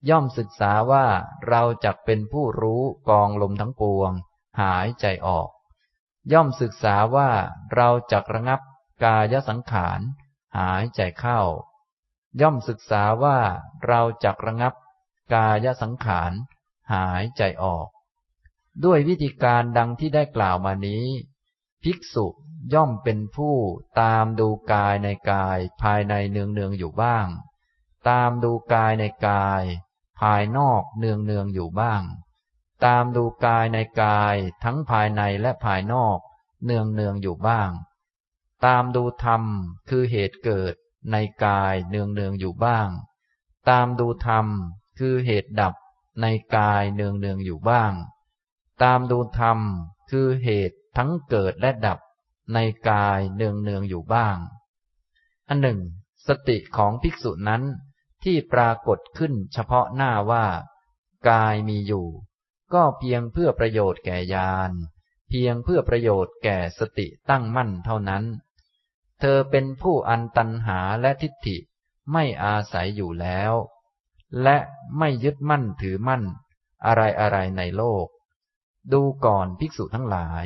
[0.10, 1.06] ย่อมศึกษาว่า
[1.50, 4.12] เราจักเป็นผู้รู้กองลมทั้งปวง
[4.62, 5.50] หายใจออก
[6.34, 7.30] ย่อมศึกษาว่า
[7.76, 8.62] เราจักระงับ
[9.04, 10.00] กายสังขาร
[10.58, 11.41] หายใจเข้า
[12.41, 13.38] ย่อมศึกษาว่า
[13.88, 14.74] เราจักระงับ
[15.34, 16.32] กายสังขาร
[16.93, 17.88] หายใจออก
[18.86, 21.06] ด้วยวิธีการดังที่ได้กล่าวมานี้
[21.84, 22.26] ภิกษุ
[22.74, 23.55] ย่อมเป็นผู้
[24.01, 27.28] ตามดูกายในกายภายในเนืองเนืองอยู่บ้าง
[28.10, 29.64] ตามดูกายในกาย
[30.20, 32.01] ภายนอกเนืองเนืองอยู่บ้าง
[32.86, 36.20] ตามดูกายในกายทั้งภายในและภายนอก
[36.66, 37.70] เนืองเนืองอยู่บ้าง
[38.66, 39.43] ตามดูธรรม
[39.89, 40.74] คือเหตุเกิด
[41.12, 42.89] ในกายเนืองเนืองอยู่บ้าง
[43.70, 44.45] ตามดูธรรม
[44.99, 45.74] คือเหตุดับ
[46.22, 47.93] ในกายเนืองเนืองอยู่บ้าง
[48.84, 49.60] ตามดูธรรม
[50.12, 51.99] คือเหตุทั้งเกิดและดับ
[52.54, 52.58] ใน
[52.89, 54.38] กายเนืองเนืองอยู่บ้าง
[55.48, 55.80] อันหนึ่ง
[56.28, 57.64] สติของภิกษุนั้น
[58.24, 60.45] ที่ปรากฏขึ้นเฉพาะหน้าว่า
[61.30, 62.08] กายมีอยู่
[62.74, 64.72] ก็เพียงเพื่อประโยชน์แก่ญาณ
[65.30, 68.24] เพียงเพื่อประโยชน์แก่สติตั้งมั่นเท่านั้น
[69.20, 71.58] เธอเป็นผู้อันตันหาและทิฏฐิ
[72.12, 73.54] ไม่อาศัยอยู่แล้ว
[74.43, 74.58] และ
[74.98, 76.24] ไม่ยึดมั่นถือมั่น
[76.86, 78.08] อะไรอะไรในโลก
[78.93, 80.45] ดูก่อนภิกษุทั้งหลาย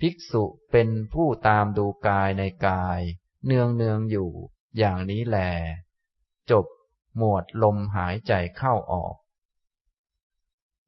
[0.00, 3.00] ภิกษุเป็นผู้ตามดูกายในกาย
[3.44, 4.30] เนืองเนืองอยู่
[4.78, 5.38] อย่างนี้แล
[6.50, 6.66] จบ
[7.16, 9.14] หมวดลมหายใจเข้าออก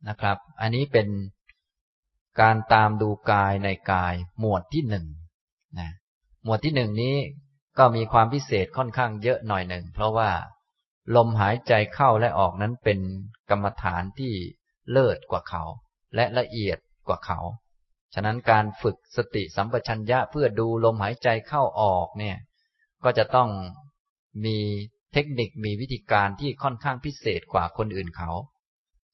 [0.09, 1.09] นะครับ อันนี้เป็น
[2.40, 5.06] การตามดูกายในกาย หมวดที่หนึ่ง
[5.78, 5.90] นะ
[6.44, 7.16] หมวดที่หนึ่งนี้
[7.78, 10.30] ก็มีความพิเศษค่อนข้างเยอะหน่อยหนึ่ง เพราะว่า
[11.16, 12.98] ลมหายใจเข้าและออกนั้นเป็น
[13.50, 14.34] กรรมฐานที่
[14.92, 15.64] เลิศกว่าเขา
[16.14, 16.78] และละเอียด
[17.09, 17.38] กว่าเขา
[18.14, 22.36] ฉะนั้นการฝึกสติสัมปชัญญะเพื่อดูลมหายใจเข้าออกเนี่ย
[23.04, 23.48] ก็จะต้อง
[24.44, 24.59] มี
[25.12, 28.30] เทคนิคมีวิธีการที่ค่อนข้างพิเศษกว่าคนอื่นเขา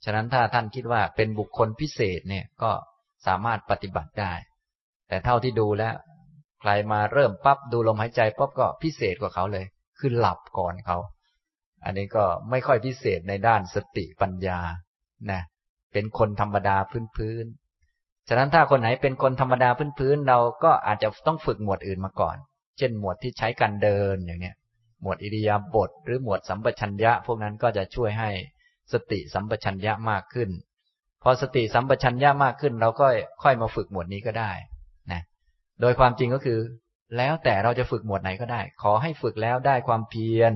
[0.05, 2.73] ฉะนั้นถ้าท่านคิดว่าเป็นบุคคลพิเศษเนี่ยก็
[3.27, 4.33] สามารถปฏิบัติได้
[5.09, 5.95] แต่เท่าที่ดูแล้ว
[6.61, 9.65] ใครมาเริ่มปั๊บดูลมหายใจปั๊บก็พิเศษกว่าเขาเลย
[9.99, 10.99] คือหลับก่อนเขา
[11.85, 14.61] อันนี้ก็ไม่ค่อยพิเศษในด้านสติปัญญา
[15.31, 15.43] นะ
[15.93, 16.77] เป็นคนธรรมดา
[17.17, 17.64] พื้นๆ
[18.29, 22.37] ฉะนั้นถ้าคนไหนเป็นคนธรรมดาพื้นๆเราก็อาจจะต้องฝึกหมวดอื่นมาก่อน
[22.79, 24.57] เช่นหมวดที่ใช้การเดินอย่างเนี้ย
[25.03, 28.31] หมวดอิริยาบถหรือหมวดสัมปชัญญะ พวกนั้นก็จะช่วยให้
[28.93, 30.51] สติสัมปชัญญะมากขึ้น
[31.23, 33.07] พอสติสัมปชัญญะมากขึ้น เราก็
[33.43, 34.53] ค่อยมาฝึกหมวดนี้ก็ได้
[35.13, 35.23] นะ
[35.81, 36.59] โดยความจริงก็คือ
[37.17, 40.53] แล้วแต่เราจะฝึกหมวดไหนก็ได้ ขอให้ฝึกแล้วได้ความเพียร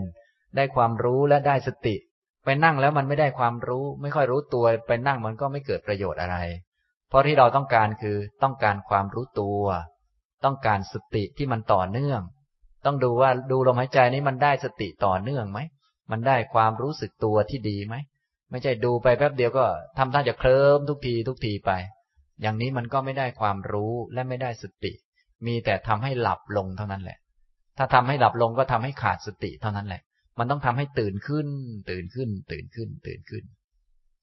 [0.57, 1.97] ได้ความรู้และได้สติ
[2.45, 6.37] ไปนั่งแล้วมันไม่ได้ความรู้ ไม่ค่อยรู้ตัวไปนั่งมันก็ไม่เกิดประโยชน์อะไร
[7.09, 9.63] เพราะที่เราต้องการคือต้องการความรู้ตัว
[10.45, 12.21] ต้องการสติที่มันต่อเนื่อง
[12.85, 15.61] ต้องดูว่าดูลมหายใจนี้มันได้สติต่อเนื่องไหม
[16.11, 17.95] มันได้ความรู้สึกตัวที่ดีไหม
[18.51, 19.67] ไม่ใช่ดูไปแป๊บเดียวก็
[19.99, 21.71] ทำท่าจะเคลิ้มทุกทีทุกทีไป
[22.43, 24.93] อย่างนี้มันก็ไม่ได้ความรู้และไม่ได้สติ
[25.47, 27.19] มีแต่ทำให้หลับลงเท่านั้นแหละ
[27.79, 30.03] ถ้าทำให้หลับลงก็ทำให้ขาดสติเท่านั้นแหละ
[30.39, 31.49] มันต้องทำให้ตื่นขึ้น
[31.91, 33.45] ตื่นขึ้น ตื่นขึ้น ตื่นขึ้น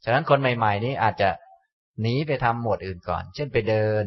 [0.03, 1.29] ฉะนั้นคนใหม่ ๆ นี้อาจจะ
[2.01, 4.05] หนีไปทำหมวดอื่นก่อน เช่นไปเดิน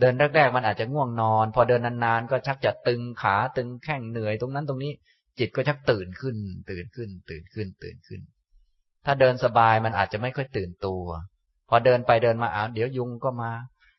[0.00, 4.92] เดินแรกๆมันอาจจะง่วงนอน พอเดินนานๆก็ชักจะตึงขาตึงแข้งเหนื่อย ตรงนั้นตรงนี้
[5.38, 6.36] จิตก็ชักตื่นขึ้น
[6.70, 8.20] ตื่นขึ้น ตื่นขึ้น ตื่นขึ้น
[9.04, 11.04] ถ้าเดินสบายมันอาจจะไม่ค่อยตื่นตัว
[11.68, 13.50] พอเดินไปเดินมาอ้าวเดี๋ยวยุงก็มา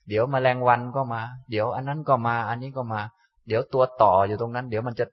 [0.09, 3.01] เดี๋ยวมแมลงวันก็มา เดี๋ยวอันนั้นก็มา อันนี้ก็มา
[3.47, 5.05] เดี๋ยวตัวต่ออยู่ตรงนั้น เดี๋ยวมันจะ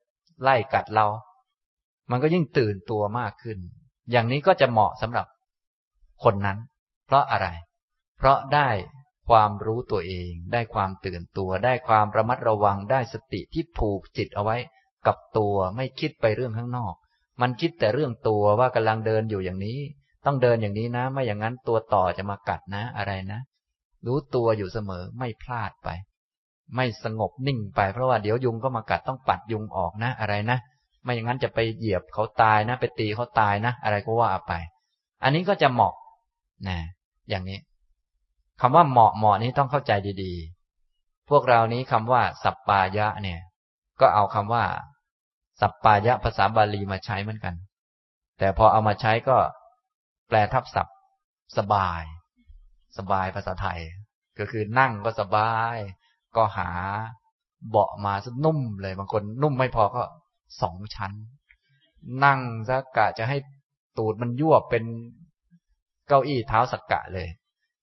[0.43, 1.07] ไล่กัดเรา
[2.11, 3.59] มันก็ยิ่งตื่นตัวมากขึ้น
[4.11, 5.27] อย่างนี้ก็จะเหมาะสำหรับ
[6.25, 6.59] คนนั้น
[7.07, 7.47] เพราะอะไร
[8.23, 8.71] เพราะได้
[9.31, 14.57] ความรู้ตัวเอง ได้ความตื่นตัว ได้ความระมัดระวัง ได้สติที่ผูกจิตเอาไว้
[15.07, 16.95] กับตัวไม่คิดไปเรื่องข้างนอก
[17.41, 19.79] มันคิดแต่เรื่องตัวว่ากำลังเดินอยู่อย่างนี้
[20.27, 23.41] ต้องเดินอย่างนี้นะ ไม่อย่างนั้นตัวต่อจะมากัดนะอะไรนะ
[24.07, 25.89] รู้ตัวอยู่เสมอไม่พลาดไป
[26.77, 30.59] ไม่สงบนิ่งไปเพราะว่าเดี๋ยวยุงก็มากัดต้องปัดยุงออกนะอะไรนะ
[31.03, 34.53] ไม่อย่างนั้นจะไปเหยียบเขาตายนะ ไปตีเขาตายนะ อะไรก็ว่าไป
[35.23, 35.95] อันนี้ก็จะเหมาะ
[36.69, 36.79] นะ
[37.31, 37.59] อย่างนี้
[38.61, 39.93] คำว่าเหมาะเหมาะนี้ต้องเข้าใจ
[40.23, 43.41] ดีๆ พวกเรานี้คำว่า สัปปายะเนี่ย
[44.01, 44.65] ก็เอาคำว่า
[45.61, 47.55] สัปปายะภาษาบาลีมาใช้เหมือนกัน
[48.39, 49.37] แต่พอเอามาใช้ก็
[50.29, 50.97] แปลทับศัพท์
[51.59, 52.03] สบาย
[52.99, 53.81] สบายภาษาไทย
[54.39, 55.77] ก็คือนั่งก็สบาย
[56.37, 56.71] ก็หา
[57.71, 60.03] เบาะมาซะนุ่มเลยบางคนนุ่มไม่พอก็
[60.63, 61.13] สองชั้น
[62.25, 63.37] นั่งซะกะจะให้
[63.99, 64.85] ตูดมันยั่วเป็น
[66.09, 67.29] เก้าอี้เท้าสักกะเลย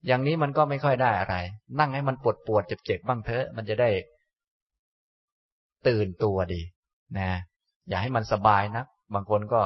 [0.06, 1.36] อย่างนี้มันก็ไม่ค่อยได้อะไร
[1.78, 3.90] นั่งให้มันปวดปวดเจ็บเจ็บบ้างเถอะ มันจะได้
[5.86, 6.62] ตื่นตัวดี
[7.18, 7.30] นะ
[7.88, 8.84] อย่าให้มันสบายนะ
[9.14, 9.62] บางคนก็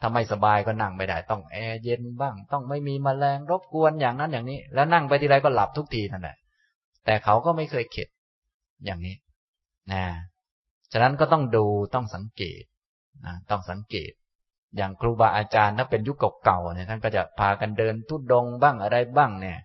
[0.00, 6.36] ถ้าไม่สบายก็นั่งไม่ได้ ต้องแอร์เย็นบ้าง ต้องไม่มีมแมลงรบกวนอย่างนั้นอย่างนี้ แล้วนั่งไปทีไรก็หลับทุกทีนั่นแหละ
[7.04, 8.08] แต่เขาก็ไม่เคยเข็ด
[8.84, 9.14] อย่างนี้
[9.92, 10.04] นะ
[10.92, 12.62] ฉะนั้นก็ต้องดูต้องสังเกต
[13.26, 14.12] นะต้องสังเกต
[14.76, 19.58] อย่างครูบาอาจารย์ถ้าเป็นยุคเก่าๆเนี่ยท่านก็จะพากันเดินทุดดงบ้างอะไรบ้างเนี่ย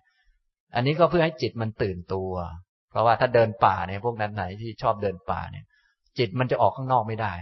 [0.74, 2.32] อันนี้ก็เพื่อให้จิตมันตื่นตัว
[2.90, 5.64] เพราะว่าถ้าเดินป่าเนี่ยพวกนั้นไหนที่ชอบเดินป่าเนี่ย
[6.18, 7.34] จิตมันจะออกข้างนอกไม่ได้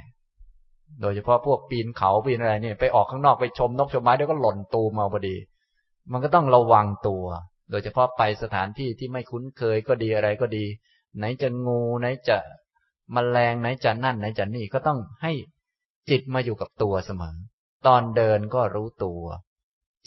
[1.00, 5.36] โดยเฉพาะพวกปีนเขาปีนอะไรเนี่ยไปออกข้างนอกไปชมนกชมไม้เดี๋ยวก็หล่นตูมาพอดี
[6.12, 7.24] มันก็ต้องระวังตัว
[7.70, 10.64] โดยเฉพาะไปสถานที่ที่ไม่คุ้นเคยก็ดีอะไรก็ดี
[11.16, 12.38] ไหนจะงูไหนจะ
[13.14, 15.32] มแมลงไหนจะนั่นไหนจะนี่ก็ต้องให้
[16.10, 17.36] จิตมาอยู่กับตัวเสมอ
[17.86, 19.22] ตอนเดินก็รู้ตัว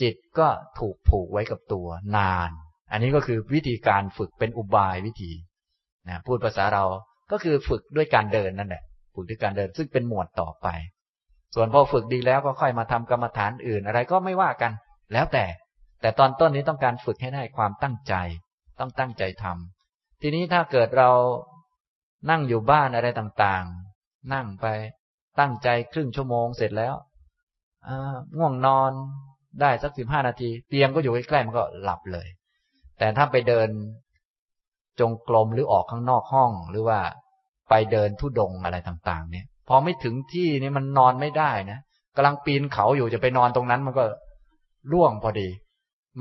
[0.02, 0.48] จิตก็
[0.80, 1.88] ถูกผูกไว้กับตัว
[2.18, 2.50] นาน
[2.92, 5.32] อันนี้ก็คือวิธีการฝึกเป็นอุบายวิธี
[6.10, 6.86] นะพูดภาษาเรา
[7.32, 8.84] ก็คือฝึกด้วยการเดินนั่นแหละ
[9.16, 10.68] ฝึกด้วยการเดินซึ่งเป็นหมวดต่อไป
[11.56, 14.72] ส่วนพอฝึกดีแล้วก็ค่อยมาทำกรรมฐานอื่นอะไรก็ไม่ว่ากัน
[15.14, 15.46] แล้วแต่
[16.02, 18.14] แต่ตอนต้นนี้ต้องการฝึกให้ได้ความตั้งใจ
[18.80, 21.10] ต้องตั้งใจทำทีนี้ถ้าเกิดเรา
[22.30, 24.66] นั่งอยู่บ้านอะไรต่างๆ นั่งไป
[25.40, 26.96] ตั้งใจครึ่งชั่วโมงเสร็จแล้ว
[28.38, 28.92] ง่วงนอน
[29.62, 32.28] ได้สักสิบห้านาที เตียงก็อยู่ใกล้ๆมันก็หลับเลย
[32.98, 33.70] แต่ถ้าไปเดิน
[35.00, 37.00] จงกรมหรือออกข้างนอกห้องหรือว่า
[37.70, 41.80] ไปเดินทุดงอะไรต่างๆ เนี่ย พอไม่ถึงที่นี่มันนอนไม่ได้นะ
[42.16, 44.06] กำลังปีนเขาอยู่จะไปนอนตรงนั้น มันก็
[44.92, 45.50] ร่วงพอดี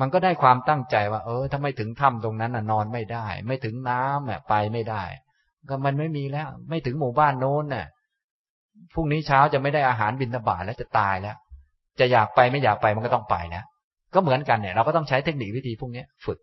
[0.00, 5.02] มันก็ได้ความตั้งใจว่า เออถ้าไม่ถึงถ้าตรงนั้นน่ะนอนไม่ได้ ไม่ถึงน้ำอะไปไม่ได้
[5.68, 7.86] ก็มันไม่มีแล้ว ไม่ถึงหมู่บ้านโน้นน่ะ
[8.92, 11.36] พรุ่งนี้เช้าจะไม่ได้อาหารบินตบาทแล้วจะตายแล้ว
[12.00, 13.64] จะอยากไปไม่อยากไปมันก็ต้องไปแล้ว
[14.14, 16.38] ก็เหมือนกันเนี่ย เราก็ต้องใช้เทคนิควิธีพวกนี้ฝึก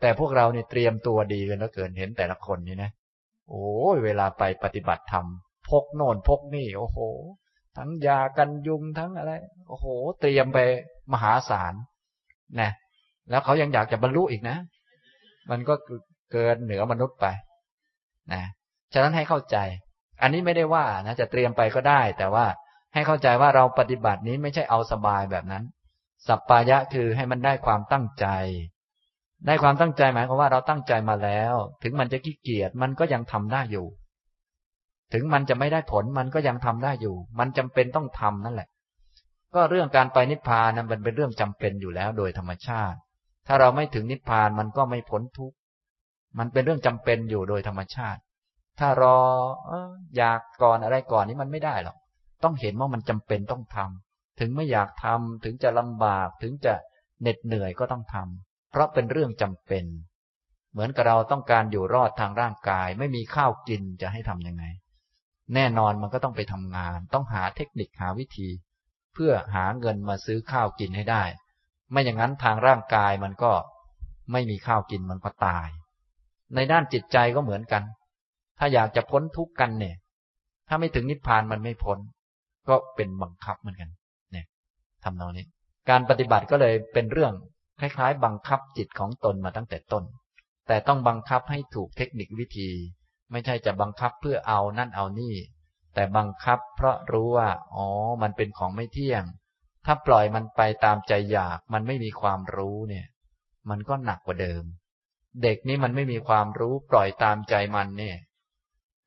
[0.00, 2.90] แต่พวกเราเนี่ยเตรียมตัวดีกันแล้วเกินเห็นแต่ละคนนี่นะ
[3.50, 5.26] โอ้ยเวลาไปปฏิบัติธรรม
[5.68, 6.98] พกโน่นพกนี่ โอ้โห
[7.76, 9.32] ทั้งยากันยุงทั้งอะไร
[9.68, 9.86] โอ้โห
[10.20, 10.58] เตรียมไป
[11.12, 11.74] มหาศาล
[12.60, 12.70] นะ
[13.30, 14.56] แล้วเขายังอยากจะบรรลุอีกนะ
[15.50, 15.74] มันก็
[16.32, 17.26] เกินเหนือมนุษย์ไป
[18.32, 18.42] นะ
[18.92, 19.56] ฉะนั้นให้เข้าใจ
[20.22, 22.46] อันนี้ไม่ได้ว่านะจะเตรียมไปก็ได้ แต่ว่า
[22.94, 25.64] ให้เข้าใจว่าเราปฏิบัตินี้ไม่ใช่เอาสบายแบบนั้น
[26.26, 28.26] สัปปายะคือให้มันได้ความตั้งใจ
[29.46, 33.86] ได้ความตั้งใจหมายความว่าเราตั้งใจมาแล้ว ถึงมันจะขี้เกียจมันก็ยังทำได้อยู่
[35.12, 38.68] ถึงมันจะไม่ได้ผลมันก็ยังทำได้อยู่ มันจำเป็นต้องทำนั่นแหละ
[39.54, 42.98] ก็เรื่องการไปนิพพานนั้นมันเป็นเรื่องจำเป็นอยู่แล้วโดยธรรมชาติ
[43.46, 45.56] ถ้าเราไม่ถึงนิพพานมันก็ไม่พ้นทุกข์
[46.38, 48.20] มันเป็นเรื่องจำเป็นอยู่โดยธรรมชาติ
[48.78, 49.18] ถ้ารอ
[50.16, 51.96] อยากก่อนอะไรก่อนนี้มันไม่ได้หรอก
[52.44, 56.74] ต้องเห็นว่ามันจำเป็นต้องทำถึงไม่อยากทำถึงจะลำบากถึงจะ
[57.20, 59.84] เหน็ดเหนื่อยก็ต้องทำเพราะเป็นเรื่องจำเป็น
[60.72, 64.64] เหมือนกับเราต้องการอยู่รอดทางร่างกาย ไม่มีข้าวกินจะให้ทํำยังไง
[65.54, 68.48] แน่นอนมันก็ต้องไปทำงาน ต้องหาเทคนิคหาวิธี
[69.14, 71.22] เพื่อหาเงินมาซื้อข้าวกินให้ได้
[71.90, 73.52] ไม่อย่างนั้นทางร่างกายมันก็
[74.32, 75.68] ไม่มีข้าวกินมันก็ตาย
[76.54, 77.82] ในด้านจิตใจก็เหมือนกัน
[78.58, 79.96] ถ้าอยากจะพ้นทุกข์กันเนี่ย
[80.68, 81.98] ถ้าไม่ถึงนิพพานมันไม่พ้น
[82.68, 83.90] ก็เป็นบังคับเหมือนกัน
[84.32, 84.46] เนี่ย
[85.04, 85.46] ทำนองนี้
[85.90, 87.32] การปฏิบัติก็เลยเป็นเรื่อง
[87.80, 90.04] คล้ายๆ บังคับจิตของตนมาตั้งแต่ต้น
[90.68, 92.70] แต่ต้องบังคับให้ถูกเทคนิควิธี
[93.32, 95.34] ไม่ใช่จะบังคับเพื่อเอานั่นเอานี่
[95.94, 97.86] แต่บังคับเพราะรู้ว่าอ๋อ
[98.22, 99.24] มันเป็นของไม่เที่ยง
[99.86, 103.06] ถ้าปล่อยมันไปตามใจอยากมันไม่มีความรู้เนี่ย
[103.70, 104.64] มันก็หนักกว่าเดิม
[105.42, 108.16] เด็กนี้มันไม่มีความรู้ปล่อยตามใจมันเนี่ย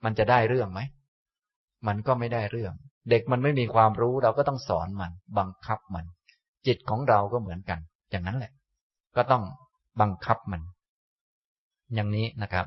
[0.03, 0.81] มันจะได้เรื่องไหม
[1.87, 2.73] มันก็ไม่ได้เรื่อง
[3.09, 6.05] เด็กมันไม่มีความรู้เราก็ต้องสอนมัน บังคับมัน
[6.67, 7.79] จิตของเราก็เหมือนกัน
[8.11, 8.51] อย่างนั้นแหละ
[9.15, 9.43] ก็ต้อง
[10.01, 10.61] บังคับมัน
[11.95, 12.65] อย่างนี้นะครับ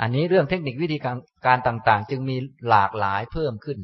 [0.00, 1.16] อันนี้เรื่องเทคนิควิธีการ
[1.46, 2.36] การต่างๆ จึงมี
[2.68, 3.78] หลากหลายเพิ่มขึ้น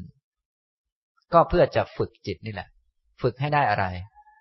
[1.33, 2.69] ก็เพื่อจะฝึกจิตนี่แหละ
[3.21, 3.85] ฝึกให้ได้อะไร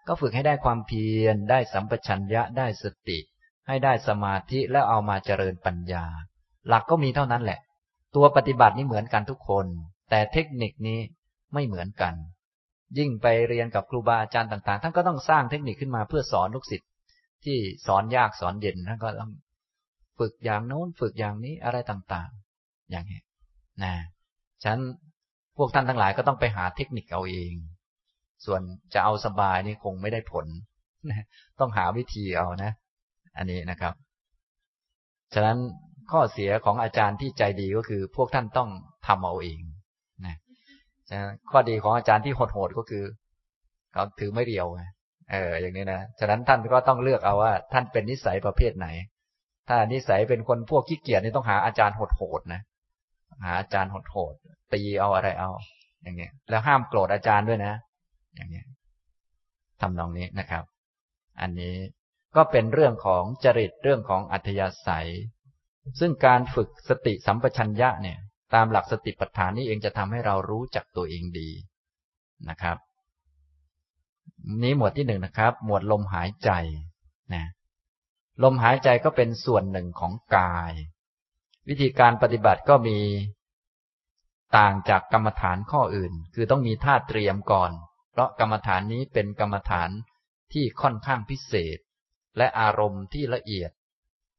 [0.06, 3.18] ก็ฝึกให้ได้ความเพียร ได้สัมปชัญญะ ได้สติ
[3.66, 6.04] ให้ได้สมาธิแล้วเอามาเจริญปัญญา
[6.68, 7.60] หลักก็มีเท่านั้นแหละ
[8.14, 9.66] ตัวปฏิบัตินี่เหมือนกันทุกคน
[10.10, 10.98] แต่เทคนิคนี้
[11.54, 12.14] ไม่เหมือนกัน
[12.98, 16.88] ยิ่งไปเรียนกับครูบาอาจารย์ต่าง ๆ ท่านก็ต้องสร้างเทคนิคขึ้นมาเพื่อสอนลูกศิษย์
[17.44, 19.32] ที่สอนยากสอนเย็นท่านก็ต้อง
[20.18, 23.20] ฝึกอย่างโน้นฝึกอย่างนี้อะไรต่างๆ อย่างนี้
[23.82, 23.92] นะ
[24.64, 24.78] ฉัน
[25.56, 27.54] พวกท่านทั้งหลายก็ต้องไปหาเทคนิคเอาเอง
[28.46, 28.60] ส่วน
[28.94, 30.46] จะเอาสบายนี่คงไม่ได้ผล
[31.60, 32.72] ต้องหาวิธีเอานะ
[33.36, 33.94] อันนี้นะครับ
[35.34, 35.58] ฉะนั้น
[36.12, 38.68] ข้อเสียของอาจารย์ที่ใจดีก็คือ พวกท่านต้อง
[39.06, 39.60] ทำเอาเอง
[40.24, 40.36] นะ
[41.50, 43.04] ข้อดีของอาจารย์ที่โหดๆก็คือ
[43.92, 44.82] เขาถือไม่เรียวไง
[45.30, 48.88] เอออย่างนี้นะฉะนั้นท่านก็ต้องเลือกเอาว่า ท่านเป็นนิสัยประเภทไหน
[49.68, 52.60] ถ้านิสัยเป็นคนพวกขี้เกียจนี่ต้องหาอาจารย์โหดๆนะ
[53.44, 55.50] หาอาจารย์โหดๆตีเอาอะไรเอา
[56.02, 57.74] อย่างเงี้ย แล้วห้ามโกรธอาจารย์ด้วยนะ
[58.36, 58.66] อย่างเงี้ย
[59.80, 60.64] ทำนองนี้นะครับ
[61.40, 61.74] อันนี้
[62.36, 65.08] ก็เป็นเรื่องของจริตเรื่องของอัธยาศัย
[65.98, 68.18] ซึ่งการฝึกสติสัมปชัญญะเนี่ย
[68.54, 71.50] ตามหลักสติปัฏฐานนี้เองจะทำให้เรารู้จักตัวเองดี
[72.48, 72.76] นะครับ
[74.62, 76.50] นี้หมวดที่หนึ่งนะครับ หมวดลมหายใจ
[77.34, 77.44] นะ
[78.42, 80.72] ลมหายใจก็เป็นส่วนหนึ่งของกาย
[81.68, 82.98] วิธีการปฏิบัติก็มี
[84.56, 87.72] ต่างจากกรรมฐานข้ออื่น คือต้องมีท่าเตรียมก่อน
[88.10, 89.90] เพราะกรรมฐานนี้เป็นกรรมฐาน
[90.52, 91.78] ที่ค่อนข้างพิเศษ
[92.36, 93.70] และอารมณ์ที่ละเอียด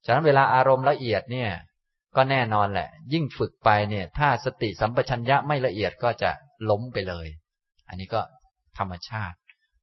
[0.05, 1.49] ฉะนั้นเวลาอารมณ์ละเอียดเนี่ย
[2.15, 6.31] ก็แน่นอนแหละ ยิ่งฝึกไปเนี่ย ถ้าสติสัมปชัญญะไม่ละเอียดก็จะ
[6.69, 7.27] ล้มไปเลย
[7.89, 8.21] อันนี้ก็
[8.77, 9.37] ธรรมชาติ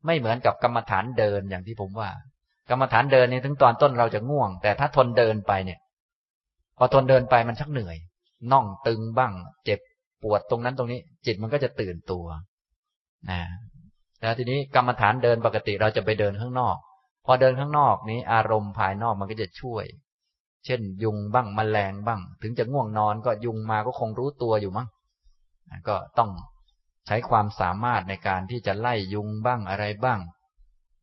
[0.06, 2.10] ไม่เหมือนกับกรรมฐานเดินอย่างที่ผมว่า
[2.70, 5.78] กรรมฐานเดินเนี่ยถึงตอนต้นเราจะง่วง แต่ถ้าทนเดินไปเนี่ย
[6.78, 7.96] พอทนเดินไปมันชักเหนื่อย
[8.52, 9.32] น่องตึงบ้าง
[9.64, 9.80] เจ็บ
[10.22, 12.26] ปวดตรงนั้นตรงนี้ จิตมันก็จะตื่นตัว
[13.30, 13.40] นะ
[14.20, 16.76] แล้วทีนี้กรรมฐานเดินปกติเราจะไปเดินข้างนอก
[17.26, 19.84] พอเดินข้างนอกนี้ อารมณ์ภายนอกมันก็จะช่วย
[20.68, 24.88] เช่น ยุงบ้างมแมลงบ้าง ถึงจะง่วงนอนก็ยุงมาก็คงรู้ตัวอยู่มั้ง
[25.88, 26.30] ก็ต้อง
[27.06, 30.20] ใช้ความสามารถในการที่จะไล่ยุงบ้างอะไรบ้าง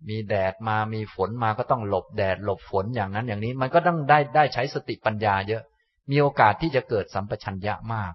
[0.10, 5.64] มีแดดมามีฝนมาก็ต้องหลบแดด หลบฝนอย่างนั้นอย่างนี้ มันก็ต้องได้ได้ใช้สติปัญญาเยอะ
[6.12, 8.14] มีโอกาสที่จะเกิดสัมปชัญญะมาก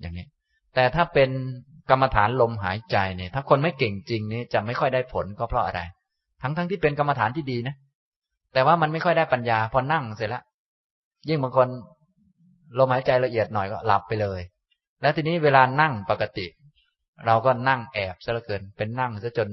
[0.00, 0.26] อย่างนี้
[0.74, 1.30] แต่ถ้าเป็น
[1.90, 5.80] กรรมฐานลมหายใจเนี่ย ถ้าคนไม่เก่งจริงนี่จะไม่ค่อยได้ผลก็เพราะอะไร
[6.42, 7.74] ทั้งทั้งที่เป็นกรรมฐานที่ดีนะ
[8.52, 10.42] แต่ว่ามันไม่ค่อยได้ปัญญา พอนั่งเสร็จแล้ว
[11.28, 11.68] ยิ่งบางคน
[12.78, 14.40] ลมหายใจละเอียดหน่อยก็หลับไปเลย
[15.00, 16.46] แล้วทีนี้เวลานั่งปกติ
[17.26, 19.48] เราก็นั่งแอบซะเหลือเกิน เป็นนั่งซะจน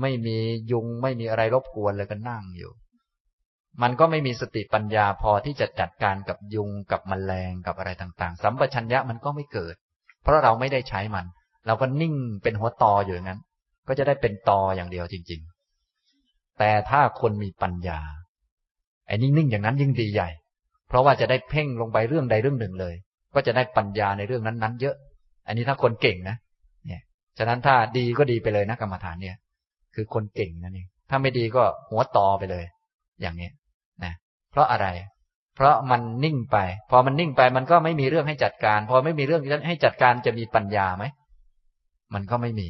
[0.00, 0.36] ไม่มี
[0.72, 2.72] ยุงไม่มีอะไรรบกวนเลยก็นั่งอยู่
[3.82, 9.74] มันก็ไม่มีสติปัญญาพอที่จะจัดการกับยุงกับมแมลงกับอะไรต่างๆ สัมปชัญญะมันก็ไม่เกิด
[10.22, 11.26] เพราะเราไม่ได้ใช้มัน
[11.66, 13.40] เราก็นิ่งเป็นหัวตออยู่อย่างนั้น
[13.88, 15.40] ก็จะได้เป็นตออย่างเดียวจริง
[15.98, 18.00] ๆ แต่ถ้าคนมีปัญญา
[19.06, 20.28] ไอ้นิ่งๆอย่างนั้นยิ่งดีใหญ่
[20.88, 22.94] เพราะว่าจะได้เพ่งลงไปเรื่องใดเรื่องหนึ่งเลย
[23.34, 24.96] ก็จะได้ปัญญาในเรื่องนั้นๆ เยอะ
[25.46, 26.36] อันนี้ถ้าคนเก่งนะ
[26.86, 27.02] เนี่ย
[27.38, 29.36] ฉะนั้นถ้าดีก็ดีไปเลยนะกรรมฐานเนี่ย
[29.94, 32.64] คือคนเก่งนั่นเองถ้าไม่ดีก็หัวตอไปเลย
[33.20, 33.50] อย่างนี้
[34.04, 34.12] นะ
[34.50, 34.86] เพราะอะไร
[35.56, 36.56] เพราะมันนิ่งไป
[36.90, 41.04] พอมันนิ่งไปมันก็ไม่มีเรื่องให้จัดการ พอไม่มีเรื่องให้จัดการจะมีปัญญาไหม
[42.14, 42.68] มันก็ไม่มี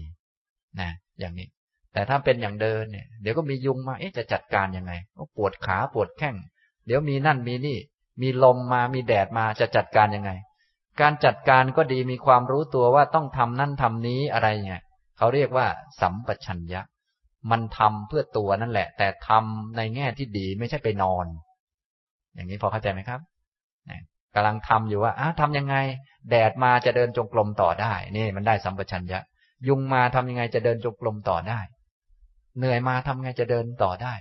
[0.81, 0.91] นะ
[1.21, 1.49] อย่างนี้
[1.93, 6.37] แต่ถ้าเป็นอย่างเดินเนี่ย เดี๋ยวก็มียุงมาเอ๊ะจะจัดการยังไงก็ปวดขาปวดแข้ง
[6.87, 7.79] เดี๋ยวมีนั่นมีนี่
[8.23, 10.31] มีลมมามีแดดมาจะจัดการยังไง
[11.01, 14.83] การจัดการก็ดีมีความรู้ตัวว่าต้องทำนั่นทำนี้อะไรเนี่ย
[15.19, 15.67] เขาเรียกว่า
[16.01, 16.83] สัมปชัญญะ
[17.51, 21.27] มันทำเพื่อตัวนั่นแหละ แต่ทำในแง่ที่ดีไม่ใช่ไปนอน
[22.35, 23.21] อย่างนี้พอเข้าใจไหมครับ
[24.35, 25.77] กำลังทำอยู่ว่าอ้าทำยังไง
[26.31, 29.21] แดดมาจะเดินจงกรมต่อได้ นี่มันได้สัมปชัญญะ
[29.69, 31.61] ยุงมาทำยังไงจะเดินจงกรมต่อได้
[32.59, 34.15] เหนื่อยมาทำไงจะเดินต่อได้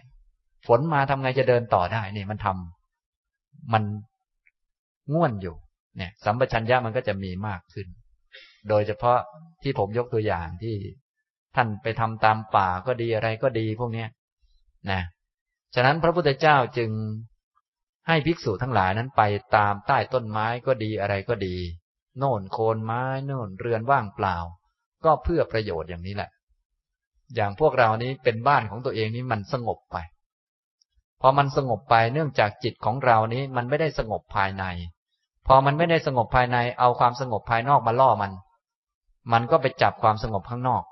[0.67, 2.84] ฝนมาทำไงจะเดินต่อได้ นี่มันทำ
[3.73, 3.83] มัน
[5.13, 5.55] ง่วนอยู่
[5.97, 7.87] เนี่ย สัมปชัญญะมันก็จะมีมากขึ้น
[8.69, 9.19] โดยเฉพาะ
[9.63, 10.75] ที่ผมยกตัวอย่างที่
[11.55, 14.09] ท่านไปทำตามป่าก็ดีอะไรก็ดีพวกเนี้ย
[14.91, 15.01] นะ
[15.75, 16.91] ฉะนั้นพระพุทธเจ้าจึง
[18.07, 19.21] ให้ภิกษุทั้งหลายนั้นไป
[19.55, 21.57] ตามใต้ต้นไม้ก็ดีอะไรก็ดี
[22.17, 24.35] โน่นโคนไม้โน่นเรือนว่างเปล่า
[25.05, 26.29] ก็เพื่อประโยชน์อย่างนี้แหละ
[27.35, 29.97] อย่างพวกเรานี้เป็นบ้านของตัวเองนี้มันสงบไป
[31.21, 34.65] พอมันสงบไปเนื่องจากจิตของเรานี้มันไม่ได้สงบภายใน
[35.47, 38.31] พอมันไม่ได้สงบภายใน เอาความสงบภายนอกมาล่อมัน
[39.33, 40.83] มันก็ไปจับความสงบข้างนอก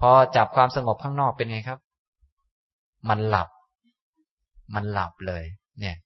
[0.00, 1.78] พอจับความสงบข้างนอกเป็นไงครับ
[3.08, 3.48] มันหลับ
[4.74, 5.44] มันหลับเลย
[5.80, 5.96] เนี่ย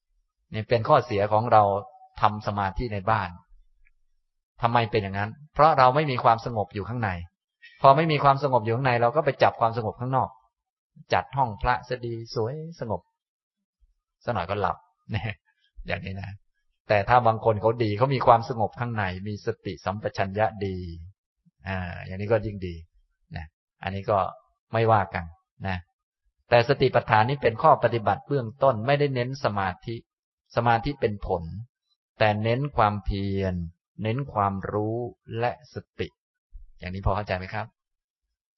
[0.52, 1.62] นี่เป็นข้อเสียของเรา
[2.20, 3.28] ทำสมาธิในบ้าน
[4.62, 7.10] ทำไมเป็นอย่างนั้น เพราะเราไม่มีความสงบอยู่ข้างใน
[7.82, 10.28] พอไม่มีความสงบอยู่ข้างใน เราก็ไปจับความสงบข้างนอก
[11.12, 13.00] จัดห้องพระสดีสวยสงบ
[14.24, 14.76] สักหน่อยก็หลับ
[15.10, 15.34] เนี่ย
[15.86, 16.30] อย่างนี้นะ
[16.88, 20.76] แต่ถ้าบางคนเขาดีเขามีความสงบข้างในมีสติสัมปชัญญะดี
[21.68, 22.74] อ่า อย่างนี้ก็ยิ่งดี
[23.36, 23.46] นะ
[23.82, 24.18] อันนี้ก็
[24.72, 25.24] ไม่ว่ากัน
[25.68, 25.78] นะ
[26.48, 29.96] แต่สติปัฏฐานนี้เป็นข้อปฏิบัติเบื้องต้นไม่ได้เน้นสมาธิ
[30.56, 31.42] สมาธิเป็นผล
[32.18, 33.54] แต่เน้นความเพียร
[34.02, 34.96] เน้นความรู้
[35.38, 36.08] และสติ
[36.78, 37.66] อย่างนี้พอเข้าใจไหมครับ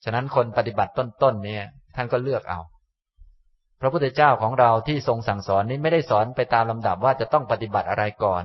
[0.04, 1.64] ฉะนั้นคนปฏิบัติต้นๆเนี่ย
[1.96, 2.60] ท่านก็เลือกเอา
[3.80, 8.44] พระพุทธเจ้าของเราที่ทรงสั่งสอนนี้ไม่ได้สอนไปตามลำดับว่าจะต้องปฏิบัติอะไรก่อน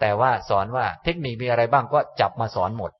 [0.00, 2.90] แต่ว่าสอนว่าเทคนิคมีอะไรบ้างก็จับมาสอนหมด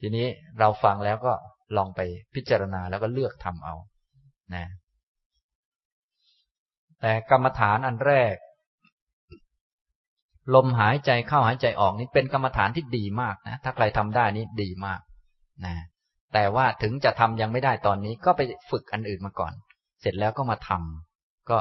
[0.00, 0.26] ทีนี้
[0.58, 1.32] เราฟังแล้วก็
[1.76, 2.00] ลองไป
[2.34, 3.74] พิจารณาแล้วก็เลือกทำเอา
[4.54, 4.66] นะ
[7.00, 8.34] แต่กรรมฐานอันแรก
[10.54, 15.00] ลมหายใจเข้าหายใจออกนี่เป็นกรรมฐานที่ดีมากนะถ้าใครทำได้นี่ดีมาก
[15.64, 15.74] นะ
[16.34, 18.40] แต่ว่าถึงจะทำยังไม่ได้ตอนนี้ก็ไป
[18.70, 19.52] ฝึกอันอื่นมาก่อน
[20.00, 21.58] เสร็จแล้วก็มาทำก็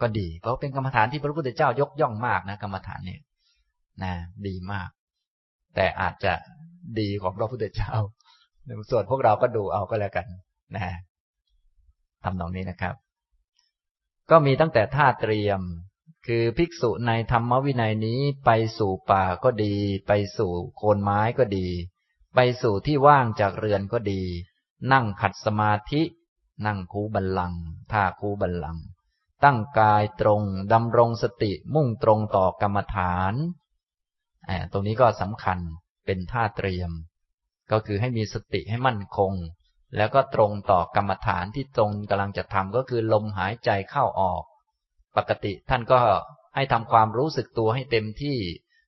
[0.00, 3.20] ก็ดี เพราะเป็นกรรมฐานที่พระพุทธเจ้ายกย่องมากนะกรรมฐานเนี่ย
[4.02, 4.12] นะ
[4.46, 4.88] ดีมาก
[5.74, 6.32] แต่อาจจะ
[6.98, 7.92] ดีของพระพุทธเจ้า
[8.90, 10.26] ส่วนพวกเราก็ดูเอาก็แล้วกัน
[10.74, 10.82] นะ
[12.24, 12.94] ทำตรงนี้นะครับ
[14.30, 15.60] ก็มีตั้งแต่ท่าเตรียม
[16.26, 19.74] คือภิกษุในธรรมวินัยนี้ไปสู่ป่าก็ดี
[20.06, 21.68] ไปสู่โคนไม้ก็ดี
[22.34, 24.22] ไปสู่ที่ว่างจากเรือนก็ดี
[24.92, 26.02] นั่งขัดสมาธิ
[26.66, 27.54] นั่งคูบัลลัง
[27.92, 28.78] ท่าคูบัลลัง
[29.44, 30.42] ตั้งกายตรง
[30.72, 33.34] ดำรงสติมุ่งตรงต่อกรรมฐาน
[34.72, 35.58] ตรงนี้ก็สำคัญ
[36.06, 36.90] เป็นท่าเตรียม
[37.70, 39.32] ก็คือให้มีสติให้มั่นคง
[39.96, 44.42] แล้วก็ตรงต่อกรรมฐานที่ตรงกำลังจะทำก็คือลมหายใจเข้าออก
[45.16, 46.00] ปกติท่านก็
[46.54, 48.38] ให้ทำความรู้สึกตัวให้เต็มที่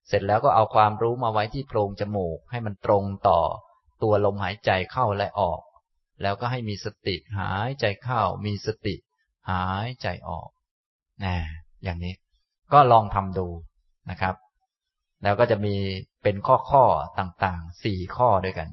[0.08, 3.40] เสร็จแล้วก็เอาความรู้มาไว้ที่โพรงจมูก ให้มันตรงต่อ
[4.02, 5.60] ตัวลมหายใจเข้าและออก
[6.22, 8.94] แล้วก็ให้มีสติหายใจเข้ามีสติ
[9.50, 10.48] หายใจออก
[11.24, 11.36] นะ
[11.84, 12.14] อย่างนี้
[12.72, 13.46] ก็ลองทำดู
[14.10, 14.34] นะครับ
[15.22, 15.74] แล้วก็จะมี
[16.22, 16.84] เป็นข้อข้อ
[17.18, 18.68] ต่างๆสี่ข้อด้วยกัน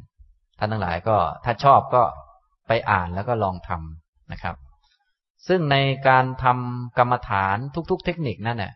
[0.60, 2.04] ท่านทั้งหลายก็ถ้าชอบก็
[2.68, 4.56] ไปอ่านแล้วก็ลองทำนะครับ
[5.48, 5.78] ซึ่งใน
[6.08, 7.58] การทำกรรมฐาน
[7.92, 8.74] ทุก ๆ เทคนิคนั่นแหละ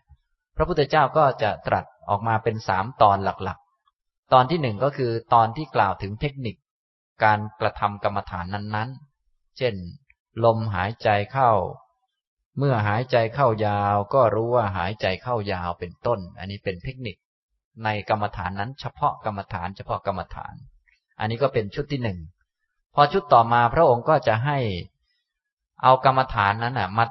[0.57, 6.55] พระพุทธเจ้าก็จะตรัสออกมาเป็นสามตอนหลักๆ ตอนที่หนึ่งก็คือตอนที่กล่าวถึงเทคนิค
[7.23, 9.75] การกระทำกรรมฐานนั้นๆ เช่น
[10.43, 11.51] ลมหายใจเข้า
[12.57, 17.15] เมื่อหายใจเข้ายาว ก็รู้ว่าหายใจเข้ายาวเป็นต้น อันนี้เป็นเทคนิค
[17.83, 20.53] ในกรรมฐานนั้น เฉพาะกรรมฐาน เฉพาะกรรมฐาน
[21.19, 22.19] อันนี้ก็เป็นชุดที่หนึ่ง
[22.95, 24.57] พอชุดต่อมาพระองค์ก็จะให้
[25.83, 27.05] เอากรรมฐานนั้นน่ะมา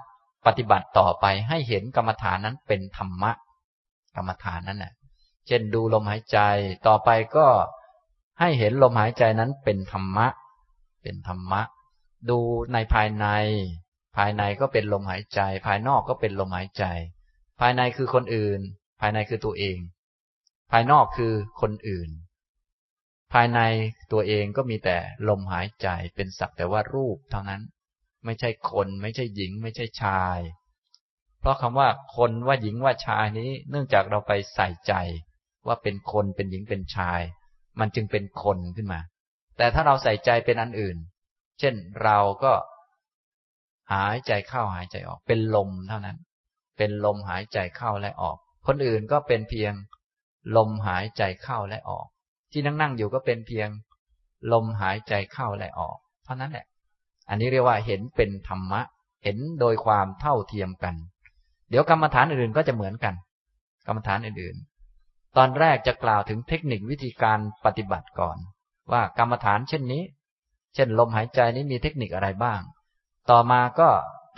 [0.47, 3.33] ปฏิบัติต่อไปให้เห็นกรรมฐานนั้นเป็นธรรมะ
[4.17, 4.93] กรรมฐานนั้นน่ะ
[5.47, 6.39] เช่นดูลมหายใจ
[6.87, 7.47] ต่อไปก็
[8.41, 10.27] ให้เห็นลมหายใจนั้นเป็นธรรมะ
[11.03, 11.63] เป็นธรรมะ
[12.31, 12.39] ดู
[12.73, 13.27] ในภายใน
[14.17, 16.85] ภายในก็เป็นลมหายใจ ภายนอกก็เป็นลมหายใจ
[17.61, 18.61] ภายในคือคนอื่น
[19.01, 19.79] ภายในคือตัวเอง
[20.71, 22.11] ภายนอกคือคนอื่น
[23.33, 23.61] ภายใน
[24.13, 24.97] ตัวเองก็มีแต่
[25.29, 27.63] ลมหายใจ เป็นสักแต่ว่ารูปเท่านั้น
[28.25, 30.39] ไม่ใช่คน ไม่ใช่หญิง ไม่ใช่ชาย
[31.41, 34.95] เพราะคำว่าคนว่าหญิงว่าชายนี้ เนื่องจากเราไปใส่ใจ
[35.67, 37.21] ว่าเป็นคนเป็นหญิงเป็นชาย
[37.81, 39.01] มันจึงเป็นคนขึ้นมา
[39.57, 40.97] แต่ถ้าเราใส่ใจเป็นอันอื่น
[41.61, 42.53] เช่นเราก็
[43.93, 46.17] หายใจเข้าหายใจออก เป็นลมเท่านั้น
[46.79, 48.37] เป็นลมหายใจเข้าและออก
[48.67, 49.73] คนอื่นก็เป็นเพียง
[50.57, 52.07] ลมหายใจเข้าและออก
[52.53, 53.69] ที่นั่งนั่งอยู่ก็เป็นเพียง
[54.53, 56.67] ลมหายใจเข้าและออก เท่านั้นแหละ
[57.29, 58.81] อันนี้เรียกว่าเห็นเป็นธรรมะ
[59.25, 60.95] เห็นโดยความเท่าเทียมกัน
[61.71, 63.15] เดี๋ยวกรรมฐานอื่นก็จะเหมือนกัน
[63.87, 64.57] กรรมฐานอื่น
[65.37, 68.39] ตอนแรกจะกล่าวถึงเทคนิควิธีการปฏิบัติก่อน
[68.93, 70.03] ว่ากรรมฐานเช่นนี้
[70.75, 72.61] เช่นลมหายใจนี้มีเทคนิคอะไรบ้าง
[73.31, 73.89] ต่อมาก็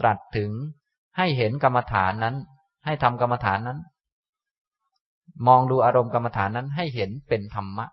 [0.00, 0.50] ตรัสถึง
[1.16, 2.36] ให้เห็นกรรมฐานนั้น
[2.84, 3.78] ให้ทำกรรมฐานนั้น
[5.46, 7.86] มองดูอารมณ์กรรมฐานนั้นให้เห็นเป็นธรรมะ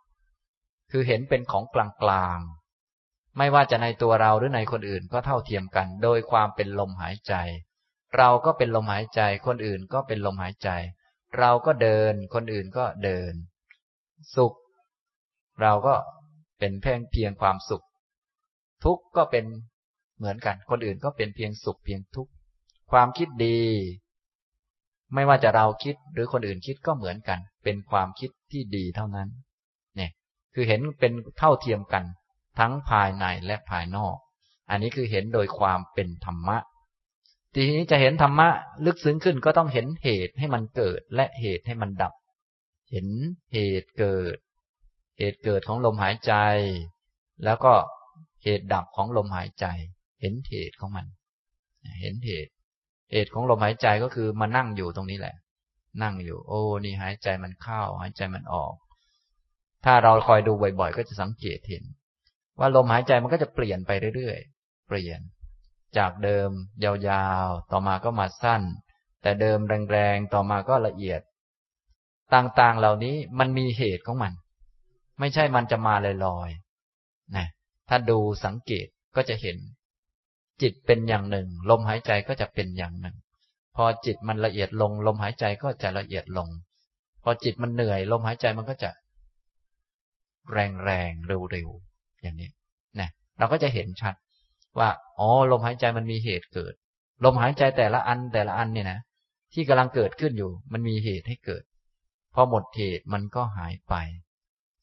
[0.91, 1.75] คือเห็นเป็นของก
[2.09, 7.33] ลางๆ ไม่ว่าจะในตัวเราหรือในคนอื่นก็เท่าเทียมกัน โดยความเป็นลมหายใจ
[8.17, 10.69] เราก็เป็นลมหายใจ คนอื่นก็เป็นลมหายใจ
[11.39, 13.33] เราก็เดิน คนอื่นก็เดิน
[14.35, 14.53] สุข
[15.61, 15.95] เราก็
[16.59, 17.85] เป็นเพียงเพียงความสุข
[18.83, 19.45] ทุกข์ก็เป็น
[20.17, 22.31] เหมือนกัน คนอื่นก็เป็นเพียงสุขเพียงทุกข์
[22.91, 23.61] ความคิดดี
[25.13, 29.29] ไม่ว่าจะเราคิดหรือคนอื่นคิดก็เหมือนกัน เป็นความคิดที่ดีเท่านั้น
[29.95, 30.11] เนี่ย
[30.53, 32.03] คือเห็นเป็นเท่าเทียมกัน
[32.59, 34.15] ทั้งภายในและภายนอก
[34.69, 36.57] อันนี้คือเห็นโดยความเป็นธรรมะ
[37.55, 38.49] ทีนี้จะเห็นธรรมะ
[38.85, 42.13] ลึกซึ้งขึ้นก็ต้องเห็นเหตุให้มันเกิดและเหตุให้มันดับ
[42.91, 43.07] เห็น
[43.53, 44.37] เหตุเกิด
[45.17, 46.33] เหตุเกิดของลมหายใจ
[47.43, 47.73] แล้วก็
[48.43, 49.65] เหตุดับของลมหายใจ
[50.21, 51.05] เห็นเหตุของมัน
[52.01, 52.51] เห็นเหตุ
[53.11, 55.35] เหตุของลมหายใจก็คือมานั่งอยู่ตรงนี้แหละ
[56.03, 58.73] นั่งอยู่ โอ้ นี่หายใจมันเข้า หายใจมันออก
[59.85, 61.83] ถ้าเราคอยดูบ่อยๆ ก็จะสังเกตเห็น
[62.59, 65.19] ว่าลมหายใจมันก็จะเปลี่ยนไปเรื่อยๆ เปลี่ยน
[65.97, 66.49] จากเดิม
[66.83, 68.61] ยาวๆ ต่อมาก็มาสั้น
[69.21, 69.59] แต่เดิม
[69.91, 71.21] แรงๆ ต่อมาก็ละเอียด
[72.33, 74.33] ต่างๆเหล่านี้มันมีเหตุของมัน
[75.19, 75.95] ไม่ใช่มันจะมา
[76.25, 77.47] ลอยๆนะ
[77.89, 79.57] ถ้าดูสังเกตก็จะเห็น
[80.61, 83.15] จิตเป็นอย่างหนึ่ง ลมหายใจก็จะเป็นอย่างหนึ่ง
[83.75, 86.49] พอจิตมันละเอียดลง ลมหายใจก็จะละเอียดลง
[87.23, 88.91] พอจิตมันเหนื่อย ลมหายใจมันก็จะ
[90.51, 91.69] แรงแรงเร็วเร็ว
[92.21, 92.49] อย่างนี้
[92.99, 94.15] นะเราก็จะเห็นชัด
[94.79, 94.89] ว่า
[95.19, 96.73] อ๋อลมหายใจมันมีเหตุเกิด
[97.23, 98.99] ลมหายใจแต่ละอันแต่ละอันเนี่ยนะ
[99.53, 101.63] ที่กำลังเกิดขึ้นอยู่ มันมีเหตุให้เกิด
[102.33, 103.93] พอหมดเหตุมันก็หายไป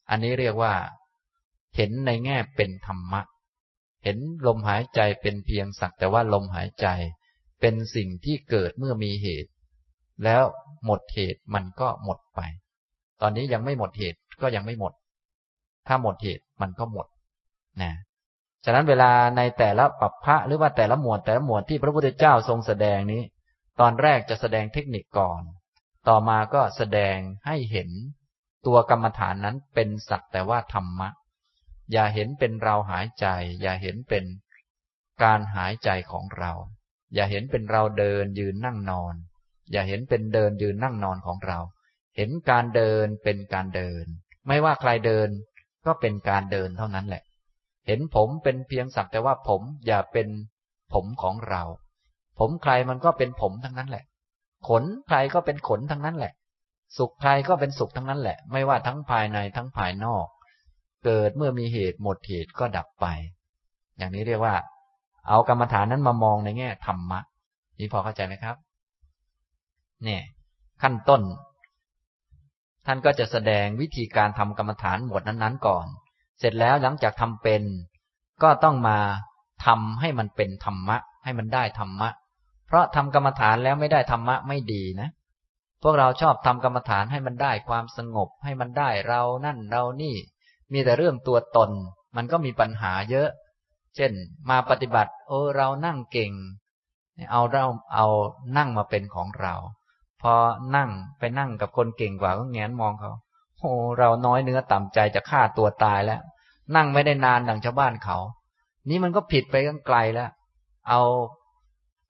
[0.09, 0.73] อันนี้เรียกว่า
[1.75, 3.21] เห็นในแง่เป็นธรรมะ
[4.03, 6.87] เห็นลมหายใจเป็นเพียงสักแต่ว่าลมหายใจ
[7.61, 9.51] เป็นสิ่งที่เกิดเมื่อมีเหตุ
[10.23, 10.43] แล้ว
[10.85, 12.41] หมดเหตุมันก็หมดไป
[13.21, 14.93] ตอนนี้ยังไม่หมดเหตุก็ยังไม่หมด
[15.87, 17.07] ถ้าหมดเหตุมันก็หมด
[17.81, 17.91] นะ
[18.65, 23.21] ฉะนั้นเวลาในแต่ละปัปพระหรือว่าแต่ละหมวดแต่ละหมวดที่พระพุทธเจ้าทรงแสดงนี้
[23.79, 25.41] ตอนแรกจะแสดงเทคนิคก่อน
[26.07, 27.17] ต่อมาก็แสดง
[27.47, 27.89] ให้เห็น
[28.65, 31.09] ตัวกรรมฐานนั้นเป็นสักแต่ว่าธรรมะ
[31.91, 33.25] อย่าเห็นเป็นเราหายใจ
[33.61, 34.25] อย่าเห็นเป็น
[35.23, 36.51] การหายใจของเรา
[37.15, 39.13] อย่าเห็นเป็นเราเดินยืนนั่งนอน
[39.71, 41.59] อย่าเห็นเป็นเดินยืนนั่งนอนของเรา
[42.17, 44.05] เห็นการเดินเป็นการเดิน
[44.47, 45.29] ไม่ว่าใครเดิน
[45.85, 47.23] ก็เป็นการเดินเท่านั้นแหละ
[47.87, 50.27] เห็นผมเป็นเพียงสักแต่ว่าผมอย่าเป็น
[50.93, 51.63] ผมของเรา
[52.39, 54.05] ผมใครมันก็เป็นผมทั้งนั้นแหละ
[54.67, 56.33] ขนใครก็เป็นขนทั้งนั้นแหละ
[56.97, 60.27] สุขใครก็เป็นสุขทั้งนั้นแหละ ไม่ว่าทั้งภายในทั้งภายนอก
[61.05, 63.05] เกิดเมื่อมีเหตุหมดเหตุก็ดับไป
[63.97, 64.55] อย่างนี้เรียกว่า
[65.29, 67.19] เอากรรมฐานนั้นมามองในแง่ธรรมะ
[67.79, 68.55] นี่พอเข้าใจไหมครับ
[70.03, 70.21] เนี่ย
[70.81, 71.21] ขั้นต้น
[72.85, 75.85] ท่านก็จะแสดงวิธีการทำกรรมฐานหมวดนั้น ๆ ก่อน
[76.41, 77.63] เสร็จแล้วหลังจากทำเป็น
[78.43, 78.97] ก็ต้องมา
[79.65, 82.09] ทำให้มันเป็นธรรมะ ให้มันได้ธรรมะ
[82.67, 85.09] เพราะทำกรรมฐานแล้วไม่ได้ธรรมะไม่ดีนะ
[85.83, 90.15] พวกเราชอบทำกรรมฐานให้มันได้ความสงบ ให้มันได้เรานั่นเรานี่
[90.73, 91.69] มีแต่เรื่องตัวตน
[92.15, 93.29] มันก็มีปัญหาเยอะ
[93.95, 94.11] เช่น
[94.49, 96.31] มาปฏิบัติ โอ้เรานั่งเก่ง
[97.31, 97.65] เอาเรา
[97.95, 98.07] เอา
[98.57, 99.53] นั่งมาเป็นของเรา
[100.21, 100.33] พอ
[100.75, 100.89] นั่ง
[101.19, 103.11] ไปนั่งกับคนเก่งกว่าก็แงนมองเขา
[103.59, 106.21] โอ้เราน้อยเนื้อต่ำใจจะฆ่าตัวตายแล้ว
[106.75, 108.17] นั่งไม่ได้นานดังชาวบ้านเขา
[108.89, 110.29] นี่มันก็ผิดไปกันไกลแล้ว
[110.89, 111.01] เอา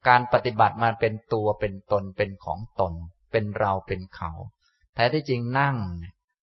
[0.07, 2.93] การปฏิบัติมาเป็นตัวเป็นตนเป็นของตน
[3.31, 4.31] เป็นเราเป็นเขา
[4.95, 5.75] แท้ที่จริงนั่ง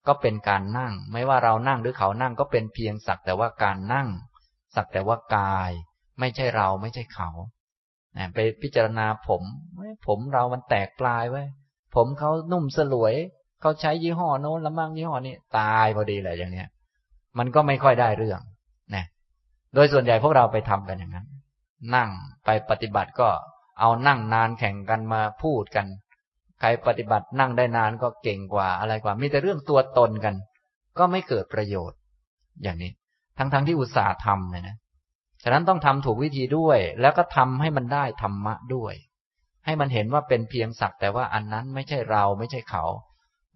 [0.07, 4.09] ก็เป็นการนั่ง ไม่ว่าเรานั่งหรือเขานั่งก็เป็นเพียงสักแต่ว่าการนั่ง
[4.75, 5.71] สักแต่ว่ากาย
[6.21, 7.31] ไม่ใช่เราไม่ใช่เขา
[8.35, 9.43] ไปพิจารณาผม
[10.07, 11.45] ผมเรามันแตกปลายไว้
[11.95, 13.15] ผมเขานุ่มสลวย
[13.61, 16.69] เขาใช้ยี่ห้อโน้นละมั่งยี่ห้อนี้ตายพอดีเลยอย่างเนี้ย
[17.39, 18.41] มันก็ไม่ค่อยได้เรื่อง
[18.95, 19.05] นะ
[19.75, 21.27] โดยส่วนใหญ่พวกเราไปทำกันอย่างนั้น
[21.95, 22.11] นั่ง
[22.45, 23.29] ไปปฏิบัติก็
[23.81, 25.87] เอานั่งนานแข่งกันมาพูดกัน
[26.61, 30.35] ใครปฏิบัตินั่งได้นานก็เก่งกว่าอะไรกว่า มีแต่เรื่องตัวตนกัน
[30.99, 31.99] ก็ไม่เกิดประโยชน์
[32.63, 32.91] อย่างนี้
[33.39, 34.77] ทั้งๆทที่อุตส่าห์ทำเนี่ยนะ
[35.43, 38.95] ฉะนั้นต้องทำถูกวิธีด้วย แล้วก็ทำให้มันได้ธรรมะด้วย
[39.67, 42.85] ให้มันเห็นว่าเป็นเพียงสักแต่ว่าอันนั้นไม่ใช่เราไม่ใช่เขา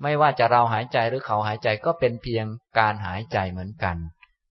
[0.02, 2.44] ไม่ว่าจะเราหายใจหรือเขาหายใจก็เป็นเพียง
[2.78, 3.96] การหายใจเหมือนกัน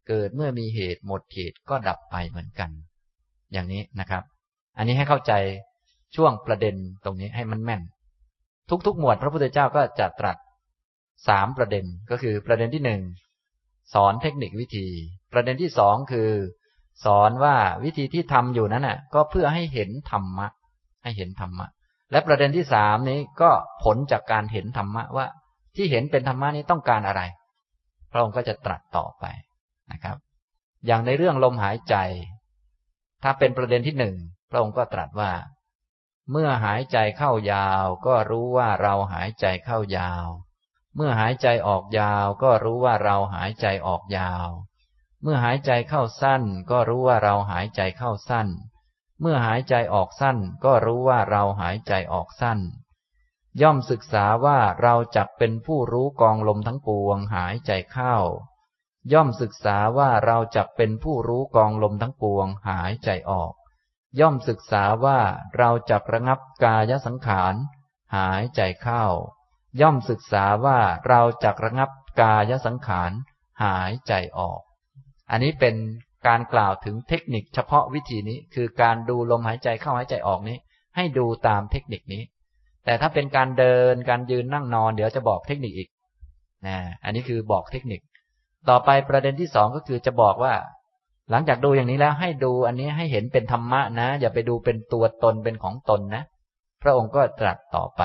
[0.08, 2.70] เกิดเมื่อมีเหตุหมดเหตุก็ดับไปเหมือนกัน
[3.54, 4.24] อย่างนี้นะครับ
[4.78, 5.34] อันนี้ให้เข้าใจ
[6.16, 6.76] ช่วงประเด็น
[7.06, 7.82] ตรงนี้ให้มันแม่น
[8.86, 10.38] ทุกๆ หมวดพระพุทธเจ้าก็จะตรัส
[11.28, 13.02] สามประเด็นก็คือประเด็นที่หนึ่ง
[13.94, 14.88] สอนเทคนิควิธี
[15.34, 16.30] ประเด็นที่สองคือ
[17.06, 20.48] สอนว่าวิธีที่ทำอยู่นั้นน่ะ ก็เพื่อให้เห็นธรรมะ
[21.04, 21.68] ให้เห็นธรรมะ
[22.12, 23.50] และประเด็นที่สามนี้ก็
[23.84, 25.26] ผลจากการเห็นธรรมะว่า
[25.76, 27.22] ที่เห็นเป็นธรรมะนี้ต้องการอะไร
[28.12, 29.26] พระองค์ก็จะตรัสต่อไป
[29.92, 30.18] นะครับ
[30.86, 31.96] อย่างในเรื่องลมหายใจ
[33.24, 34.16] ถ้าเป็นประเด็นที่หนึ่ง
[34.52, 35.32] พระองค์ก็ตรัสว่า
[36.32, 40.26] เมื่อหายใจเข้ายาว ก็รู้ว่าเราหายใจเข้ายาว
[40.96, 44.48] เมื่อหายใจออกยาว ก็รู้ว่าเราหายใจออกยาว
[45.24, 48.48] เมื่อหายใจเข้าสั้น ก็รู้ว่าเราหายใจเข้าสั้น
[49.22, 52.60] เมื่อหายใจออกสั้น ก็รู้ว่าเราหายใจออกสั้น
[53.62, 58.16] ย่อมศึกษาว่าเราจักเป็นผู้รู้กองลมทั้งปวงหายใจเข้า
[59.14, 63.54] ย่อมศึกษาว่าเราจักเป็นผู้รู้กองลมทั้งปวงหายใจออก
[64.20, 65.20] ย่อมศึกษาว่า
[65.58, 67.56] เราจักระงับกายสังขาร
[68.16, 69.06] หายใจเข้า
[69.82, 71.90] ย่อมศึกษาว่าเราจักระงับ
[72.22, 73.12] กายสังขาร
[73.64, 74.62] หายใจออก
[75.30, 75.76] อันนี้เป็น
[76.28, 80.58] การกล่าวถึงเทคนิคเฉพาะวิธีนี้คือการดูลมหายใจเข้าหายใจออกนี้
[80.96, 82.24] ให้ดูตามเทคนิคนี้
[82.86, 85.90] แต่ถ้าเป็นการเดินการยืนนั่งนอน เดี๋ยวจะบอกเทคนิคอีก
[86.68, 88.02] นะอันนี้คือบอกเทคนิค
[88.70, 90.54] ต่อไปประเด็นที่สองก็คือจะบอกว่า
[91.30, 96.24] หลังจากดูอย่างนี้แล้วให้ดูอันนี้ให้เห็นเป็นธรรมะนะ อย่าไปดูเป็นตัวตนเป็นของตนนะ
[96.82, 98.02] พระองค์ก็ตรัสต่อไป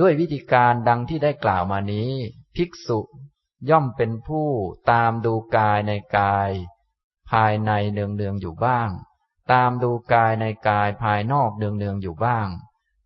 [0.00, 2.10] ด้วยวิธีการดังที่ได้กล่าวมานี้
[2.56, 3.00] ภิกษุ
[3.70, 4.48] ย่อมเป็นผู้
[4.90, 6.50] ตามดูกายในกาย
[7.30, 8.88] ภายในเนืองเนืองอยู่บ้าง
[9.52, 12.48] ตามดูกายในกายภายนอกเนืองเนืองอยู่บ้าง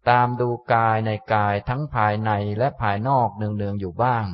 [0.09, 4.27] ตามดูกายในกายทั้งภายในและภายนอกเนืองเนือยู่บ้าง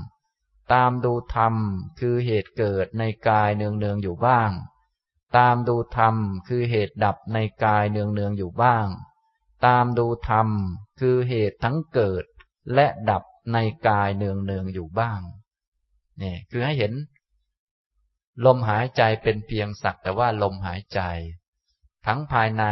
[0.73, 1.55] ตามดูธรรม
[2.01, 4.51] คือเหตุเกิดในกายเนืองเนือยู่บ้าง
[5.37, 6.15] ตามดูธรรม
[6.49, 8.87] คือเหตุดับในกายเนืองเนืองอยู่บ้าง
[9.67, 10.49] ตามดูธรรม
[11.01, 12.25] คือเหตุทั้งเกิด
[12.75, 13.23] และดับ
[13.53, 15.21] ในกายเนืองเนืองอยู่บ้าง
[16.23, 16.93] นี่คือให้เห็น
[18.45, 21.01] ลมหายใจเป็นเพียงสักแต่ว่าลมหายใจ
[22.07, 22.65] ทั้งภายใน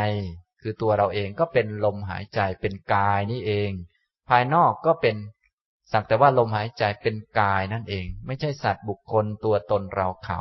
[0.66, 3.70] คือตัวเราเองก็เป็นลมหายใจเป็นกายนี่เอง
[4.28, 5.16] ภายนอกก็เป็น
[5.93, 10.41] สักแต่ว่าลมหายใจเป็นกายนั่นเอง ไม่ใช่สัตว์บุคคลตัวตนเราเขา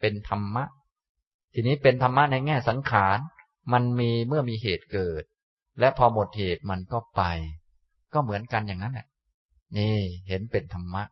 [0.00, 0.64] เป็นธรรมะ
[1.54, 3.18] ทีนี้เป็นธรรมะในแง่สังขาร
[3.72, 5.22] มันมีเมื่อมีเหตุเกิด
[5.80, 7.22] และพอหมดเหตุมันก็ไป
[8.12, 9.06] ก็เหมือนกันอย่างนั้นแหละ
[9.76, 9.98] นี่
[10.28, 11.02] เห็นเป็นธรรมะ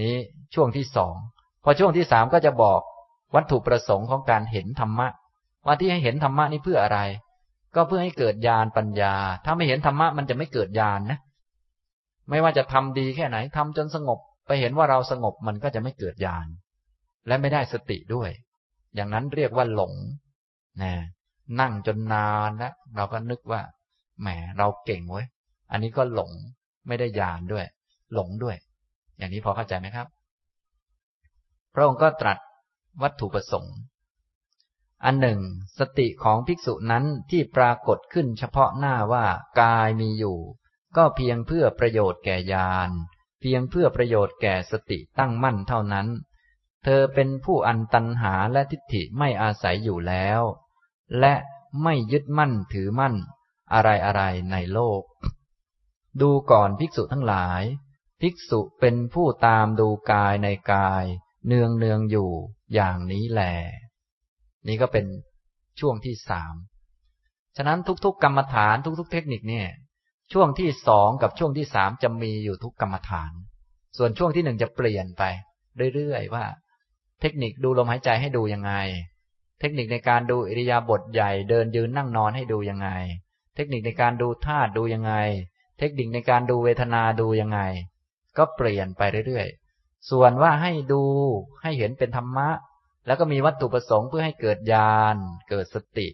[0.00, 0.14] นี้
[0.54, 1.14] ช่วงที่สอง
[1.64, 2.80] พอช่วงที่สามก็จะบอก
[3.34, 5.08] วัตถุประสงค์ของการเห็นธรรมะ
[5.66, 6.98] ว่าที่ให้เห็นธรรมะนี่เพื่ออะไร
[7.74, 9.14] ก็เพื่อให้เกิดญาณปัญญา
[9.44, 11.18] ถ้าไม่เห็นธรรมะมันจะไม่เกิดญาณนนะ
[12.30, 16.46] ไม่ว่าจะทำดีแค่ไหนทำจนสงบ ไปเห็นว่าเราสงบมันก็จะไม่เกิดญาณ
[17.26, 18.30] และไม่ได้สติด้วย
[18.94, 19.92] อย่างนั้นเรียกว่าหลง
[20.82, 20.92] นะ
[21.60, 23.60] นั่งจนนานแล้วเราก็นึกว่า
[24.20, 24.28] แหม
[24.58, 25.26] เราเก่งเว้ย
[25.70, 26.30] อันนี้ก็หลง
[26.88, 27.66] ไม่ได้ญาณด้วย
[28.14, 28.56] หลงด้วย
[29.18, 30.06] อย่างนี้พอเข้าใจไหมครับ
[31.74, 32.38] พระองค์ก็ตรัส
[33.02, 33.76] วัตถุประสงค์
[35.04, 35.40] อันหนึ่ง
[35.78, 39.26] สติของภิกษุนั้นที่ปรากฏขึ้นเฉพาะหน้าว่า
[39.60, 40.38] กายมีอยู่
[40.96, 42.90] ก็เพียงเพื่อประโยชน์แก่ญาณ
[43.40, 46.08] เพียงเพื่อประโยชน์แก่สติตั้งมั่นเท่านั้น
[46.84, 50.40] เธอเป็นผู้อันตันหาและทิฏฐิไม่อาศัยอยู่แล้ว
[51.20, 51.34] และ
[51.82, 53.14] ไม่ยึดมั่นถือมั่น
[53.72, 54.22] อะไรอะไร
[54.52, 55.02] ในโลก
[56.20, 57.62] ดูก่อนภิกษุทั้งหลาย
[58.20, 61.04] ภิกษุเป็นผู้ตามดูกายในกาย
[61.46, 62.30] เนืองเนืองอยู่
[62.74, 63.54] อย่างนี้แหละ
[64.68, 65.06] นี่ก็เป็น
[65.80, 66.54] ช่วงที่สาม
[67.56, 69.68] ฉะนั้นทุก ๆ กรรมฐานทุก ๆ เทคนิคเนี่ย
[70.32, 73.32] ช่วงที่สองกับช่วงที่สามจะมีอยู่ทุกกรรมฐาน
[73.98, 75.22] ส่วนช่วงที่หนึ่งจะเปลี่ยนไป
[75.94, 76.44] เรื่อยๆว่า
[77.20, 78.72] เทคนิคดูลมหายใจให้ดูยังไง
[79.60, 82.88] เทคนิคในการดูอิริยาบถใหญ่เดินยืนนั่งนอนให้ดูยังไง
[83.54, 85.12] เทคนิคในการดูธาตุดูยังไง
[85.78, 87.60] เทคนิคในการดูเวทนาดูยังไง
[88.36, 91.02] ก็เปลี่ยนไปเรื่อยๆส่วนว่าให้ดู
[91.62, 92.48] ให้เห็นเป็นธรรมะ
[93.06, 95.16] แล้วก็มีวัตถุประสงค์เพื่อให้เกิดญาณ
[95.50, 96.08] เกิดสติ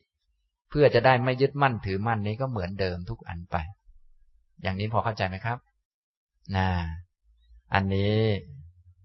[0.70, 3.56] เพื่อจะได้ไม่ยึดมั่นถือมั่นนี้ก็เหมือนเดิมทุกอันไป
[4.62, 5.58] อย่างนี้พอเข้าใจไหมครับ
[6.56, 6.68] นะ
[7.74, 8.16] อันนี้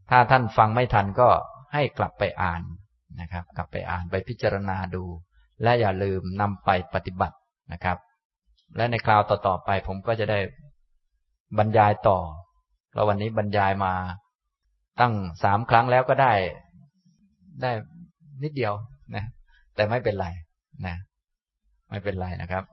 [0.09, 1.29] ถ้าท่านฟังไม่ทันก็
[1.73, 2.61] ให้กลับไปอ่าน
[3.21, 5.03] นะครับ กลับไปอ่านไปพิจารณาดู
[5.63, 7.37] และอย่าลืมนำไปปฏิบัติ
[7.73, 7.97] นะครับ
[8.75, 10.39] และในคราวต่อๆไปผมก็จะได้
[11.57, 12.19] บรรยายต่อ
[12.93, 13.93] เราวันนี้บรรยายมา
[14.99, 15.13] ตั้ง
[15.43, 16.33] สามครั้งแล้วก็ได้
[17.61, 17.71] ได้
[18.43, 18.73] นิดเดียว
[19.15, 19.25] นะ
[19.75, 20.27] แต่ไม่เป็นไร
[20.85, 20.95] นะ
[21.89, 22.63] ไม่เป็นไรนะครับ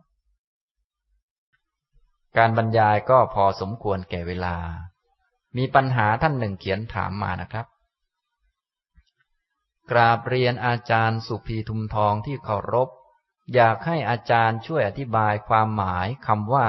[2.37, 4.57] การบรรยายก็พอสมควรแก่เวลา
[5.57, 7.67] มีปัญหาท่านหนึ่งเขียนถามมานะครับ
[9.91, 12.89] กราบเรียนอาจารย์สุภีทุมทองที่เคารพ
[13.55, 16.67] อยากให้อาจารย์ช่วยอธิบายความหมายคำว่า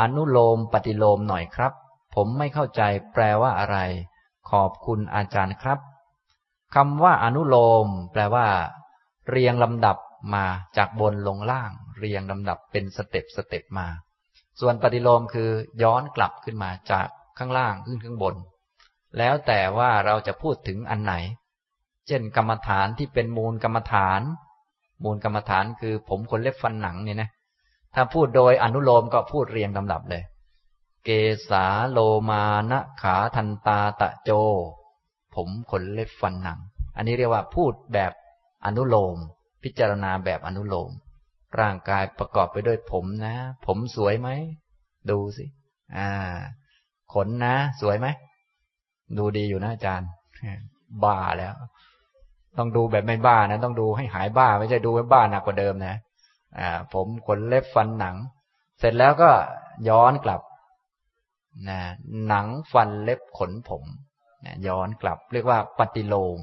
[0.00, 1.72] อนุโลมปฏิโลมหน่อยครับ
[2.14, 2.82] ผมไม่เข้าใจ
[3.12, 3.78] แปลว่าอะไร
[4.50, 5.78] ขอบคุณอาจารย์ครับ
[6.74, 8.46] คำว่าอนุโลม แปลว่า
[9.30, 9.96] เรียงลำดับ
[10.34, 10.44] มา
[10.76, 13.86] จากบนลงล่าง เรียงลำดับเป็นสเต็ปสเต็ปมา
[14.60, 15.50] ส่วนปฏิโลมคือ
[15.82, 17.06] ย้อนกลับขึ้นมาจาก
[17.38, 18.34] ข้างล่างขึ้นข้างบน
[19.18, 21.14] แล้วแต่ว่าเราจะพูดถึงอันไหน
[22.06, 24.20] เช่น กรรมฐานที่เป็นมูลกรรมฐาน
[25.04, 27.30] มูลกรรมฐานคือผมขนเล็บฟันหนังเนี่ยนะ
[27.94, 30.22] ถ้าพูดโดยอนุโลมก็พูดเรียงลำดับเลย
[31.04, 31.10] เก
[31.48, 31.98] สาโล
[32.30, 34.30] มานะขาทันตาตะโจ
[35.34, 36.58] ผมขนเล็บฟันหนัง
[36.96, 38.12] อันนี้เรียกว่าพูดแบบ
[38.64, 39.16] อนุโลม
[39.62, 40.90] พิจารณาแบบอนุโลม
[41.60, 43.34] ร่างกายประกอบไปด้วยผมนะ
[43.66, 44.28] ผมสวยไหม
[45.10, 45.44] ดูสิ
[45.96, 46.10] อ่า
[47.14, 48.06] ขนนะ สวยไหม
[49.18, 50.08] ดูดีอยู่นะอาจารย์
[51.04, 51.54] บ้าแล้ว
[52.58, 55.96] ต้องดูแบบไม่บ้านะ ต้องดูให้หายบ้า ไม่ใช่ดูให้บ้าหนักกว่าเดิมนะ
[56.58, 58.16] อ่า ผมขนเล็บฟันหนัง
[58.78, 59.30] เสร็จแล้วก็
[59.88, 60.40] ย้อนกลับ
[61.68, 61.78] นะ
[62.28, 63.82] หนังฟันเล็บขนผม
[64.44, 66.38] นะย้อนกลับเรียกว่าปฏิโลม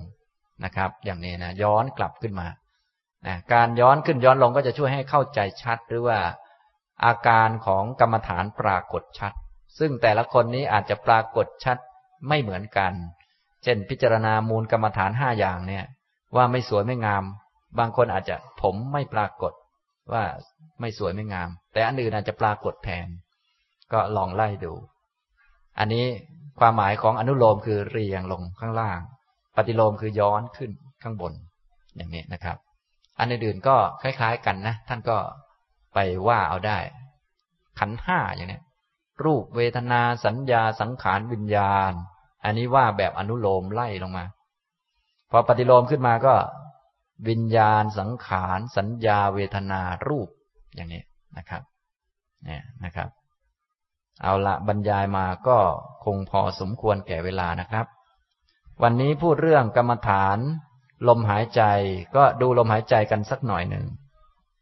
[0.66, 2.48] นะครับ อย่างนี้นะย้อนกลับขึ้นมา
[3.28, 6.20] นะการย้อนขึ้นย้อนลงก็จะช่วยให้เข้าใจชัด หรือว่า
[7.06, 9.34] อาการของกรรมฐานปรากฏชัด
[9.80, 11.78] ซึ่งแต่ละคนนี้อาจจะปรากฏชัด
[12.28, 12.94] ไม่เหมือนกัน
[13.64, 15.86] เช่น พิจารณามูลกรรมฐานห้าอย่างเนี่ย
[16.36, 17.24] ว่าไม่สวยไม่งาม
[17.80, 19.54] บางคนอาจจะผมไม่ปรากฏ
[20.14, 20.24] ว่า
[20.80, 23.08] ไม่สวยไม่งาม แต่อันอื่นอาจจะปรากฏแทน
[23.92, 24.74] ก็ลองไล่ดู
[25.80, 26.06] อันนี้
[26.60, 29.00] ความหมายของอนุโลมคือเรียงลงข้างล่าง
[29.56, 30.72] ปฏิโลมคือย้อนขึ้น
[31.04, 31.34] ข้างบน
[31.96, 32.58] อย่างนี้นะครับ
[33.20, 35.18] อันอื่นก็คล้าย ๆ กันนะ ท่านก็
[35.94, 36.78] ไปว่าเอาได้
[37.80, 38.62] ขันห้าอย่างนี้
[39.24, 41.92] รูปเวทนาสัญญาสังขารวิญญาณ
[42.46, 44.26] อันนี้ว่าแบบอนุโลมไล่ลงมา
[45.32, 46.36] พอปฏิโลมขึ้นมาก็
[47.30, 50.30] วิญญาณสังขาร สัญญาเวทนารูป
[50.76, 51.04] อย่างนี้
[51.38, 51.62] นะครับ
[52.46, 53.10] เนี่ยนะครับ
[54.24, 55.58] เอาละบรรยายมาก็
[56.06, 57.86] คงพอสมควรแก่เวลานะครับ
[58.84, 60.38] วันนี้พูดเรื่องกรรมฐาน
[61.08, 61.62] ลมหายใจ
[62.16, 63.86] ก็ดูลมหายใจกันสักหน่อยหนึ่ง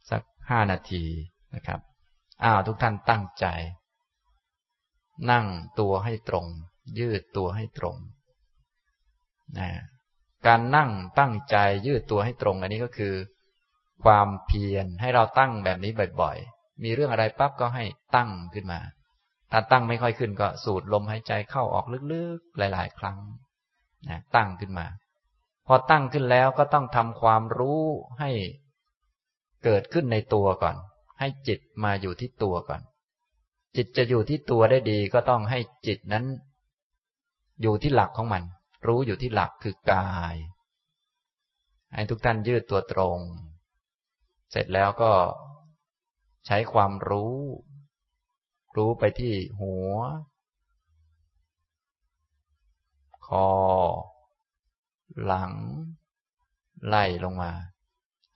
[0.10, 1.04] สักห้านาที
[1.56, 1.80] นะครับ
[2.44, 3.46] อ้าวทุกท่านตั้งใจ
[5.32, 5.46] นั่ง
[5.80, 6.46] ตัวให้ตรง
[7.00, 7.98] ยืดตัวให้ตรง
[9.58, 9.70] นะ
[10.48, 11.58] การนั่งตั้งใจ
[11.88, 13.14] ยืดตัวให้ตรงอันนี้ก็คือ
[14.04, 17.84] ความเพียรให้เราตั้งแบบนี้บ่อย ๆ มีเรื่องอะไรปั๊บก็ให้
[18.16, 18.80] ตั้งขึ้นมา
[19.52, 23.18] ถ้าตั้งไม่ค่อยขึ้นก็สูดลมหายใจเข้าออกลึกๆ หลาย ๆ ครั้ง
[24.10, 24.88] นะตั้งขึ้นมา
[25.68, 27.84] พอตั้งขึ้นแล้วก็ต้องทำความรู้
[28.20, 28.32] ให้
[29.64, 30.76] เกิดขึ้นในตัวก่อน
[31.20, 32.82] ให้จิตมาอยู่ที่ตัวก่อน
[33.76, 36.26] จิตจะอยู่ที่ตัวได้ดีก็ต้องให้จิตนั้น
[37.62, 38.44] อยู่ที่หลักของมัน
[38.88, 40.36] รู้อยู่ที่หลักคือกาย
[41.94, 43.20] ให้ทุกท่านยืดตัวตรง
[44.52, 45.12] เสร็จแล้วก็
[46.46, 47.36] ใช้ความรู้
[48.78, 49.96] รู้ไปที่หัว
[53.28, 53.48] คอ
[55.26, 55.54] หลัง
[56.88, 57.52] ไล่ลงมา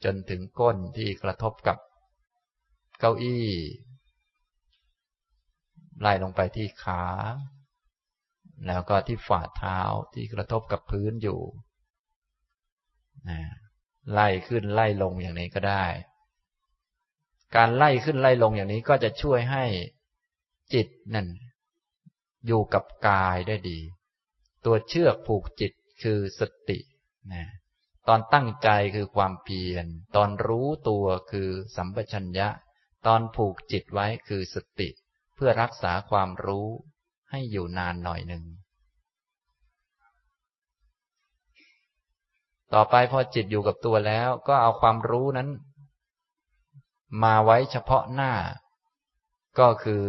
[0.03, 1.77] จนถึงก้นที่กระทบกับ
[2.99, 3.47] เก้าอี้
[6.01, 7.03] ไล่ลงไปที่ขา
[8.67, 9.79] แล้วก็ที่ฝ่าเท้า
[10.13, 11.41] ที่กระทบกับพื้นอยู่
[13.29, 13.39] นะ
[14.13, 15.85] ไล่ขึ้นไล่ลงอย่างนี้ก็ได้
[17.55, 19.63] การไล่ขึ้นไล่ลงอย่างนี้ก็จะช่วยให้
[20.73, 21.27] จิตนั่น
[22.47, 23.79] อยู่กับกายได้ดี
[24.65, 25.73] ตัวเชือกผูกจิต
[26.03, 26.79] คือสติ
[27.33, 27.45] นะ
[28.07, 29.85] ตอนตั้งใจคือความเพียร
[30.15, 32.47] ตอนรู้ตัวคือสัมปชัญญะ
[33.07, 34.89] ตอนผูกจิตไว้คือสติ
[35.35, 36.67] เพื่อรักษาความรู้
[37.29, 38.43] ให้อยู่นานหน่อยหนึ่ง
[42.73, 45.49] ต่อไปพอจิตอยู่กับตัวแล้วก็เอาความรู้นั้น
[47.23, 48.33] มาไว้เฉพาะหน้า
[49.59, 50.03] ก็คือ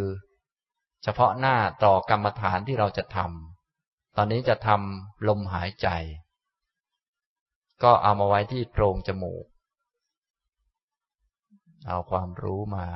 [1.02, 5.88] เฉพาะหน้าต่อกรรมฐานที่เราจะทำตอนนี้จะทำลมหายใจ
[7.82, 9.44] ก็เอามาไว้ที่โพรงจมูก
[11.88, 12.86] เอาความรู้มา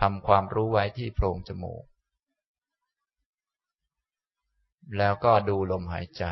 [0.00, 1.84] ทำความรู้ไว้ที่โพรงจมูก
[4.98, 6.24] แล้วก็ดูลมหายใจ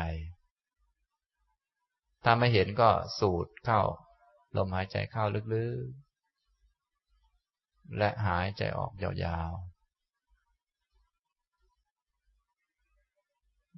[2.23, 2.89] ถ้าไม่เห็นก็
[3.19, 3.81] สูดเข้า
[4.57, 9.68] ลมหายใจเข้าลึกๆ และหายใจออกยาวๆ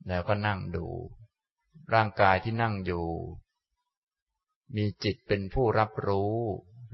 [0.08, 0.88] แล้วก็นั่งดู
[1.94, 3.08] ร่างกายที่นั่งอยู่
[4.76, 6.36] มีจิตเป็นผู้รับรู้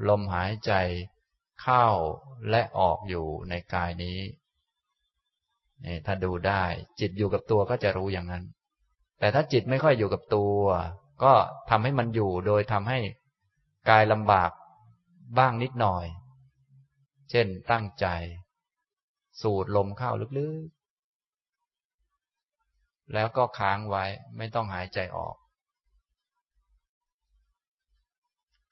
[0.07, 0.71] ลมหายใจ
[1.61, 1.85] เข้า
[2.49, 4.19] และออกอยู่ในกายนี้
[5.85, 6.63] นี่ถ้าดูได้
[6.99, 8.43] จิตอยู่กับตัวก็จะรู้อย่างนั้น
[9.19, 10.57] แต่ถ้าจิตไม่ค่อยอยู่กับตัว
[11.23, 11.33] ก็
[11.69, 12.99] ทำให้มันอยู่โดยทำให้
[13.89, 14.51] กายลำบาก
[15.37, 16.05] บ้างนิดหน่อย
[17.29, 18.05] เช่นตั้งใจ
[19.41, 20.67] สูดลมเข้าลึก
[23.13, 24.05] แล้วก็ค้างไว้
[24.37, 25.35] ไม่ต้องหายใจออก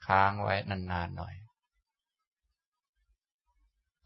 [0.07, 1.35] ค้างไว้นานๆหน่อย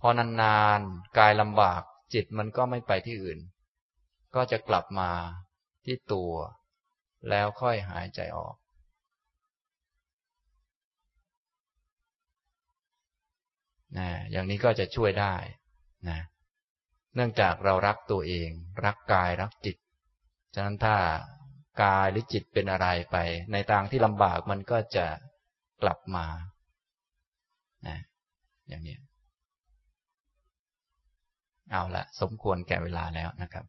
[0.02, 0.10] พอ
[0.42, 1.82] นานๆกายลำบาก
[2.14, 3.40] จิตมันก็ไม่ไปที่อื่น
[4.36, 5.12] ก็จะกลับมา
[5.86, 6.34] ที่ตัว
[7.30, 8.56] แล้วค่อยหายใจออก
[13.98, 15.36] นะอย่างนี้ก็จะช่วยได้
[16.10, 16.20] นะ
[17.16, 18.50] เนื่องจากเรารักตัวเอง
[18.86, 19.78] รักกายรักจิต
[20.54, 20.96] ฉะนั้นถ้า
[21.82, 23.18] กายหรือจิตเป็นอะไรไป
[23.52, 25.06] ในทางที่ลำบากมันก็จะ
[25.82, 26.28] กลับมา
[27.88, 27.98] นะ
[28.68, 28.98] อย่างนี้
[31.72, 33.66] เอาละสมควรแก่เวลาแล้วนะครับ